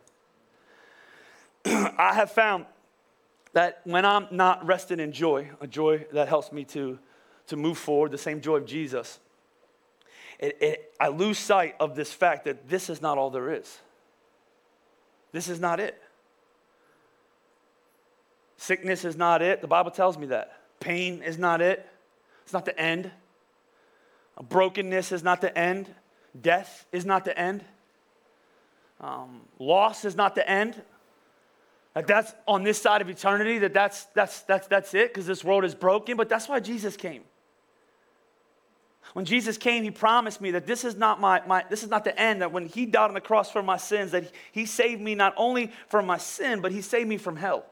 I 1.65 2.13
have 2.13 2.31
found 2.31 2.65
that 3.53 3.81
when 3.83 4.05
I'm 4.05 4.27
not 4.31 4.65
resting 4.65 4.99
in 4.99 5.11
joy, 5.11 5.49
a 5.61 5.67
joy 5.67 6.05
that 6.11 6.27
helps 6.27 6.51
me 6.51 6.65
to, 6.65 6.99
to 7.47 7.55
move 7.55 7.77
forward, 7.77 8.11
the 8.11 8.17
same 8.17 8.41
joy 8.41 8.57
of 8.57 8.65
Jesus, 8.65 9.19
it, 10.39 10.57
it, 10.61 10.93
I 10.99 11.07
lose 11.07 11.37
sight 11.37 11.75
of 11.79 11.95
this 11.95 12.11
fact 12.11 12.45
that 12.45 12.67
this 12.67 12.89
is 12.89 13.01
not 13.01 13.17
all 13.17 13.29
there 13.29 13.53
is. 13.53 13.77
This 15.31 15.47
is 15.47 15.59
not 15.59 15.79
it. 15.79 16.01
Sickness 18.57 19.05
is 19.05 19.15
not 19.15 19.41
it. 19.41 19.61
The 19.61 19.67
Bible 19.67 19.91
tells 19.91 20.17
me 20.17 20.27
that. 20.27 20.59
Pain 20.79 21.21
is 21.21 21.37
not 21.37 21.61
it. 21.61 21.87
It's 22.43 22.53
not 22.53 22.65
the 22.65 22.77
end. 22.79 23.11
Brokenness 24.41 25.11
is 25.11 25.23
not 25.23 25.41
the 25.41 25.55
end. 25.57 25.93
Death 26.39 26.85
is 26.91 27.05
not 27.05 27.25
the 27.25 27.37
end. 27.37 27.63
Um, 29.01 29.41
loss 29.59 30.05
is 30.05 30.15
not 30.15 30.35
the 30.35 30.49
end. 30.49 30.81
That 31.93 32.07
that's 32.07 32.33
on 32.47 32.63
this 32.63 32.81
side 32.81 33.01
of 33.01 33.09
eternity, 33.09 33.59
that 33.59 33.73
that's, 33.73 34.05
that's, 34.15 34.41
that's, 34.41 34.67
that's 34.67 34.93
it 34.95 35.13
because 35.13 35.27
this 35.27 35.43
world 35.43 35.63
is 35.63 35.75
broken, 35.75 36.17
but 36.17 36.27
that's 36.27 36.49
why 36.49 36.59
Jesus 36.59 36.97
came. 36.97 37.23
When 39.13 39.25
Jesus 39.25 39.57
came, 39.57 39.83
he 39.83 39.91
promised 39.91 40.41
me 40.41 40.51
that 40.51 40.65
this 40.65 40.83
is 40.83 40.95
not 40.95 41.21
my, 41.21 41.41
my 41.45 41.63
this 41.69 41.83
is 41.83 41.89
not 41.89 42.03
the 42.03 42.17
end, 42.19 42.41
that 42.41 42.51
when 42.51 42.65
he 42.65 42.87
died 42.87 43.09
on 43.09 43.13
the 43.13 43.21
cross 43.21 43.51
for 43.51 43.61
my 43.61 43.77
sins, 43.77 44.11
that 44.11 44.31
he 44.51 44.65
saved 44.65 45.01
me 45.01 45.13
not 45.13 45.33
only 45.37 45.71
from 45.87 46.07
my 46.07 46.17
sin, 46.17 46.61
but 46.61 46.71
he 46.71 46.81
saved 46.81 47.07
me 47.07 47.17
from 47.17 47.35
hell. 47.35 47.65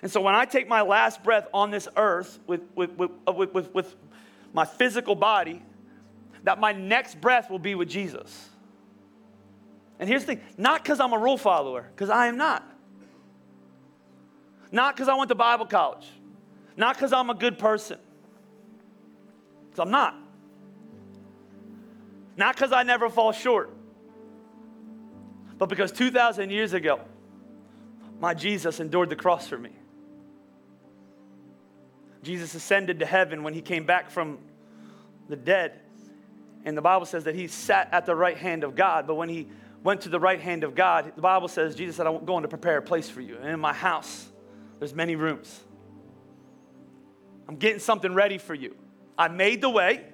And 0.00 0.10
so 0.10 0.20
when 0.20 0.34
I 0.34 0.46
take 0.46 0.68
my 0.68 0.80
last 0.80 1.22
breath 1.22 1.48
on 1.52 1.70
this 1.70 1.86
earth 1.96 2.38
with, 2.46 2.62
with, 2.74 2.92
with, 2.92 3.10
with, 3.26 3.52
with, 3.52 3.74
with 3.74 3.94
my 4.54 4.64
physical 4.64 5.14
body, 5.14 5.62
that 6.44 6.60
my 6.60 6.72
next 6.72 7.20
breath 7.20 7.50
will 7.50 7.58
be 7.58 7.74
with 7.74 7.88
Jesus. 7.88 8.48
And 9.98 10.08
here's 10.08 10.22
the 10.22 10.34
thing 10.34 10.40
not 10.56 10.82
because 10.82 11.00
I'm 11.00 11.12
a 11.12 11.18
rule 11.18 11.38
follower, 11.38 11.86
because 11.94 12.10
I 12.10 12.26
am 12.28 12.36
not. 12.36 12.70
Not 14.70 14.94
because 14.94 15.08
I 15.08 15.14
went 15.14 15.28
to 15.28 15.34
Bible 15.34 15.66
college. 15.66 16.06
Not 16.76 16.96
because 16.96 17.12
I'm 17.12 17.30
a 17.30 17.34
good 17.34 17.58
person. 17.58 17.98
Because 19.70 19.80
I'm 19.80 19.90
not. 19.90 20.16
Not 22.36 22.56
because 22.56 22.72
I 22.72 22.82
never 22.82 23.08
fall 23.08 23.32
short. 23.32 23.70
But 25.58 25.68
because 25.68 25.92
2,000 25.92 26.50
years 26.50 26.72
ago, 26.72 27.00
my 28.20 28.34
Jesus 28.34 28.80
endured 28.80 29.10
the 29.10 29.16
cross 29.16 29.46
for 29.46 29.56
me. 29.58 29.70
Jesus 32.24 32.54
ascended 32.54 32.98
to 32.98 33.06
heaven 33.06 33.44
when 33.44 33.54
he 33.54 33.60
came 33.60 33.86
back 33.86 34.10
from 34.10 34.38
the 35.28 35.36
dead. 35.36 35.80
And 36.64 36.76
the 36.76 36.82
Bible 36.82 37.06
says 37.06 37.24
that 37.24 37.34
he 37.34 37.46
sat 37.46 37.88
at 37.92 38.06
the 38.06 38.14
right 38.14 38.36
hand 38.36 38.64
of 38.64 38.74
God. 38.74 39.06
But 39.06 39.16
when 39.16 39.28
he 39.28 39.48
went 39.82 40.00
to 40.02 40.08
the 40.08 40.18
right 40.18 40.40
hand 40.40 40.64
of 40.64 40.74
God, 40.74 41.12
the 41.14 41.22
Bible 41.22 41.48
says, 41.48 41.74
Jesus 41.74 41.96
said, 41.96 42.06
I'm 42.06 42.24
going 42.24 42.42
to 42.42 42.48
prepare 42.48 42.78
a 42.78 42.82
place 42.82 43.08
for 43.08 43.20
you. 43.20 43.36
And 43.36 43.50
in 43.50 43.60
my 43.60 43.74
house, 43.74 44.26
there's 44.78 44.94
many 44.94 45.14
rooms. 45.14 45.60
I'm 47.46 47.56
getting 47.56 47.80
something 47.80 48.14
ready 48.14 48.38
for 48.38 48.54
you. 48.54 48.74
I 49.18 49.28
made 49.28 49.60
the 49.60 49.68
way, 49.68 50.06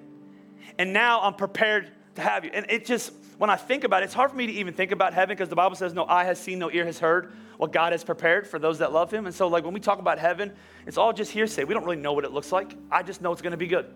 and 0.77 0.91
now 0.91 1.21
I'm 1.21 1.33
prepared 1.33 1.89
to 2.15 2.21
have 2.21 2.43
you. 2.43 2.51
And 2.53 2.65
it 2.69 2.85
just, 2.85 3.13
when 3.37 3.49
I 3.49 3.55
think 3.55 3.85
about 3.85 4.03
it, 4.03 4.05
it's 4.05 4.13
hard 4.13 4.31
for 4.31 4.37
me 4.37 4.45
to 4.47 4.53
even 4.53 4.73
think 4.73 4.91
about 4.91 5.13
heaven 5.13 5.35
because 5.35 5.47
the 5.47 5.55
Bible 5.55 5.77
says, 5.77 5.93
no 5.93 6.05
eye 6.05 6.25
has 6.25 6.37
seen, 6.37 6.59
no 6.59 6.69
ear 6.69 6.85
has 6.85 6.99
heard 6.99 7.31
what 7.57 7.71
God 7.71 7.93
has 7.93 8.03
prepared 8.03 8.45
for 8.45 8.59
those 8.59 8.79
that 8.79 8.91
love 8.91 9.11
him. 9.11 9.25
And 9.25 9.33
so, 9.33 9.47
like, 9.47 9.63
when 9.63 9.73
we 9.73 9.79
talk 9.79 9.99
about 9.99 10.19
heaven, 10.19 10.51
it's 10.85 10.97
all 10.97 11.13
just 11.13 11.31
hearsay. 11.31 11.63
We 11.63 11.73
don't 11.73 11.85
really 11.85 11.95
know 11.95 12.11
what 12.11 12.25
it 12.25 12.31
looks 12.31 12.51
like. 12.51 12.75
I 12.91 13.03
just 13.03 13.21
know 13.21 13.31
it's 13.31 13.41
going 13.41 13.51
to 13.51 13.57
be 13.57 13.67
good. 13.67 13.93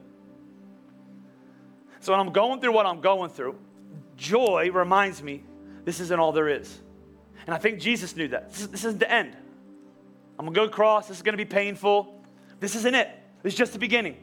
So 2.05 2.11
when 2.11 2.19
I'm 2.19 2.31
going 2.31 2.61
through 2.61 2.73
what 2.73 2.85
I'm 2.85 3.01
going 3.01 3.31
through, 3.31 3.57
joy 4.15 4.69
reminds 4.71 5.23
me 5.23 5.43
this 5.85 5.99
isn't 5.99 6.19
all 6.19 6.31
there 6.31 6.47
is. 6.47 6.79
And 7.47 7.55
I 7.55 7.57
think 7.57 7.79
Jesus 7.79 8.15
knew 8.15 8.27
that. 8.27 8.51
This, 8.51 8.61
is, 8.61 8.67
this 8.67 8.85
isn't 8.85 8.99
the 8.99 9.11
end. 9.11 9.35
I'm 10.37 10.45
gonna 10.45 10.55
go 10.55 10.65
across. 10.65 11.07
This 11.07 11.17
is 11.17 11.23
gonna 11.23 11.35
be 11.35 11.45
painful. 11.45 12.23
This 12.59 12.75
isn't 12.75 12.93
it. 12.93 13.09
This 13.41 13.53
is 13.53 13.57
just 13.57 13.73
the 13.73 13.79
beginning. 13.79 14.17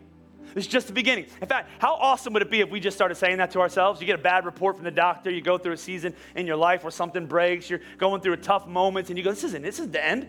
This 0.55 0.67
is 0.67 0.71
just 0.71 0.87
the 0.87 0.93
beginning. 0.93 1.27
In 1.41 1.49
fact, 1.49 1.71
how 1.81 1.95
awesome 1.95 2.33
would 2.35 2.43
it 2.43 2.53
be 2.53 2.61
if 2.61 2.71
we 2.71 2.79
just 2.79 2.97
started 2.97 3.17
saying 3.17 3.39
that 3.39 3.51
to 3.51 3.61
ourselves? 3.61 4.01
You 4.01 4.07
get 4.07 4.21
a 4.21 4.23
bad 4.23 4.45
report 4.45 4.77
from 4.77 4.85
the 4.85 4.93
doctor, 4.93 5.29
you 5.33 5.43
go 5.43 5.59
through 5.59 5.73
a 5.73 5.77
season 5.77 6.15
in 6.37 6.47
your 6.47 6.55
life 6.55 6.85
where 6.85 6.93
something 6.93 7.27
breaks, 7.27 7.69
you're 7.69 7.81
going 7.99 8.21
through 8.21 8.35
a 8.35 8.37
tough 8.37 8.65
moment, 8.65 9.09
and 9.09 9.19
you 9.19 9.25
go, 9.25 9.31
This 9.31 9.43
isn't, 9.43 9.63
this 9.63 9.81
is 9.81 9.91
the 9.91 10.07
end. 10.07 10.29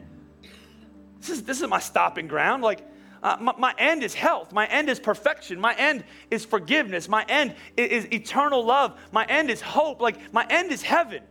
This 1.19 1.29
is, 1.29 1.43
this 1.43 1.61
is 1.61 1.67
my 1.67 1.79
stopping 1.79 2.27
ground. 2.27 2.63
Like, 2.63 2.83
uh, 3.23 3.37
my, 3.39 3.53
my, 3.57 3.73
end 3.77 4.03
is 4.03 4.13
health. 4.13 4.51
My 4.51 4.67
end 4.67 4.89
is 4.89 4.99
perfection. 4.99 5.59
My 5.59 5.73
end 5.75 6.03
is 6.29 6.43
forgiveness. 6.43 7.07
My 7.07 7.23
end 7.29 7.55
is, 7.77 8.05
is 8.05 8.13
eternal 8.13 8.65
love. 8.65 8.99
My 9.13 9.23
end 9.25 9.49
is 9.49 9.61
hope. 9.61 10.01
Like, 10.01 10.33
my 10.33 10.45
end 10.49 10.71
is 10.73 10.81
heaven. 10.81 11.23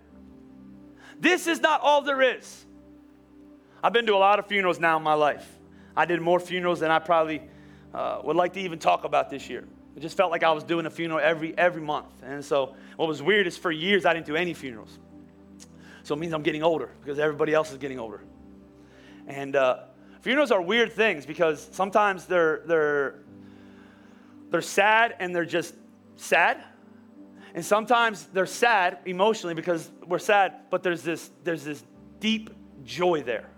This 1.21 1.47
is 1.47 1.61
not 1.61 1.83
all 1.83 2.01
there 2.01 2.23
is. 2.23 2.65
I've 3.85 3.93
been 3.93 4.07
to 4.07 4.15
a 4.15 4.17
lot 4.17 4.39
of 4.39 4.47
funerals 4.47 4.81
now 4.81 4.97
in 4.97 5.03
my 5.03 5.13
life. 5.13 5.47
I 5.95 6.07
did 6.07 6.23
more 6.23 6.41
funerals 6.41 6.81
than 6.81 6.91
I 6.91 6.99
probably 6.99 7.43
uh, 7.93 8.21
would 8.25 8.37
like 8.37 8.55
to 8.55 8.61
even 8.61 8.79
talk 8.79 9.05
about 9.05 9.29
this 9.29 9.51
year. 9.51 9.65
It 9.95 10.01
just 10.01 10.17
felt 10.17 10.31
like 10.31 10.43
I 10.43 10.51
was 10.53 10.65
doing 10.65 10.87
a 10.87 10.91
funeral 10.91 11.21
every 11.23 11.57
every 11.59 11.83
month. 11.83 12.07
And 12.23 12.43
so 12.43 12.75
what 12.97 13.07
was 13.07 13.23
weird 13.23 13.47
is 13.47 13.59
for 13.59 13.71
years 13.71 14.07
I 14.07 14.15
didn't 14.15 14.27
do 14.27 14.37
any 14.37 14.55
funerals. 14.55 14.99
So 16.05 16.15
it 16.15 16.19
means 16.19 16.33
I'm 16.33 16.43
getting 16.43 16.63
older 16.63 16.91
because 17.01 17.19
everybody 17.19 17.53
else 17.53 17.71
is 17.71 17.79
getting 17.79 17.99
older. 17.99 18.23
And 19.27 19.55
uh, 19.55 19.81
funerals 20.23 20.51
are 20.51 20.63
weird 20.63 20.93
things 20.93 21.27
because 21.27 21.69
sometimes 21.73 22.27
they're 22.27 22.63
they're 22.67 23.17
they're 24.51 24.63
sad 24.63 25.17
and 25.19 25.35
they're 25.35 25.45
just 25.45 25.75
sad. 26.17 26.65
And 27.55 27.63
sometimes 27.65 28.27
they're 28.33 28.47
sad 28.47 28.99
emotionally 29.05 29.55
because 29.55 29.91
we're 30.07 30.19
sad, 30.19 30.71
but 30.71 30.83
there's 30.83 31.03
this 31.03 31.31
there's 31.45 31.65
this 31.65 31.85
deep 32.19 32.51
joy 32.85 33.23
there. 33.23 33.51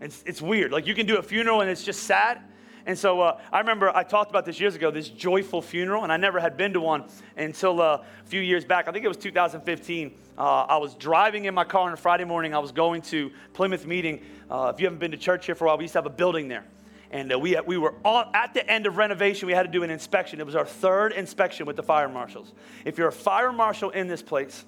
It's, 0.00 0.22
it's 0.26 0.40
weird. 0.40 0.72
Like 0.72 0.86
you 0.86 0.94
can 0.94 1.06
do 1.06 1.18
a 1.18 1.22
funeral 1.22 1.60
and 1.60 1.70
it's 1.70 1.84
just 1.84 2.04
sad, 2.04 2.40
and 2.86 2.98
so 2.98 3.20
uh, 3.20 3.40
I 3.52 3.60
remember 3.60 3.94
I 3.94 4.02
talked 4.02 4.30
about 4.30 4.44
this 4.44 4.58
years 4.58 4.74
ago, 4.74 4.90
this 4.90 5.08
joyful 5.08 5.62
funeral, 5.62 6.02
and 6.02 6.12
I 6.12 6.16
never 6.16 6.40
had 6.40 6.56
been 6.56 6.72
to 6.72 6.80
one 6.80 7.04
until 7.36 7.80
uh, 7.80 7.84
a 7.84 8.26
few 8.26 8.40
years 8.40 8.64
back. 8.64 8.88
I 8.88 8.92
think 8.92 9.04
it 9.04 9.08
was 9.08 9.16
2015. 9.16 10.12
Uh, 10.36 10.42
I 10.42 10.76
was 10.78 10.94
driving 10.94 11.44
in 11.44 11.54
my 11.54 11.64
car 11.64 11.86
on 11.88 11.92
a 11.92 11.96
Friday 11.96 12.24
morning. 12.24 12.54
I 12.54 12.58
was 12.58 12.72
going 12.72 13.02
to 13.02 13.30
Plymouth 13.52 13.86
meeting. 13.86 14.22
Uh, 14.50 14.72
if 14.74 14.80
you 14.80 14.86
haven't 14.86 14.98
been 14.98 15.10
to 15.10 15.16
church 15.16 15.46
here 15.46 15.54
for 15.54 15.66
a 15.66 15.68
while, 15.68 15.78
we 15.78 15.84
used 15.84 15.92
to 15.92 15.98
have 15.98 16.06
a 16.06 16.10
building 16.10 16.48
there. 16.48 16.64
And 17.10 17.32
uh, 17.32 17.38
we, 17.38 17.58
we 17.66 17.76
were 17.76 17.94
all, 18.04 18.30
at 18.34 18.54
the 18.54 18.68
end 18.70 18.86
of 18.86 18.96
renovation, 18.96 19.46
we 19.46 19.52
had 19.52 19.64
to 19.64 19.72
do 19.72 19.82
an 19.82 19.90
inspection. 19.90 20.40
It 20.40 20.46
was 20.46 20.54
our 20.54 20.64
third 20.64 21.12
inspection 21.12 21.66
with 21.66 21.76
the 21.76 21.82
fire 21.82 22.08
marshals. 22.08 22.52
If 22.84 22.98
you're 22.98 23.08
a 23.08 23.12
fire 23.12 23.52
marshal 23.52 23.90
in 23.90 24.06
this 24.06 24.22
place, 24.22 24.64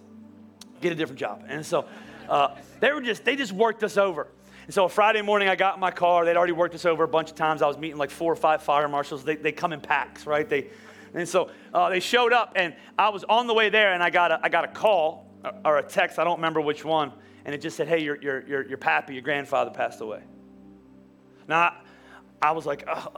get 0.80 0.92
a 0.92 0.96
different 0.96 1.20
job. 1.20 1.44
And 1.48 1.64
so 1.64 1.86
uh, 2.28 2.56
they 2.80 2.92
were 2.92 3.00
just, 3.00 3.24
they 3.24 3.36
just 3.36 3.52
worked 3.52 3.84
us 3.84 3.96
over. 3.96 4.26
And 4.64 4.74
so 4.74 4.88
Friday 4.88 5.22
morning, 5.22 5.48
I 5.48 5.56
got 5.56 5.74
in 5.74 5.80
my 5.80 5.90
car. 5.90 6.24
They'd 6.24 6.36
already 6.36 6.52
worked 6.52 6.74
us 6.74 6.84
over 6.84 7.04
a 7.04 7.08
bunch 7.08 7.30
of 7.30 7.36
times. 7.36 7.62
I 7.62 7.66
was 7.66 7.78
meeting 7.78 7.98
like 7.98 8.10
four 8.10 8.32
or 8.32 8.36
five 8.36 8.62
fire 8.62 8.88
marshals. 8.88 9.24
They, 9.24 9.36
they 9.36 9.52
come 9.52 9.72
in 9.72 9.80
packs, 9.80 10.26
right? 10.26 10.48
They, 10.48 10.68
and 11.14 11.28
so 11.28 11.50
uh, 11.74 11.90
they 11.90 12.00
showed 12.00 12.32
up, 12.32 12.52
and 12.56 12.74
I 12.98 13.10
was 13.10 13.24
on 13.24 13.46
the 13.46 13.54
way 13.54 13.68
there, 13.68 13.92
and 13.92 14.02
I 14.02 14.10
got 14.10 14.30
a, 14.30 14.40
I 14.42 14.48
got 14.48 14.64
a 14.64 14.68
call 14.68 15.30
or 15.64 15.78
a 15.78 15.82
text. 15.82 16.18
I 16.18 16.24
don't 16.24 16.36
remember 16.36 16.60
which 16.60 16.84
one. 16.84 17.12
And 17.44 17.54
it 17.54 17.60
just 17.60 17.76
said, 17.76 17.88
hey, 17.88 18.02
your, 18.02 18.20
your, 18.22 18.46
your, 18.46 18.66
your 18.68 18.78
pappy, 18.78 19.14
your 19.14 19.22
grandfather 19.22 19.72
passed 19.72 20.00
away. 20.00 20.22
Now, 21.48 21.58
I, 21.60 21.76
I 22.40 22.52
was 22.52 22.66
like, 22.66 22.84
oh, 22.86 23.08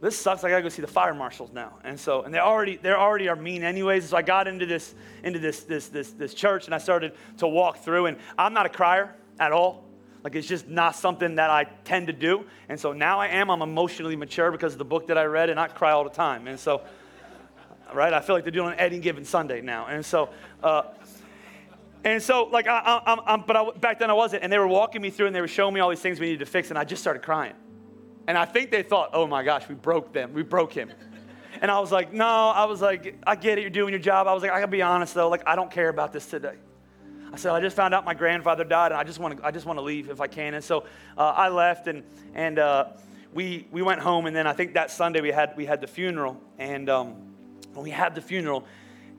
this 0.00 0.18
sucks. 0.18 0.42
I 0.42 0.48
gotta 0.48 0.62
go 0.62 0.70
see 0.70 0.80
the 0.80 0.88
fire 0.88 1.12
marshals 1.12 1.52
now. 1.52 1.78
And 1.84 2.00
so, 2.00 2.22
and 2.22 2.32
they 2.32 2.38
already, 2.38 2.76
they 2.76 2.90
already 2.92 3.28
are 3.28 3.36
mean 3.36 3.62
anyways. 3.62 4.08
So 4.08 4.16
I 4.16 4.22
got 4.22 4.48
into 4.48 4.64
this, 4.64 4.94
into 5.22 5.38
this, 5.38 5.64
this, 5.64 5.88
this, 5.88 6.12
this 6.12 6.32
church, 6.32 6.64
and 6.64 6.74
I 6.74 6.78
started 6.78 7.12
to 7.38 7.46
walk 7.46 7.78
through. 7.78 8.06
And 8.06 8.16
I'm 8.38 8.54
not 8.54 8.64
a 8.64 8.70
crier 8.70 9.14
at 9.38 9.52
all. 9.52 9.84
Like 10.24 10.34
it's 10.34 10.48
just 10.48 10.68
not 10.68 10.96
something 10.96 11.36
that 11.36 11.50
I 11.50 11.64
tend 11.84 12.08
to 12.08 12.12
do. 12.12 12.44
And 12.68 12.78
so 12.78 12.92
now 12.92 13.20
I 13.20 13.28
am. 13.28 13.50
I'm 13.50 13.62
emotionally 13.62 14.16
mature 14.16 14.50
because 14.50 14.72
of 14.72 14.78
the 14.78 14.84
book 14.84 15.06
that 15.08 15.18
I 15.18 15.24
read, 15.24 15.50
and 15.50 15.58
I 15.58 15.68
cry 15.68 15.92
all 15.92 16.04
the 16.04 16.10
time. 16.10 16.46
And 16.46 16.58
so, 16.58 16.82
right, 17.94 18.12
I 18.12 18.20
feel 18.20 18.34
like 18.34 18.44
they're 18.44 18.50
doing 18.50 18.72
an 18.72 18.78
Any 18.78 18.98
Given 18.98 19.24
Sunday 19.24 19.60
now. 19.60 19.86
And 19.86 20.04
so, 20.04 20.30
uh, 20.62 20.82
and 22.04 22.22
so, 22.22 22.44
like, 22.44 22.66
I, 22.68 23.02
am 23.06 23.20
I'm, 23.26 23.42
but 23.42 23.56
I, 23.56 23.70
back 23.72 23.98
then 23.98 24.10
I 24.10 24.14
wasn't. 24.14 24.42
And 24.42 24.52
they 24.52 24.58
were 24.58 24.68
walking 24.68 25.02
me 25.02 25.10
through, 25.10 25.26
and 25.26 25.34
they 25.34 25.40
were 25.40 25.48
showing 25.48 25.74
me 25.74 25.80
all 25.80 25.90
these 25.90 26.00
things 26.00 26.20
we 26.20 26.26
needed 26.26 26.40
to 26.40 26.46
fix, 26.46 26.70
and 26.70 26.78
I 26.78 26.84
just 26.84 27.02
started 27.02 27.22
crying. 27.22 27.54
And 28.26 28.36
I 28.36 28.44
think 28.44 28.70
they 28.70 28.82
thought, 28.82 29.10
oh 29.14 29.26
my 29.26 29.42
gosh, 29.42 29.68
we 29.68 29.74
broke 29.74 30.12
them. 30.12 30.34
We 30.34 30.42
broke 30.42 30.72
him. 30.72 30.90
And 31.60 31.70
I 31.70 31.80
was 31.80 31.90
like, 31.90 32.12
no, 32.12 32.26
I 32.26 32.66
was 32.66 32.80
like, 32.80 33.18
I 33.26 33.34
get 33.34 33.58
it, 33.58 33.62
you're 33.62 33.70
doing 33.70 33.90
your 33.90 34.00
job. 34.00 34.26
I 34.26 34.34
was 34.34 34.42
like, 34.42 34.52
I 34.52 34.60
gotta 34.60 34.70
be 34.70 34.82
honest 34.82 35.14
though, 35.14 35.28
like, 35.28 35.42
I 35.46 35.56
don't 35.56 35.70
care 35.70 35.88
about 35.88 36.12
this 36.12 36.26
today. 36.26 36.54
I 37.32 37.36
said, 37.36 37.52
I 37.52 37.60
just 37.60 37.76
found 37.76 37.94
out 37.94 38.04
my 38.04 38.14
grandfather 38.14 38.64
died, 38.64 38.92
and 38.92 39.00
I 39.00 39.04
just 39.04 39.18
want 39.18 39.38
to, 39.38 39.46
I 39.46 39.50
just 39.50 39.66
want 39.66 39.78
to 39.78 39.82
leave 39.82 40.08
if 40.08 40.20
I 40.20 40.26
can. 40.26 40.54
And 40.54 40.64
so 40.64 40.84
uh, 41.16 41.34
I 41.36 41.48
left, 41.48 41.86
and 41.86 42.02
and 42.34 42.58
uh, 42.58 42.86
we 43.34 43.66
we 43.70 43.82
went 43.82 44.00
home, 44.00 44.26
and 44.26 44.34
then 44.34 44.46
I 44.46 44.52
think 44.52 44.74
that 44.74 44.90
Sunday 44.90 45.20
we 45.20 45.30
had 45.30 45.56
we 45.56 45.66
had 45.66 45.80
the 45.80 45.86
funeral, 45.86 46.40
and 46.58 46.88
um, 46.88 47.34
we 47.76 47.90
had 47.90 48.14
the 48.14 48.22
funeral, 48.22 48.64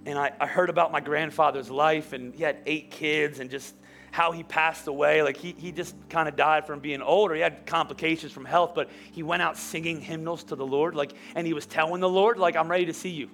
and 0.06 0.18
I, 0.18 0.32
I 0.40 0.48
heard 0.48 0.70
about 0.70 0.92
my 0.92 1.00
grandfather's 1.00 1.70
life, 1.70 2.14
and 2.14 2.34
he 2.34 2.44
had 2.44 2.58
eight 2.66 2.92
kids, 2.92 3.40
and 3.40 3.50
just 3.50 3.76
how 4.12 4.32
he 4.32 4.44
passed 4.44 4.88
away. 4.88 5.22
Like 5.22 5.38
he, 5.38 5.54
he 5.58 5.72
just 5.72 5.96
kind 6.10 6.28
of 6.28 6.36
died 6.36 6.66
from 6.66 6.80
being 6.80 7.02
older. 7.02 7.36
He 7.36 7.42
had 7.42 7.66
complications 7.66 8.32
from 8.32 8.46
health, 8.46 8.74
but 8.74 8.90
he 9.12 9.24
went 9.24 9.42
out 9.42 9.58
singing 9.58 10.02
hymnals 10.02 10.44
to 10.46 10.56
the 10.56 10.66
Lord, 10.66 10.96
like, 10.96 11.14
and 11.36 11.46
he 11.46 11.54
was 11.54 11.66
telling 11.66 12.02
the 12.02 12.10
Lord, 12.10 12.38
like, 12.38 12.56
I'm 12.56 12.70
ready 12.70 12.86
to 12.88 12.94
see 12.94 13.10
you. 13.10 13.30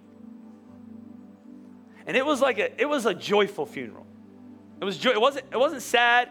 And 2.05 2.15
it 2.15 2.25
was 2.25 2.41
like 2.41 2.59
a, 2.59 2.79
it 2.79 2.85
was 2.85 3.05
a 3.05 3.13
joyful 3.13 3.65
funeral. 3.65 4.04
It 4.81 4.85
was. 4.85 5.05
It 5.05 5.19
wasn't, 5.19 5.45
it 5.51 5.57
wasn't 5.57 5.81
sad. 5.81 6.29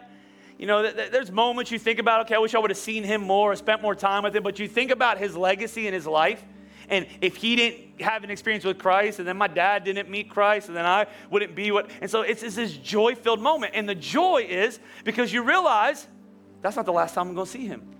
You 0.57 0.67
know, 0.67 0.83
th- 0.83 0.95
th- 0.95 1.11
there's 1.11 1.31
moments 1.31 1.71
you 1.71 1.79
think 1.79 1.99
about, 1.99 2.21
okay, 2.21 2.35
I 2.35 2.37
wish 2.37 2.55
I 2.55 2.59
would 2.59 2.69
have 2.69 2.77
seen 2.77 3.03
him 3.03 3.21
more 3.21 3.51
or 3.51 3.55
spent 3.55 3.81
more 3.81 3.95
time 3.95 4.23
with 4.23 4.35
him, 4.35 4.43
but 4.43 4.57
you 4.57 4.67
think 4.67 4.89
about 4.89 5.17
his 5.17 5.35
legacy 5.35 5.85
and 5.85 5.93
his 5.93 6.07
life. 6.07 6.43
And 6.87 7.07
if 7.19 7.35
he 7.35 7.55
didn't 7.55 8.01
have 8.01 8.23
an 8.23 8.29
experience 8.29 8.63
with 8.63 8.77
Christ, 8.77 9.19
and 9.19 9.27
then 9.27 9.37
my 9.37 9.47
dad 9.47 9.83
didn't 9.83 10.09
meet 10.09 10.29
Christ, 10.29 10.67
and 10.67 10.77
then 10.77 10.85
I 10.85 11.07
wouldn't 11.29 11.55
be 11.55 11.71
what. 11.71 11.89
And 11.99 12.09
so 12.09 12.21
it's, 12.21 12.43
it's 12.43 12.55
this 12.55 12.77
joy 12.77 13.15
filled 13.15 13.41
moment. 13.41 13.73
And 13.75 13.89
the 13.89 13.95
joy 13.95 14.45
is 14.47 14.79
because 15.03 15.33
you 15.33 15.43
realize 15.43 16.07
that's 16.61 16.75
not 16.75 16.85
the 16.85 16.93
last 16.93 17.15
time 17.15 17.29
I'm 17.29 17.35
going 17.35 17.45
to 17.45 17.51
see 17.51 17.65
him. 17.65 17.95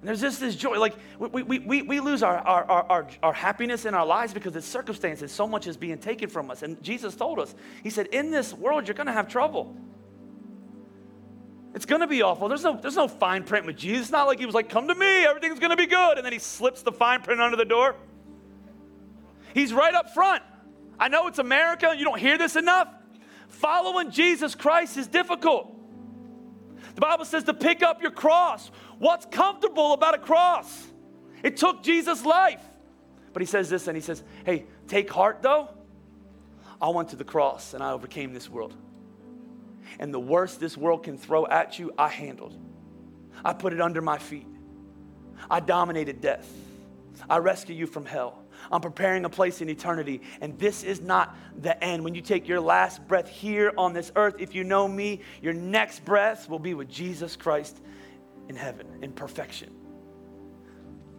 And 0.00 0.08
there's 0.08 0.20
just 0.20 0.38
this 0.38 0.54
joy. 0.54 0.78
Like, 0.78 0.94
we, 1.18 1.42
we, 1.42 1.58
we, 1.58 1.82
we 1.82 2.00
lose 2.00 2.22
our, 2.22 2.38
our, 2.38 2.64
our, 2.64 3.08
our, 3.20 3.32
happiness 3.32 3.84
in 3.84 3.94
our 3.94 4.06
lives 4.06 4.32
because 4.32 4.54
of 4.54 4.62
circumstances. 4.62 5.32
So 5.32 5.46
much 5.48 5.66
is 5.66 5.76
being 5.76 5.98
taken 5.98 6.28
from 6.28 6.50
us. 6.50 6.62
And 6.62 6.80
Jesus 6.82 7.16
told 7.16 7.40
us, 7.40 7.54
He 7.82 7.90
said, 7.90 8.06
In 8.08 8.30
this 8.30 8.54
world, 8.54 8.86
you're 8.86 8.94
going 8.94 9.08
to 9.08 9.12
have 9.12 9.28
trouble. 9.28 9.76
It's 11.74 11.84
going 11.84 12.00
to 12.00 12.06
be 12.06 12.22
awful. 12.22 12.48
There's 12.48 12.62
no, 12.62 12.78
there's 12.80 12.96
no 12.96 13.08
fine 13.08 13.42
print 13.42 13.66
with 13.66 13.76
Jesus. 13.76 14.06
It's 14.06 14.12
not 14.12 14.28
like 14.28 14.38
He 14.38 14.46
was 14.46 14.54
like, 14.54 14.68
Come 14.68 14.86
to 14.86 14.94
me, 14.94 15.24
everything's 15.24 15.58
going 15.58 15.70
to 15.70 15.76
be 15.76 15.86
good. 15.86 16.16
And 16.16 16.24
then 16.24 16.32
He 16.32 16.38
slips 16.38 16.82
the 16.82 16.92
fine 16.92 17.22
print 17.22 17.40
under 17.40 17.56
the 17.56 17.64
door. 17.64 17.96
He's 19.52 19.72
right 19.72 19.94
up 19.94 20.14
front. 20.14 20.44
I 21.00 21.08
know 21.08 21.26
it's 21.26 21.38
America, 21.40 21.92
you 21.96 22.04
don't 22.04 22.18
hear 22.18 22.38
this 22.38 22.54
enough. 22.54 22.88
Following 23.48 24.10
Jesus 24.12 24.54
Christ 24.54 24.96
is 24.96 25.08
difficult. 25.08 25.74
The 26.94 27.00
Bible 27.00 27.24
says 27.24 27.44
to 27.44 27.54
pick 27.54 27.82
up 27.82 28.02
your 28.02 28.10
cross. 28.10 28.70
What's 28.98 29.26
comfortable 29.26 29.92
about 29.92 30.14
a 30.14 30.18
cross? 30.18 30.86
It 31.42 31.56
took 31.56 31.82
Jesus' 31.82 32.24
life. 32.24 32.62
But 33.32 33.42
he 33.42 33.46
says 33.46 33.70
this 33.70 33.86
and 33.86 33.96
he 33.96 34.00
says, 34.00 34.22
Hey, 34.44 34.66
take 34.88 35.10
heart 35.10 35.42
though. 35.42 35.68
I 36.80 36.88
went 36.90 37.10
to 37.10 37.16
the 37.16 37.24
cross 37.24 37.74
and 37.74 37.82
I 37.82 37.92
overcame 37.92 38.32
this 38.32 38.48
world. 38.48 38.74
And 39.98 40.12
the 40.12 40.20
worst 40.20 40.60
this 40.60 40.76
world 40.76 41.04
can 41.04 41.16
throw 41.16 41.46
at 41.46 41.78
you, 41.78 41.92
I 41.96 42.08
handled. 42.08 42.56
I 43.44 43.52
put 43.52 43.72
it 43.72 43.80
under 43.80 44.02
my 44.02 44.18
feet. 44.18 44.46
I 45.50 45.60
dominated 45.60 46.20
death. 46.20 46.50
I 47.28 47.38
rescue 47.38 47.74
you 47.74 47.86
from 47.86 48.04
hell. 48.04 48.42
I'm 48.70 48.80
preparing 48.80 49.24
a 49.24 49.30
place 49.30 49.60
in 49.60 49.68
eternity. 49.68 50.20
And 50.40 50.58
this 50.58 50.82
is 50.82 51.00
not 51.00 51.36
the 51.56 51.82
end. 51.82 52.02
When 52.04 52.14
you 52.14 52.20
take 52.20 52.48
your 52.48 52.60
last 52.60 53.06
breath 53.06 53.28
here 53.28 53.72
on 53.78 53.92
this 53.92 54.10
earth, 54.16 54.36
if 54.38 54.54
you 54.54 54.64
know 54.64 54.88
me, 54.88 55.20
your 55.40 55.52
next 55.52 56.04
breath 56.04 56.48
will 56.48 56.58
be 56.58 56.74
with 56.74 56.88
Jesus 56.88 57.36
Christ 57.36 57.80
in 58.48 58.56
heaven 58.56 58.86
in 59.02 59.12
perfection. 59.12 59.70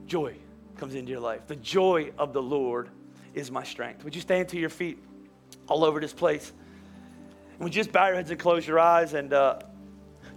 Joy 0.05 0.35
comes 0.77 0.95
into 0.95 1.11
your 1.11 1.19
life. 1.19 1.47
The 1.47 1.55
joy 1.55 2.11
of 2.17 2.33
the 2.33 2.41
Lord 2.41 2.89
is 3.33 3.51
my 3.51 3.63
strength. 3.63 4.03
Would 4.03 4.15
you 4.15 4.21
stand 4.21 4.49
to 4.49 4.59
your 4.59 4.69
feet 4.69 4.97
all 5.67 5.83
over 5.83 5.99
this 5.99 6.13
place? 6.13 6.51
And 7.53 7.59
would 7.59 7.75
you 7.75 7.79
just 7.81 7.91
bow 7.91 8.07
your 8.07 8.15
heads 8.15 8.31
and 8.31 8.39
close 8.39 8.65
your 8.65 8.79
eyes? 8.79 9.13
And 9.13 9.33
uh, 9.33 9.59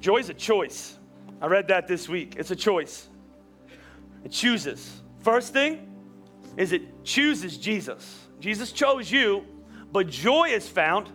joy 0.01 0.19
is 0.19 0.29
a 0.29 0.35
choice. 0.35 0.99
I 1.41 1.47
read 1.47 1.69
that 1.69 1.89
this 1.89 2.09
week. 2.09 2.37
It's 2.37 2.51
a 2.51 2.57
choice. 2.57 3.09
It 4.25 4.31
chooses. 4.31 5.03
First 5.21 5.53
thing 5.53 5.89
is 6.57 6.73
it 6.73 7.05
chooses 7.05 7.57
Jesus. 7.57 8.19
Jesus 8.41 8.73
chose 8.73 9.11
you, 9.11 9.47
but 9.93 10.09
joy 10.09 10.49
is 10.49 10.69
found, 10.69 11.09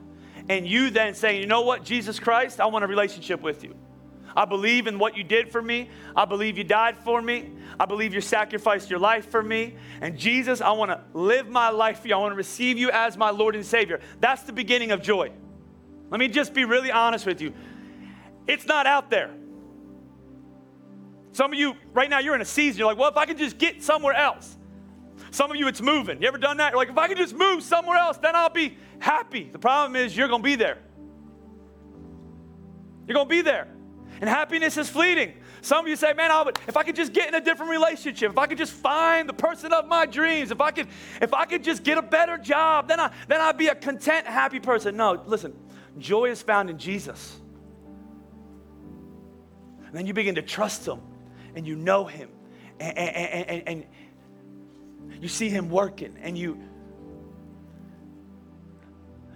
and 0.49 0.65
you 0.65 0.89
then 0.89 1.13
saying, 1.13 1.41
you 1.41 1.47
know 1.47 1.61
what, 1.61 1.83
Jesus 1.83 2.19
Christ, 2.19 2.59
I 2.59 2.65
want 2.67 2.85
a 2.85 2.87
relationship 2.87 3.41
with 3.41 3.63
you. 3.63 3.75
I 4.38 4.45
believe 4.45 4.86
in 4.86 5.00
what 5.00 5.17
you 5.17 5.23
did 5.23 5.52
for 5.52 5.63
me. 5.63 5.89
I 6.15 6.26
believe 6.26 6.60
you 6.60 6.63
died 6.63 6.95
for 7.00 7.23
me. 7.23 7.50
I 7.80 7.86
believe 7.86 8.13
you 8.13 8.21
sacrificed 8.21 8.88
your 8.88 9.00
life 9.00 9.32
for 9.32 9.41
me. 9.41 9.76
And 10.00 10.15
Jesus, 10.15 10.62
I 10.62 10.71
want 10.73 10.91
to 10.91 11.02
live 11.17 11.50
my 11.50 11.69
life 11.71 12.02
for 12.02 12.08
you. 12.08 12.13
I 12.13 12.19
want 12.19 12.34
to 12.34 12.38
receive 12.38 12.78
you 12.78 12.91
as 12.91 13.17
my 13.17 13.32
Lord 13.32 13.56
and 13.56 13.65
Savior. 13.65 14.00
That's 14.19 14.43
the 14.43 14.54
beginning 14.54 14.91
of 14.91 15.02
joy. 15.02 15.32
Let 16.12 16.19
me 16.19 16.28
just 16.28 16.54
be 16.54 16.65
really 16.65 16.91
honest 16.91 17.26
with 17.26 17.41
you. 17.41 17.51
It's 18.45 18.68
not 18.68 18.86
out 18.86 19.09
there. 19.09 19.32
Some 21.32 21.51
of 21.51 21.57
you, 21.57 21.74
right 21.91 22.09
now, 22.09 22.20
you're 22.20 22.36
in 22.36 22.41
a 22.41 22.45
season, 22.45 22.78
you're 22.78 22.88
like, 22.88 22.97
well, 22.99 23.09
if 23.09 23.18
I 23.18 23.26
can 23.26 23.39
just 23.39 23.57
get 23.57 23.82
somewhere 23.82 24.14
else. 24.14 24.55
Some 25.32 25.49
of 25.49 25.57
you, 25.57 25.68
it's 25.68 25.82
moving. 25.82 26.22
You 26.22 26.28
ever 26.28 26.38
done 26.38 26.57
that? 26.57 26.74
You're 26.74 26.78
like, 26.78 26.89
if 26.89 26.97
I 26.97 27.07
can 27.07 27.18
just 27.18 27.36
move 27.36 27.64
somewhere 27.64 27.97
else, 27.97 28.18
then 28.18 28.36
I'll 28.36 28.49
be 28.51 28.78
happy. 28.99 29.49
The 29.51 29.59
problem 29.59 29.95
is, 29.95 30.16
you're 30.16 30.28
going 30.28 30.43
to 30.43 30.47
be 30.47 30.55
there. 30.55 30.78
You're 33.07 33.16
going 33.16 33.28
to 33.28 33.36
be 33.36 33.41
there. 33.41 33.68
And 34.20 34.30
happiness 34.30 34.78
is 34.78 34.89
fleeting. 34.89 35.34
Some 35.61 35.86
of 35.86 35.89
you 35.89 35.95
say, 35.95 36.13
man, 36.13 36.32
if 36.68 36.78
I 36.78 36.84
could 36.84 36.95
just 36.95 37.13
get 37.13 37.28
in 37.28 37.36
a 37.36 37.41
different 37.41 37.72
relationship, 37.72 38.32
if 38.32 38.38
I 38.38 38.47
could 38.47 38.57
just 38.57 38.74
find 38.74 39.28
the 39.28 39.34
person 39.34 39.74
of 39.74 39.88
my 39.88 40.05
dreams, 40.05 40.51
if 40.51 40.61
I 40.61 40.72
could, 40.72 40.88
if 41.22 41.34
I 41.34 41.45
could 41.45 41.63
just 41.63 41.84
get 41.84 41.97
a 41.97 42.01
better 42.01 42.38
job, 42.38 42.88
then 42.88 42.99
I 42.99 43.11
then 43.28 43.41
I'd 43.41 43.57
be 43.57 43.68
a 43.68 43.76
content, 43.76 44.28
happy 44.28 44.59
person. 44.59 44.97
No, 44.97 45.22
listen, 45.26 45.53
joy 45.97 46.26
is 46.32 46.41
found 46.41 46.70
in 46.70 46.78
Jesus. 46.78 47.39
And 49.86 49.93
then 49.93 50.05
you 50.05 50.13
begin 50.13 50.36
to 50.36 50.41
trust 50.41 50.88
him 50.88 50.99
and 51.55 51.65
you 51.65 51.76
know 51.76 52.05
him. 52.05 52.30
And, 52.80 52.97
and, 52.97 53.49
and, 53.49 53.63
and 53.68 55.24
you 55.24 55.28
see 55.28 55.49
him 55.49 55.70
working 55.70 56.15
and 56.22 56.38
you 56.38 56.61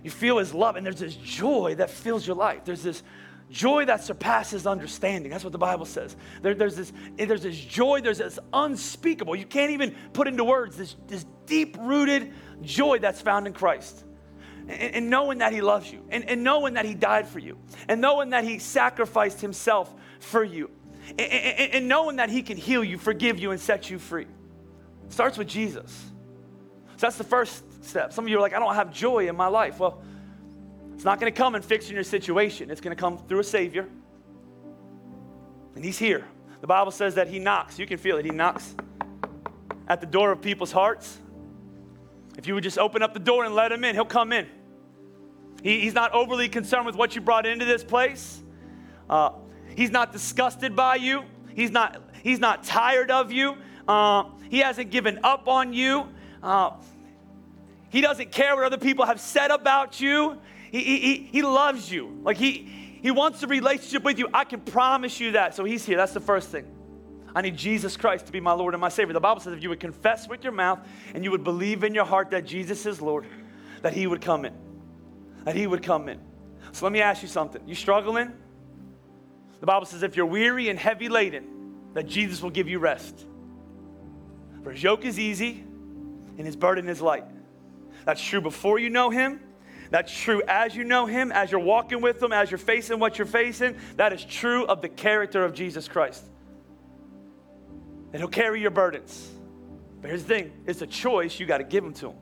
you 0.03 0.09
feel 0.09 0.39
his 0.39 0.53
love 0.53 0.75
and 0.75 0.86
there's 0.86 0.99
this 0.99 1.15
joy 1.15 1.75
that 1.75 1.89
fills 1.89 2.25
your 2.25 2.36
life. 2.36 2.65
There's 2.65 2.82
this 2.82 3.03
joy 3.51 3.85
that 3.85 4.03
surpasses 4.03 4.65
understanding. 4.65 5.31
That's 5.31 5.43
what 5.43 5.51
the 5.51 5.59
Bible 5.59 5.85
says. 5.85 6.15
There, 6.41 6.55
there's, 6.55 6.75
this, 6.75 6.91
eh, 7.19 7.25
there's 7.25 7.43
this 7.43 7.59
joy, 7.59 8.01
there's 8.01 8.17
this 8.17 8.39
unspeakable, 8.53 9.35
you 9.35 9.45
can't 9.45 9.71
even 9.71 9.95
put 10.13 10.27
into 10.27 10.43
words, 10.43 10.77
this, 10.77 10.95
this 11.07 11.25
deep 11.45 11.77
rooted 11.79 12.33
joy 12.61 12.99
that's 12.99 13.21
found 13.21 13.47
in 13.47 13.53
Christ. 13.53 14.05
And, 14.67 14.95
and, 14.95 15.09
knowing 15.09 15.39
that 15.39 15.53
He 15.53 15.61
loves 15.61 15.91
you, 15.91 16.05
and, 16.09 16.27
and 16.29 16.43
knowing 16.43 16.75
that 16.75 16.85
He 16.85 16.93
died 16.93 17.27
for 17.27 17.39
you, 17.39 17.57
and 17.87 17.99
knowing 17.99 18.29
that 18.29 18.43
He 18.43 18.59
sacrificed 18.59 19.41
Himself 19.41 19.93
for 20.19 20.43
you, 20.43 20.69
and, 21.09 21.19
and, 21.19 21.73
and 21.73 21.87
knowing 21.87 22.17
that 22.17 22.29
He 22.29 22.43
can 22.43 22.57
heal 22.57 22.83
you, 22.83 22.97
forgive 22.97 23.39
you, 23.39 23.51
and 23.51 23.59
set 23.59 23.89
you 23.89 23.99
free. 23.99 24.27
It 25.05 25.13
starts 25.13 25.37
with 25.37 25.47
Jesus. 25.47 25.91
So 26.97 27.07
that's 27.07 27.17
the 27.17 27.23
first 27.23 27.83
step. 27.83 28.13
Some 28.13 28.25
of 28.25 28.29
you 28.29 28.37
are 28.37 28.41
like, 28.41 28.53
I 28.53 28.59
don't 28.59 28.75
have 28.75 28.93
joy 28.93 29.27
in 29.27 29.35
my 29.35 29.47
life. 29.47 29.79
Well, 29.79 30.03
it's 31.01 31.05
not 31.07 31.19
going 31.19 31.33
to 31.33 31.35
come 31.35 31.55
in 31.55 31.63
fixing 31.63 31.95
your 31.95 32.03
situation, 32.03 32.69
it's 32.69 32.79
going 32.79 32.95
to 32.95 33.01
come 33.01 33.17
through 33.17 33.39
a 33.39 33.43
Savior. 33.43 33.89
And 35.73 35.83
He's 35.83 35.97
here. 35.97 36.27
The 36.59 36.67
Bible 36.67 36.91
says 36.91 37.15
that 37.15 37.27
He 37.27 37.39
knocks. 37.39 37.79
You 37.79 37.87
can 37.87 37.97
feel 37.97 38.17
it. 38.17 38.25
He 38.25 38.29
knocks 38.29 38.75
at 39.87 39.99
the 39.99 40.05
door 40.05 40.31
of 40.31 40.43
people's 40.43 40.71
hearts. 40.71 41.17
If 42.37 42.45
you 42.45 42.53
would 42.53 42.61
just 42.61 42.77
open 42.77 43.01
up 43.01 43.15
the 43.15 43.19
door 43.19 43.45
and 43.45 43.55
let 43.55 43.71
Him 43.71 43.83
in, 43.83 43.95
He'll 43.95 44.05
come 44.05 44.31
in. 44.31 44.47
He, 45.63 45.79
he's 45.79 45.95
not 45.95 46.13
overly 46.13 46.47
concerned 46.47 46.85
with 46.85 46.95
what 46.95 47.15
you 47.15 47.21
brought 47.21 47.47
into 47.47 47.65
this 47.65 47.83
place. 47.83 48.43
Uh, 49.09 49.31
he's 49.75 49.89
not 49.89 50.11
disgusted 50.11 50.75
by 50.75 50.97
you. 50.97 51.23
He's 51.55 51.71
not, 51.71 51.99
he's 52.21 52.37
not 52.37 52.63
tired 52.63 53.09
of 53.09 53.31
you. 53.31 53.55
Uh, 53.87 54.25
he 54.51 54.59
hasn't 54.59 54.91
given 54.91 55.17
up 55.23 55.47
on 55.47 55.73
you. 55.73 56.05
Uh, 56.43 56.73
he 57.89 58.01
doesn't 58.01 58.31
care 58.31 58.55
what 58.55 58.65
other 58.65 58.77
people 58.77 59.07
have 59.07 59.19
said 59.19 59.49
about 59.49 59.99
you. 59.99 60.39
He, 60.72 60.80
he, 60.82 61.15
he 61.32 61.41
loves 61.41 61.91
you. 61.91 62.17
Like 62.24 62.38
he, 62.38 62.69
he 63.01 63.11
wants 63.11 63.43
a 63.43 63.47
relationship 63.47 64.03
with 64.03 64.17
you. 64.17 64.30
I 64.34 64.45
can 64.45 64.61
promise 64.61 65.19
you 65.19 65.34
that. 65.34 65.53
So 65.53 65.65
he's 65.65 65.86
here. 65.86 65.97
That's 65.97 66.13
the 66.13 66.22
first 66.22 66.49
thing. 66.49 66.65
I 67.36 67.41
need 67.41 67.57
Jesus 67.57 67.97
Christ 67.97 68.26
to 68.28 68.32
be 68.32 68.39
my 68.39 68.53
Lord 68.53 68.74
and 68.74 68.82
my 68.82 68.89
Savior. 68.89 69.13
The 69.13 69.19
Bible 69.19 69.41
says 69.41 69.53
if 69.53 69.63
you 69.63 69.69
would 69.69 69.80
confess 69.80 70.28
with 70.28 70.43
your 70.43 70.53
mouth 70.53 70.80
and 71.13 71.24
you 71.24 71.32
would 71.32 71.43
believe 71.43 71.84
in 71.84 71.93
your 71.93 72.05
heart 72.05 72.32
that 72.32 72.45
Jesus 72.45 72.86
is 72.86 73.01
Lord, 73.01 73.26
that 73.82 73.93
He 73.93 74.07
would 74.07 74.22
come 74.22 74.45
in. 74.45 74.53
That 75.43 75.55
He 75.55 75.67
would 75.67 75.84
come 75.84 76.07
in. 76.07 76.19
So 76.72 76.86
let 76.86 76.93
me 76.93 77.01
ask 77.01 77.22
you 77.22 77.28
something. 77.28 77.61
You 77.67 77.76
struggling? 77.76 78.32
The 79.59 79.65
Bible 79.65 79.86
says 79.86 80.03
if 80.03 80.15
you're 80.15 80.26
weary 80.26 80.69
and 80.69 80.80
heavy 80.80 81.09
laden, 81.09 81.47
that 81.93 82.07
Jesus 82.07 82.41
will 82.41 82.49
give 82.49 82.69
you 82.69 82.80
rest. 82.80 83.26
For 84.63 84.72
His 84.72 84.82
yoke 84.82 85.03
is 85.03 85.19
easy 85.19 85.63
and 86.38 86.45
His 86.45 86.55
burden 86.55 86.88
is 86.88 87.01
light. 87.01 87.26
That's 88.05 88.22
true 88.22 88.41
before 88.41 88.80
you 88.80 88.89
know 88.89 89.09
Him 89.09 89.41
that's 89.91 90.17
true 90.17 90.41
as 90.47 90.73
you 90.73 90.85
know 90.85 91.05
Him, 91.05 91.33
as 91.33 91.51
you're 91.51 91.59
walking 91.59 92.01
with 92.01 92.23
Him, 92.23 92.31
as 92.31 92.49
you're 92.49 92.57
facing 92.57 92.97
what 92.97 93.17
you're 93.17 93.27
facing. 93.27 93.75
That 93.97 94.13
is 94.13 94.23
true 94.23 94.65
of 94.65 94.81
the 94.81 94.89
character 94.89 95.43
of 95.43 95.53
Jesus 95.53 95.87
Christ. 95.89 96.23
And 98.13 98.21
He'll 98.21 98.29
carry 98.29 98.61
your 98.61 98.71
burdens. 98.71 99.29
But 100.01 100.07
here's 100.07 100.23
the 100.23 100.33
thing 100.33 100.53
it's 100.65 100.81
a 100.81 100.87
choice, 100.87 101.39
you 101.39 101.45
got 101.45 101.57
to 101.57 101.65
give 101.65 101.83
them 101.83 101.93
to 101.95 102.11
Him. 102.11 102.15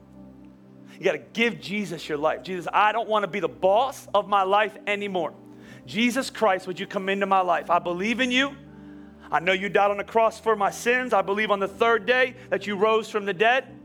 You 0.97 1.05
got 1.05 1.11
to 1.13 1.23
give 1.31 1.61
Jesus 1.61 2.09
your 2.09 2.17
life. 2.17 2.43
Jesus, 2.43 2.67
I 2.73 2.91
don't 2.91 3.07
want 3.07 3.23
to 3.23 3.27
be 3.27 3.39
the 3.39 3.47
boss 3.47 4.07
of 4.13 4.27
my 4.27 4.43
life 4.43 4.75
anymore. 4.85 5.33
Jesus 5.85 6.29
Christ, 6.29 6.67
would 6.67 6.79
you 6.79 6.87
come 6.87 7.07
into 7.07 7.27
my 7.27 7.39
life? 7.41 7.69
I 7.69 7.79
believe 7.79 8.19
in 8.19 8.31
you. 8.31 8.51
I 9.31 9.39
know 9.39 9.53
you 9.53 9.69
died 9.69 9.91
on 9.91 9.97
the 9.97 10.03
cross 10.03 10.39
for 10.39 10.55
my 10.55 10.71
sins. 10.71 11.13
I 11.13 11.21
believe 11.21 11.51
on 11.51 11.59
the 11.59 11.67
third 11.67 12.07
day 12.07 12.35
that 12.49 12.65
you 12.65 12.75
rose 12.75 13.09
from 13.09 13.25
the 13.25 13.33
dead 13.33 13.78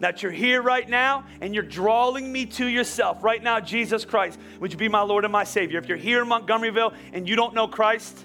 that 0.00 0.22
you're 0.22 0.32
here 0.32 0.62
right 0.62 0.88
now 0.88 1.24
and 1.40 1.54
you're 1.54 1.62
drawing 1.62 2.30
me 2.32 2.46
to 2.46 2.66
yourself 2.66 3.22
right 3.22 3.42
now, 3.42 3.60
Jesus 3.60 4.04
Christ. 4.04 4.38
Would 4.60 4.72
you 4.72 4.78
be 4.78 4.88
my 4.88 5.02
Lord 5.02 5.24
and 5.24 5.32
my 5.32 5.44
Savior? 5.44 5.78
If 5.78 5.88
you're 5.88 5.96
here 5.96 6.22
in 6.22 6.28
Montgomeryville 6.28 6.94
and 7.12 7.28
you 7.28 7.36
don't 7.36 7.54
know 7.54 7.68
Christ, 7.68 8.24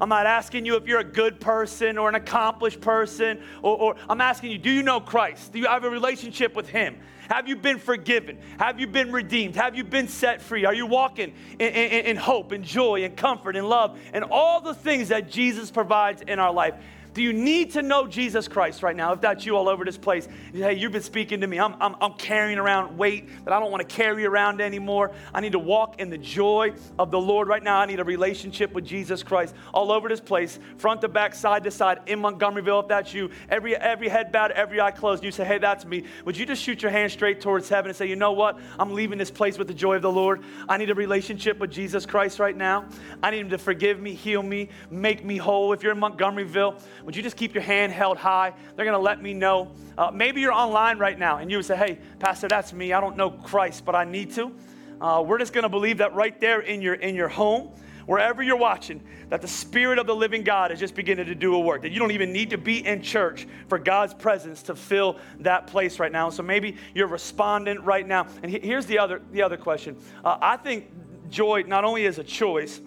I'm 0.00 0.08
not 0.08 0.24
asking 0.24 0.64
you 0.64 0.76
if 0.76 0.86
you're 0.86 1.00
a 1.00 1.04
good 1.04 1.40
person 1.40 1.98
or 1.98 2.08
an 2.08 2.14
accomplished 2.14 2.80
person, 2.80 3.42
or, 3.62 3.76
or, 3.76 3.96
I'm 4.08 4.20
asking 4.20 4.50
you, 4.50 4.58
do 4.58 4.70
you 4.70 4.82
know 4.82 4.98
Christ? 4.98 5.52
Do 5.52 5.58
you 5.58 5.66
have 5.66 5.84
a 5.84 5.90
relationship 5.90 6.56
with 6.56 6.68
Him? 6.68 6.98
Have 7.28 7.46
you 7.46 7.54
been 7.54 7.78
forgiven? 7.78 8.38
Have 8.58 8.80
you 8.80 8.86
been 8.86 9.12
redeemed? 9.12 9.54
Have 9.56 9.76
you 9.76 9.84
been 9.84 10.08
set 10.08 10.40
free? 10.42 10.64
Are 10.64 10.74
you 10.74 10.86
walking 10.86 11.34
in, 11.58 11.68
in, 11.68 12.06
in 12.06 12.16
hope 12.16 12.50
and 12.50 12.64
joy 12.64 13.04
and 13.04 13.16
comfort 13.16 13.56
and 13.56 13.68
love 13.68 14.00
and 14.12 14.24
all 14.24 14.60
the 14.60 14.74
things 14.74 15.08
that 15.08 15.30
Jesus 15.30 15.70
provides 15.70 16.22
in 16.22 16.38
our 16.40 16.52
life? 16.52 16.74
Do 17.12 17.22
you 17.22 17.32
need 17.32 17.72
to 17.72 17.82
know 17.82 18.06
Jesus 18.06 18.46
Christ 18.46 18.82
right 18.82 18.94
now? 18.94 19.12
If 19.12 19.20
that's 19.20 19.44
you 19.44 19.56
all 19.56 19.68
over 19.68 19.84
this 19.84 19.98
place, 19.98 20.28
hey, 20.52 20.74
you've 20.74 20.92
been 20.92 21.02
speaking 21.02 21.40
to 21.40 21.46
me. 21.46 21.58
I'm, 21.58 21.74
I'm, 21.80 21.96
I'm 22.00 22.12
carrying 22.14 22.58
around 22.58 22.96
weight 22.96 23.28
that 23.44 23.52
I 23.52 23.58
don't 23.58 23.72
want 23.72 23.88
to 23.88 23.94
carry 23.96 24.24
around 24.24 24.60
anymore. 24.60 25.10
I 25.34 25.40
need 25.40 25.52
to 25.52 25.58
walk 25.58 26.00
in 26.00 26.08
the 26.08 26.18
joy 26.18 26.72
of 26.98 27.10
the 27.10 27.18
Lord 27.20 27.48
right 27.48 27.62
now. 27.62 27.80
I 27.80 27.86
need 27.86 27.98
a 27.98 28.04
relationship 28.04 28.72
with 28.72 28.84
Jesus 28.84 29.24
Christ 29.24 29.56
all 29.74 29.90
over 29.90 30.08
this 30.08 30.20
place, 30.20 30.60
front 30.78 31.00
to 31.00 31.08
back, 31.08 31.34
side 31.34 31.64
to 31.64 31.70
side, 31.70 32.00
in 32.06 32.20
Montgomeryville. 32.20 32.82
If 32.82 32.88
that's 32.88 33.12
you, 33.12 33.30
every, 33.48 33.74
every 33.74 34.08
head 34.08 34.30
bowed, 34.30 34.52
every 34.52 34.80
eye 34.80 34.92
closed, 34.92 35.24
you 35.24 35.32
say, 35.32 35.44
hey, 35.44 35.58
that's 35.58 35.84
me. 35.84 36.04
Would 36.24 36.36
you 36.36 36.46
just 36.46 36.62
shoot 36.62 36.80
your 36.80 36.92
hand 36.92 37.10
straight 37.10 37.40
towards 37.40 37.68
heaven 37.68 37.88
and 37.88 37.96
say, 37.96 38.06
you 38.06 38.16
know 38.16 38.32
what? 38.32 38.58
I'm 38.78 38.94
leaving 38.94 39.18
this 39.18 39.32
place 39.32 39.58
with 39.58 39.66
the 39.66 39.74
joy 39.74 39.96
of 39.96 40.02
the 40.02 40.12
Lord. 40.12 40.42
I 40.68 40.76
need 40.76 40.90
a 40.90 40.94
relationship 40.94 41.58
with 41.58 41.72
Jesus 41.72 42.06
Christ 42.06 42.38
right 42.38 42.56
now. 42.56 42.86
I 43.20 43.32
need 43.32 43.40
Him 43.40 43.50
to 43.50 43.58
forgive 43.58 44.00
me, 44.00 44.14
heal 44.14 44.42
me, 44.42 44.68
make 44.90 45.24
me 45.24 45.36
whole. 45.36 45.72
If 45.72 45.82
you're 45.82 45.92
in 45.92 45.98
Montgomeryville, 45.98 46.80
would 47.04 47.16
you 47.16 47.22
just 47.22 47.36
keep 47.36 47.54
your 47.54 47.62
hand 47.62 47.92
held 47.92 48.16
high? 48.16 48.52
They're 48.76 48.84
going 48.84 48.96
to 48.96 49.02
let 49.02 49.22
me 49.22 49.34
know. 49.34 49.72
Uh, 49.96 50.10
maybe 50.10 50.40
you're 50.40 50.52
online 50.52 50.98
right 50.98 51.18
now 51.18 51.38
and 51.38 51.50
you 51.50 51.58
would 51.58 51.66
say, 51.66 51.76
hey, 51.76 51.98
Pastor, 52.18 52.48
that's 52.48 52.72
me. 52.72 52.92
I 52.92 53.00
don't 53.00 53.16
know 53.16 53.30
Christ, 53.30 53.84
but 53.84 53.94
I 53.94 54.04
need 54.04 54.32
to. 54.34 54.52
Uh, 55.00 55.22
we're 55.26 55.38
just 55.38 55.52
going 55.52 55.62
to 55.62 55.68
believe 55.68 55.98
that 55.98 56.14
right 56.14 56.38
there 56.40 56.60
in 56.60 56.82
your, 56.82 56.94
in 56.94 57.14
your 57.14 57.28
home, 57.28 57.70
wherever 58.06 58.42
you're 58.42 58.56
watching, 58.56 59.00
that 59.28 59.40
the 59.40 59.48
Spirit 59.48 59.98
of 59.98 60.06
the 60.06 60.14
living 60.14 60.42
God 60.42 60.72
is 60.72 60.80
just 60.80 60.94
beginning 60.94 61.26
to 61.26 61.34
do 61.34 61.54
a 61.54 61.60
work. 61.60 61.82
That 61.82 61.92
you 61.92 61.98
don't 61.98 62.10
even 62.10 62.32
need 62.32 62.50
to 62.50 62.58
be 62.58 62.84
in 62.84 63.02
church 63.02 63.46
for 63.68 63.78
God's 63.78 64.12
presence 64.12 64.62
to 64.64 64.74
fill 64.74 65.18
that 65.38 65.68
place 65.68 65.98
right 65.98 66.12
now. 66.12 66.28
So 66.28 66.42
maybe 66.42 66.76
you're 66.94 67.06
responding 67.06 67.82
right 67.82 68.06
now. 68.06 68.26
And 68.42 68.50
here's 68.52 68.86
the 68.86 68.98
other, 68.98 69.22
the 69.32 69.42
other 69.42 69.56
question. 69.56 69.96
Uh, 70.24 70.38
I 70.40 70.56
think 70.56 70.90
joy 71.30 71.62
not 71.66 71.84
only 71.84 72.04
is 72.04 72.18
a 72.18 72.24
choice 72.24 72.80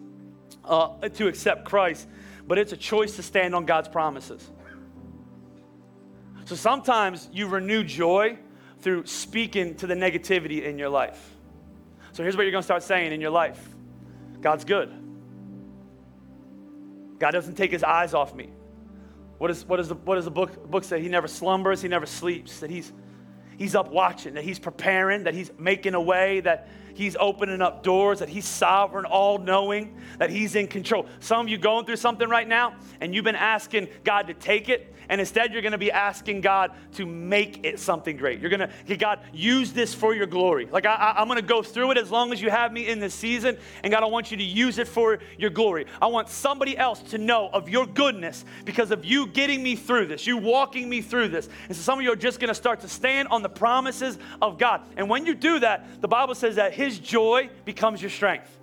uh, 0.65 0.89
to 1.09 1.27
accept 1.27 1.65
Christ, 1.65 2.07
but 2.47 2.57
it's 2.57 2.73
a 2.73 2.77
choice 2.77 3.15
to 3.15 3.23
stand 3.23 3.55
on 3.55 3.65
God's 3.65 3.87
promises. 3.87 4.49
So 6.45 6.55
sometimes 6.55 7.29
you 7.31 7.47
renew 7.47 7.83
joy 7.83 8.37
through 8.79 9.05
speaking 9.05 9.75
to 9.75 9.87
the 9.87 9.93
negativity 9.93 10.63
in 10.63 10.77
your 10.77 10.89
life. 10.89 11.33
So 12.11 12.21
here's 12.21 12.35
what 12.35 12.43
you're 12.43 12.51
going 12.51 12.61
to 12.61 12.65
start 12.65 12.83
saying 12.83 13.11
in 13.11 13.21
your 13.21 13.31
life 13.31 13.69
God's 14.41 14.65
good. 14.65 14.91
God 17.17 17.31
doesn't 17.31 17.55
take 17.55 17.71
his 17.71 17.83
eyes 17.83 18.13
off 18.13 18.35
me. 18.35 18.49
What, 19.37 19.49
is, 19.49 19.65
what, 19.65 19.79
is 19.79 19.87
the, 19.87 19.95
what 19.95 20.15
does 20.15 20.25
the 20.25 20.31
book, 20.31 20.69
book 20.69 20.83
say? 20.83 21.01
He 21.01 21.09
never 21.09 21.27
slumbers, 21.27 21.81
he 21.81 21.87
never 21.87 22.05
sleeps, 22.05 22.59
that 22.59 22.69
he's, 22.69 22.91
he's 23.57 23.75
up 23.75 23.91
watching, 23.91 24.33
that 24.33 24.43
he's 24.43 24.59
preparing, 24.59 25.23
that 25.23 25.33
he's 25.33 25.51
making 25.57 25.95
a 25.95 26.01
way, 26.01 26.41
that 26.41 26.67
He's 26.93 27.15
opening 27.19 27.61
up 27.61 27.83
doors, 27.83 28.19
that 28.19 28.29
He's 28.29 28.45
sovereign, 28.45 29.05
all 29.05 29.37
knowing, 29.37 29.95
that 30.19 30.29
He's 30.29 30.55
in 30.55 30.67
control. 30.67 31.07
Some 31.19 31.45
of 31.45 31.49
you 31.49 31.57
going 31.57 31.85
through 31.85 31.97
something 31.97 32.29
right 32.29 32.47
now 32.47 32.75
and 33.01 33.13
you've 33.13 33.25
been 33.25 33.35
asking 33.35 33.87
God 34.03 34.27
to 34.27 34.33
take 34.33 34.69
it, 34.69 34.93
and 35.09 35.19
instead 35.19 35.51
you're 35.53 35.61
going 35.61 35.73
to 35.73 35.77
be 35.77 35.91
asking 35.91 36.41
God 36.41 36.71
to 36.93 37.05
make 37.05 37.65
it 37.65 37.79
something 37.79 38.17
great. 38.17 38.39
You're 38.39 38.49
going 38.49 38.69
to, 38.87 38.97
God, 38.97 39.19
use 39.33 39.73
this 39.73 39.93
for 39.93 40.15
your 40.15 40.27
glory. 40.27 40.67
Like, 40.71 40.85
I, 40.85 41.15
am 41.17 41.27
going 41.27 41.39
to 41.39 41.45
go 41.45 41.61
through 41.61 41.91
it 41.91 41.97
as 41.97 42.09
long 42.09 42.31
as 42.31 42.41
you 42.41 42.49
have 42.49 42.71
me 42.71 42.87
in 42.87 42.99
this 42.99 43.13
season, 43.13 43.57
and 43.83 43.91
God, 43.91 44.03
I 44.03 44.07
want 44.07 44.31
you 44.31 44.37
to 44.37 44.43
use 44.43 44.77
it 44.77 44.87
for 44.87 45.19
your 45.37 45.49
glory. 45.49 45.85
I 46.01 46.07
want 46.07 46.29
somebody 46.29 46.77
else 46.77 46.99
to 47.11 47.17
know 47.17 47.49
of 47.51 47.69
your 47.69 47.85
goodness 47.85 48.45
because 48.65 48.91
of 48.91 49.05
you 49.05 49.27
getting 49.27 49.61
me 49.61 49.75
through 49.75 50.07
this, 50.07 50.25
you 50.25 50.37
walking 50.37 50.89
me 50.89 51.01
through 51.01 51.29
this. 51.29 51.49
And 51.67 51.75
so 51.75 51.81
some 51.81 51.99
of 51.99 52.03
you 52.03 52.11
are 52.11 52.17
just 52.17 52.39
going 52.39 52.49
to 52.49 52.55
start 52.55 52.79
to 52.81 52.87
stand 52.87 53.27
on 53.29 53.41
the 53.41 53.49
promises 53.49 54.17
of 54.41 54.57
God. 54.57 54.81
And 54.97 55.09
when 55.09 55.25
you 55.25 55.35
do 55.35 55.59
that, 55.59 56.01
the 56.01 56.07
Bible 56.07 56.35
says 56.35 56.55
that 56.55 56.73
his 56.73 56.82
joy 56.99 57.49
becomes 57.65 58.01
your 58.01 58.11
strength. 58.11 58.59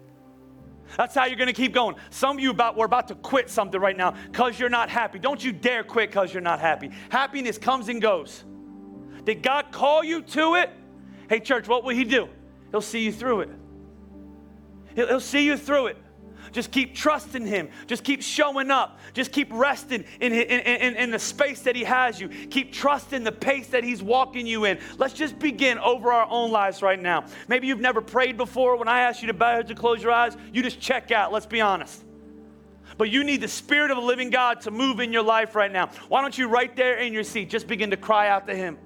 That's 0.97 1.14
how 1.14 1.27
you're 1.27 1.37
to 1.47 1.53
keep 1.53 1.73
going. 1.73 1.97
Some 2.11 2.37
of 2.37 2.43
you 2.43 2.51
about 2.51 2.77
we're 2.77 2.87
about 2.87 3.09
to 3.09 3.14
quit 3.14 3.49
something 3.49 3.81
right 3.81 3.97
now 3.97 4.14
cuz 4.33 4.59
you're 4.59 4.68
not 4.68 4.91
happy. 4.91 5.18
Don't 5.18 5.43
you 5.43 5.53
dare 5.53 5.85
quit 5.85 6.11
cuz 6.11 6.33
you're 6.33 6.41
not 6.43 6.61
happy. 6.61 6.91
Happiness 7.11 7.59
comes 7.59 7.89
and 7.89 8.03
goes. 8.03 8.45
Did 9.25 9.43
God 9.43 9.71
call 9.71 10.03
you 10.03 10.23
to 10.23 10.55
it? 10.57 10.71
Hey 11.29 11.41
church, 11.41 11.68
what 11.68 11.85
will 11.85 11.95
he 11.95 12.05
do? 12.05 12.29
He'll 12.71 12.81
see 12.81 13.05
you 13.05 13.12
through 13.12 13.43
it. 13.43 13.51
He'll, 14.95 15.07
he'll 15.07 15.21
see 15.21 15.45
you 15.45 15.57
through 15.57 15.89
it. 15.89 15.97
Just 16.53 16.70
keep 16.70 16.94
trusting 16.94 17.46
Him. 17.46 17.68
Just 17.86 18.05
keep 18.05 18.22
showing 18.22 18.70
up. 18.70 18.98
Just 19.14 19.32
keep 19.32 19.48
resting 19.51 20.05
in, 20.20 20.32
in, 20.32 20.61
in, 20.61 20.96
in, 20.96 21.11
the 21.11 21.18
space 21.18 21.61
that 21.62 21.76
He 21.76 21.84
has 21.84 22.20
you. 22.20 22.28
Keep 22.28 22.72
trusting 22.72 23.24
the 23.24 23.32
pace 23.32 23.68
that 23.68 23.84
He's 23.84 24.03
walking 24.03 24.46
you 24.46 24.64
in. 24.64 24.78
Let's 24.98 25.14
just 25.14 25.38
begin 25.38 25.78
over 25.78 26.12
our 26.12 26.26
own 26.28 26.51
lives 26.51 26.82
right 26.82 27.01
now. 27.01 27.24
Maybe 27.48 27.66
you've 27.66 27.80
never 27.80 28.01
prayed 28.01 28.36
before. 28.36 28.76
When 28.76 28.88
I 28.88 29.01
ask 29.01 29.22
you 29.22 29.28
to 29.28 29.34
bow 29.34 29.53
your 29.53 29.61
and 29.61 29.76
close 29.76 30.03
your 30.03 30.12
eyes, 30.12 30.36
you 30.53 30.62
just 30.62 30.80
check 30.80 31.11
out. 31.11 31.32
Let's 31.32 31.46
be 31.46 31.61
honest. 31.61 32.05
but 32.98 33.11
you 33.11 33.24
need 33.24 33.40
the 33.40 33.48
Spirit 33.48 33.90
of 33.90 33.96
the 33.96 34.03
living 34.03 34.30
God 34.30 34.61
to 34.62 34.70
move 34.70 35.01
in 35.01 35.12
your 35.12 35.22
life 35.22 35.55
right 35.55 35.72
now. 35.72 35.90
Why 36.09 36.20
don't 36.20 36.36
you, 36.36 36.48
right 36.48 36.74
there 36.76 36.98
in 36.98 37.12
your 37.12 37.24
seat, 37.24 37.48
just 37.48 37.66
begin 37.66 37.90
to 37.90 37.96
cry 37.96 38.28
out 38.28 38.46
to 38.48 38.55
Him? 38.55 38.78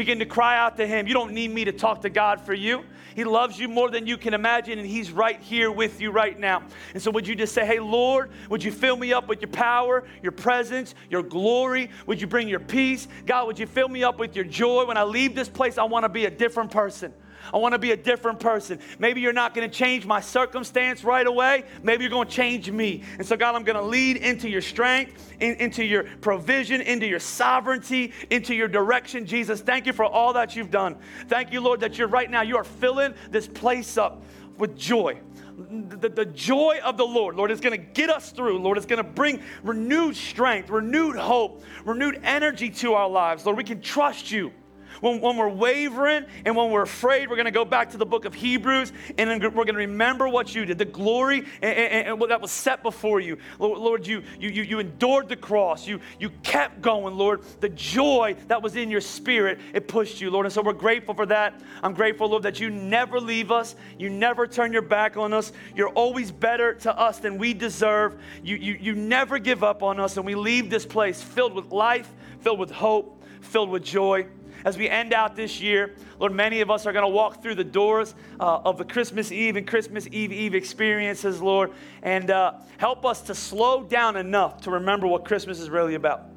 Begin 0.00 0.18
to 0.20 0.24
cry 0.24 0.56
out 0.56 0.78
to 0.78 0.86
Him. 0.86 1.06
You 1.06 1.12
don't 1.12 1.32
need 1.32 1.50
me 1.50 1.66
to 1.66 1.72
talk 1.72 2.00
to 2.00 2.08
God 2.08 2.40
for 2.40 2.54
you. 2.54 2.84
He 3.14 3.22
loves 3.22 3.58
you 3.58 3.68
more 3.68 3.90
than 3.90 4.06
you 4.06 4.16
can 4.16 4.32
imagine, 4.32 4.78
and 4.78 4.88
He's 4.88 5.12
right 5.12 5.38
here 5.42 5.70
with 5.70 6.00
you 6.00 6.10
right 6.10 6.40
now. 6.40 6.62
And 6.94 7.02
so, 7.02 7.10
would 7.10 7.28
you 7.28 7.34
just 7.34 7.52
say, 7.52 7.66
Hey, 7.66 7.80
Lord, 7.80 8.30
would 8.48 8.64
you 8.64 8.72
fill 8.72 8.96
me 8.96 9.12
up 9.12 9.28
with 9.28 9.42
your 9.42 9.50
power, 9.50 10.04
your 10.22 10.32
presence, 10.32 10.94
your 11.10 11.22
glory? 11.22 11.90
Would 12.06 12.18
you 12.18 12.26
bring 12.26 12.48
your 12.48 12.60
peace? 12.60 13.08
God, 13.26 13.46
would 13.46 13.58
you 13.58 13.66
fill 13.66 13.90
me 13.90 14.02
up 14.02 14.18
with 14.18 14.34
your 14.34 14.46
joy? 14.46 14.86
When 14.86 14.96
I 14.96 15.02
leave 15.02 15.34
this 15.34 15.50
place, 15.50 15.76
I 15.76 15.84
want 15.84 16.04
to 16.04 16.08
be 16.08 16.24
a 16.24 16.30
different 16.30 16.70
person. 16.70 17.12
I 17.52 17.58
want 17.58 17.72
to 17.72 17.78
be 17.78 17.92
a 17.92 17.96
different 17.96 18.40
person. 18.40 18.78
Maybe 18.98 19.20
you're 19.20 19.32
not 19.32 19.54
going 19.54 19.68
to 19.68 19.74
change 19.74 20.06
my 20.06 20.20
circumstance 20.20 21.04
right 21.04 21.26
away. 21.26 21.64
Maybe 21.82 22.04
you're 22.04 22.10
going 22.10 22.28
to 22.28 22.34
change 22.34 22.70
me. 22.70 23.02
And 23.18 23.26
so, 23.26 23.36
God, 23.36 23.54
I'm 23.54 23.64
going 23.64 23.76
to 23.76 23.84
lead 23.84 24.18
into 24.18 24.48
your 24.48 24.62
strength, 24.62 25.34
in, 25.40 25.54
into 25.56 25.84
your 25.84 26.04
provision, 26.20 26.80
into 26.80 27.06
your 27.06 27.20
sovereignty, 27.20 28.12
into 28.30 28.54
your 28.54 28.68
direction. 28.68 29.26
Jesus, 29.26 29.60
thank 29.60 29.86
you 29.86 29.92
for 29.92 30.04
all 30.04 30.32
that 30.34 30.56
you've 30.56 30.70
done. 30.70 30.96
Thank 31.28 31.52
you, 31.52 31.60
Lord, 31.60 31.80
that 31.80 31.98
you're 31.98 32.08
right 32.08 32.30
now, 32.30 32.42
you 32.42 32.56
are 32.56 32.64
filling 32.64 33.14
this 33.30 33.48
place 33.48 33.96
up 33.96 34.22
with 34.58 34.76
joy. 34.76 35.18
The, 35.56 36.08
the, 36.08 36.24
joy 36.24 36.78
of 36.82 36.96
the 36.96 37.04
Lord, 37.04 37.36
Lord, 37.36 37.50
is 37.50 37.60
going 37.60 37.78
to 37.78 37.86
get 37.86 38.08
us 38.08 38.30
through. 38.30 38.60
Lord, 38.60 38.78
it's 38.78 38.86
going 38.86 39.02
to 39.02 39.10
bring 39.10 39.42
renewed 39.62 40.16
strength, 40.16 40.70
renewed 40.70 41.16
hope, 41.16 41.62
renewed 41.84 42.20
energy 42.22 42.70
to 42.70 42.94
our 42.94 43.08
lives. 43.08 43.44
Lord, 43.44 43.58
we 43.58 43.64
can 43.64 43.82
trust 43.82 44.30
you 44.30 44.52
when, 45.00 45.20
when 45.20 45.36
we're 45.36 45.48
wavering 45.48 46.24
and 46.44 46.56
when 46.56 46.70
we're 46.70 46.82
afraid, 46.82 47.28
we're 47.28 47.36
going 47.36 47.46
to 47.46 47.50
go 47.50 47.64
back 47.64 47.90
to 47.90 47.96
the 47.96 48.06
book 48.06 48.24
of 48.24 48.34
Hebrews 48.34 48.92
and 49.18 49.42
we're 49.42 49.50
going 49.50 49.66
to 49.66 49.74
remember 49.74 50.28
what 50.28 50.54
you 50.54 50.64
did, 50.64 50.78
the 50.78 50.84
glory 50.84 51.38
and, 51.62 51.76
and, 51.76 52.06
and 52.08 52.20
what 52.20 52.28
that 52.28 52.40
was 52.40 52.50
set 52.50 52.82
before 52.82 53.20
you. 53.20 53.38
Lord, 53.58 53.78
Lord 53.78 54.06
you, 54.06 54.22
you, 54.38 54.50
you, 54.50 54.62
you 54.62 54.78
endured 54.78 55.28
the 55.28 55.36
cross. 55.36 55.86
You, 55.86 56.00
you 56.18 56.30
kept 56.42 56.80
going, 56.80 57.16
Lord. 57.16 57.42
The 57.60 57.68
joy 57.68 58.36
that 58.48 58.62
was 58.62 58.76
in 58.76 58.90
your 58.90 59.00
spirit, 59.00 59.58
it 59.72 59.88
pushed 59.88 60.20
you, 60.20 60.30
Lord. 60.30 60.46
And 60.46 60.52
so 60.52 60.62
we're 60.62 60.72
grateful 60.72 61.14
for 61.14 61.26
that. 61.26 61.60
I'm 61.82 61.94
grateful, 61.94 62.28
Lord, 62.28 62.42
that 62.42 62.60
you 62.60 62.70
never 62.70 63.20
leave 63.20 63.50
us. 63.50 63.74
You 63.98 64.10
never 64.10 64.46
turn 64.46 64.72
your 64.72 64.82
back 64.82 65.16
on 65.16 65.32
us. 65.32 65.52
You're 65.74 65.90
always 65.90 66.30
better 66.30 66.74
to 66.74 66.98
us 66.98 67.18
than 67.18 67.38
we 67.38 67.54
deserve. 67.54 68.20
You, 68.42 68.56
you, 68.56 68.78
you 68.80 68.94
never 68.94 69.38
give 69.38 69.64
up 69.64 69.82
on 69.82 69.98
us. 70.00 70.16
And 70.16 70.26
we 70.26 70.34
leave 70.34 70.70
this 70.70 70.86
place 70.86 71.22
filled 71.22 71.54
with 71.54 71.72
life, 71.72 72.10
filled 72.40 72.58
with 72.58 72.70
hope, 72.70 73.22
filled 73.40 73.70
with 73.70 73.82
joy 73.82 74.26
as 74.64 74.78
we 74.78 74.88
end 74.88 75.12
out 75.12 75.36
this 75.36 75.60
year, 75.60 75.94
Lord, 76.18 76.32
many 76.32 76.60
of 76.60 76.70
us 76.70 76.86
are 76.86 76.92
going 76.92 77.04
to 77.04 77.08
walk 77.08 77.42
through 77.42 77.56
the 77.56 77.64
doors 77.64 78.14
uh, 78.38 78.60
of 78.64 78.78
the 78.78 78.84
Christmas 78.84 79.32
Eve 79.32 79.56
and 79.56 79.66
Christmas 79.66 80.06
Eve 80.10 80.32
Eve 80.32 80.54
experiences, 80.54 81.40
Lord, 81.40 81.72
and 82.02 82.30
uh, 82.30 82.54
help 82.78 83.04
us 83.04 83.22
to 83.22 83.34
slow 83.34 83.82
down 83.82 84.16
enough 84.16 84.62
to 84.62 84.70
remember 84.70 85.06
what 85.06 85.24
Christmas 85.24 85.60
is 85.60 85.70
really 85.70 85.94
about. 85.94 86.29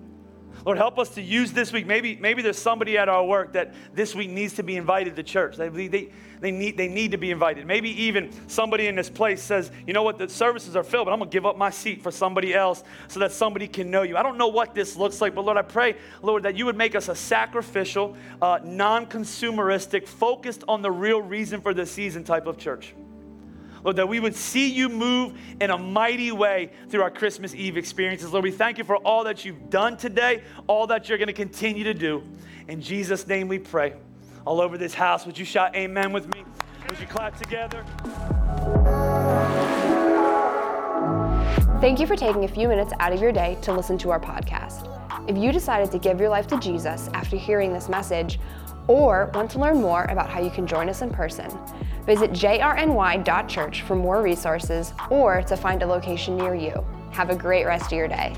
Lord, 0.65 0.77
help 0.77 0.97
us 0.97 1.09
to 1.15 1.21
use 1.21 1.51
this 1.51 1.73
week. 1.73 1.85
Maybe, 1.85 2.15
maybe 2.15 2.41
there's 2.41 2.57
somebody 2.57 2.97
at 2.97 3.09
our 3.09 3.25
work 3.25 3.53
that 3.53 3.73
this 3.93 4.15
week 4.15 4.29
needs 4.29 4.53
to 4.53 4.63
be 4.63 4.77
invited 4.77 5.15
to 5.17 5.23
church. 5.23 5.57
They, 5.57 5.67
they, 5.67 6.09
they, 6.39 6.51
need, 6.51 6.77
they 6.77 6.87
need 6.87 7.11
to 7.11 7.17
be 7.17 7.31
invited. 7.31 7.67
Maybe 7.67 7.89
even 8.03 8.31
somebody 8.47 8.87
in 8.87 8.95
this 8.95 9.09
place 9.09 9.41
says, 9.41 9.71
you 9.85 9.93
know 9.93 10.03
what, 10.03 10.17
the 10.17 10.29
services 10.29 10.77
are 10.77 10.83
filled, 10.83 11.05
but 11.05 11.11
I'm 11.11 11.19
going 11.19 11.29
to 11.29 11.33
give 11.35 11.45
up 11.45 11.57
my 11.57 11.69
seat 11.69 12.01
for 12.01 12.11
somebody 12.11 12.53
else 12.53 12.83
so 13.09 13.19
that 13.19 13.33
somebody 13.33 13.67
can 13.67 13.91
know 13.91 14.03
you. 14.03 14.15
I 14.15 14.23
don't 14.23 14.37
know 14.37 14.47
what 14.47 14.73
this 14.73 14.95
looks 14.95 15.19
like, 15.19 15.35
but 15.35 15.43
Lord, 15.43 15.57
I 15.57 15.63
pray, 15.63 15.95
Lord, 16.21 16.43
that 16.43 16.55
you 16.55 16.65
would 16.65 16.77
make 16.77 16.95
us 16.95 17.09
a 17.09 17.15
sacrificial, 17.15 18.15
uh, 18.41 18.59
non 18.63 19.05
consumeristic, 19.05 20.07
focused 20.07 20.63
on 20.69 20.81
the 20.81 20.91
real 20.91 21.21
reason 21.21 21.59
for 21.59 21.73
the 21.73 21.85
season 21.85 22.23
type 22.23 22.47
of 22.47 22.57
church. 22.57 22.93
Lord, 23.83 23.97
that 23.97 24.07
we 24.07 24.19
would 24.19 24.35
see 24.35 24.71
you 24.71 24.89
move 24.89 25.37
in 25.59 25.71
a 25.71 25.77
mighty 25.77 26.31
way 26.31 26.71
through 26.89 27.01
our 27.01 27.11
Christmas 27.11 27.53
Eve 27.53 27.77
experiences. 27.77 28.31
Lord, 28.31 28.43
we 28.43 28.51
thank 28.51 28.77
you 28.77 28.83
for 28.83 28.97
all 28.97 29.23
that 29.25 29.43
you've 29.43 29.69
done 29.69 29.97
today, 29.97 30.43
all 30.67 30.87
that 30.87 31.09
you're 31.09 31.17
going 31.17 31.27
to 31.27 31.33
continue 31.33 31.83
to 31.83 31.93
do. 31.93 32.23
In 32.67 32.81
Jesus' 32.81 33.27
name 33.27 33.47
we 33.47 33.59
pray. 33.59 33.93
All 34.45 34.61
over 34.61 34.77
this 34.77 34.93
house, 34.93 35.25
would 35.25 35.37
you 35.37 35.45
shout 35.45 35.75
amen 35.75 36.11
with 36.11 36.33
me? 36.33 36.43
Would 36.89 36.99
you 36.99 37.07
clap 37.07 37.37
together? 37.37 37.83
Thank 41.79 41.99
you 41.99 42.07
for 42.07 42.15
taking 42.15 42.45
a 42.45 42.47
few 42.47 42.69
minutes 42.69 42.93
out 42.99 43.11
of 43.11 43.21
your 43.21 43.33
day 43.33 43.57
to 43.63 43.73
listen 43.73 43.97
to 43.99 44.09
our 44.09 44.19
podcast. 44.19 44.89
If 45.29 45.37
you 45.37 45.51
decided 45.51 45.91
to 45.91 45.99
give 45.99 46.19
your 46.19 46.29
life 46.29 46.47
to 46.47 46.59
Jesus 46.59 47.09
after 47.13 47.35
hearing 47.35 47.73
this 47.73 47.89
message, 47.89 48.39
or 48.87 49.31
want 49.33 49.49
to 49.51 49.59
learn 49.59 49.81
more 49.81 50.03
about 50.05 50.29
how 50.29 50.41
you 50.41 50.49
can 50.49 50.67
join 50.67 50.89
us 50.89 51.01
in 51.01 51.09
person, 51.09 51.49
Visit 52.05 52.31
jrny.church 52.31 53.81
for 53.83 53.95
more 53.95 54.21
resources 54.21 54.93
or 55.09 55.41
to 55.43 55.55
find 55.55 55.83
a 55.83 55.87
location 55.87 56.37
near 56.37 56.55
you. 56.55 56.83
Have 57.11 57.29
a 57.29 57.35
great 57.35 57.65
rest 57.65 57.87
of 57.87 57.93
your 57.93 58.07
day. 58.07 58.35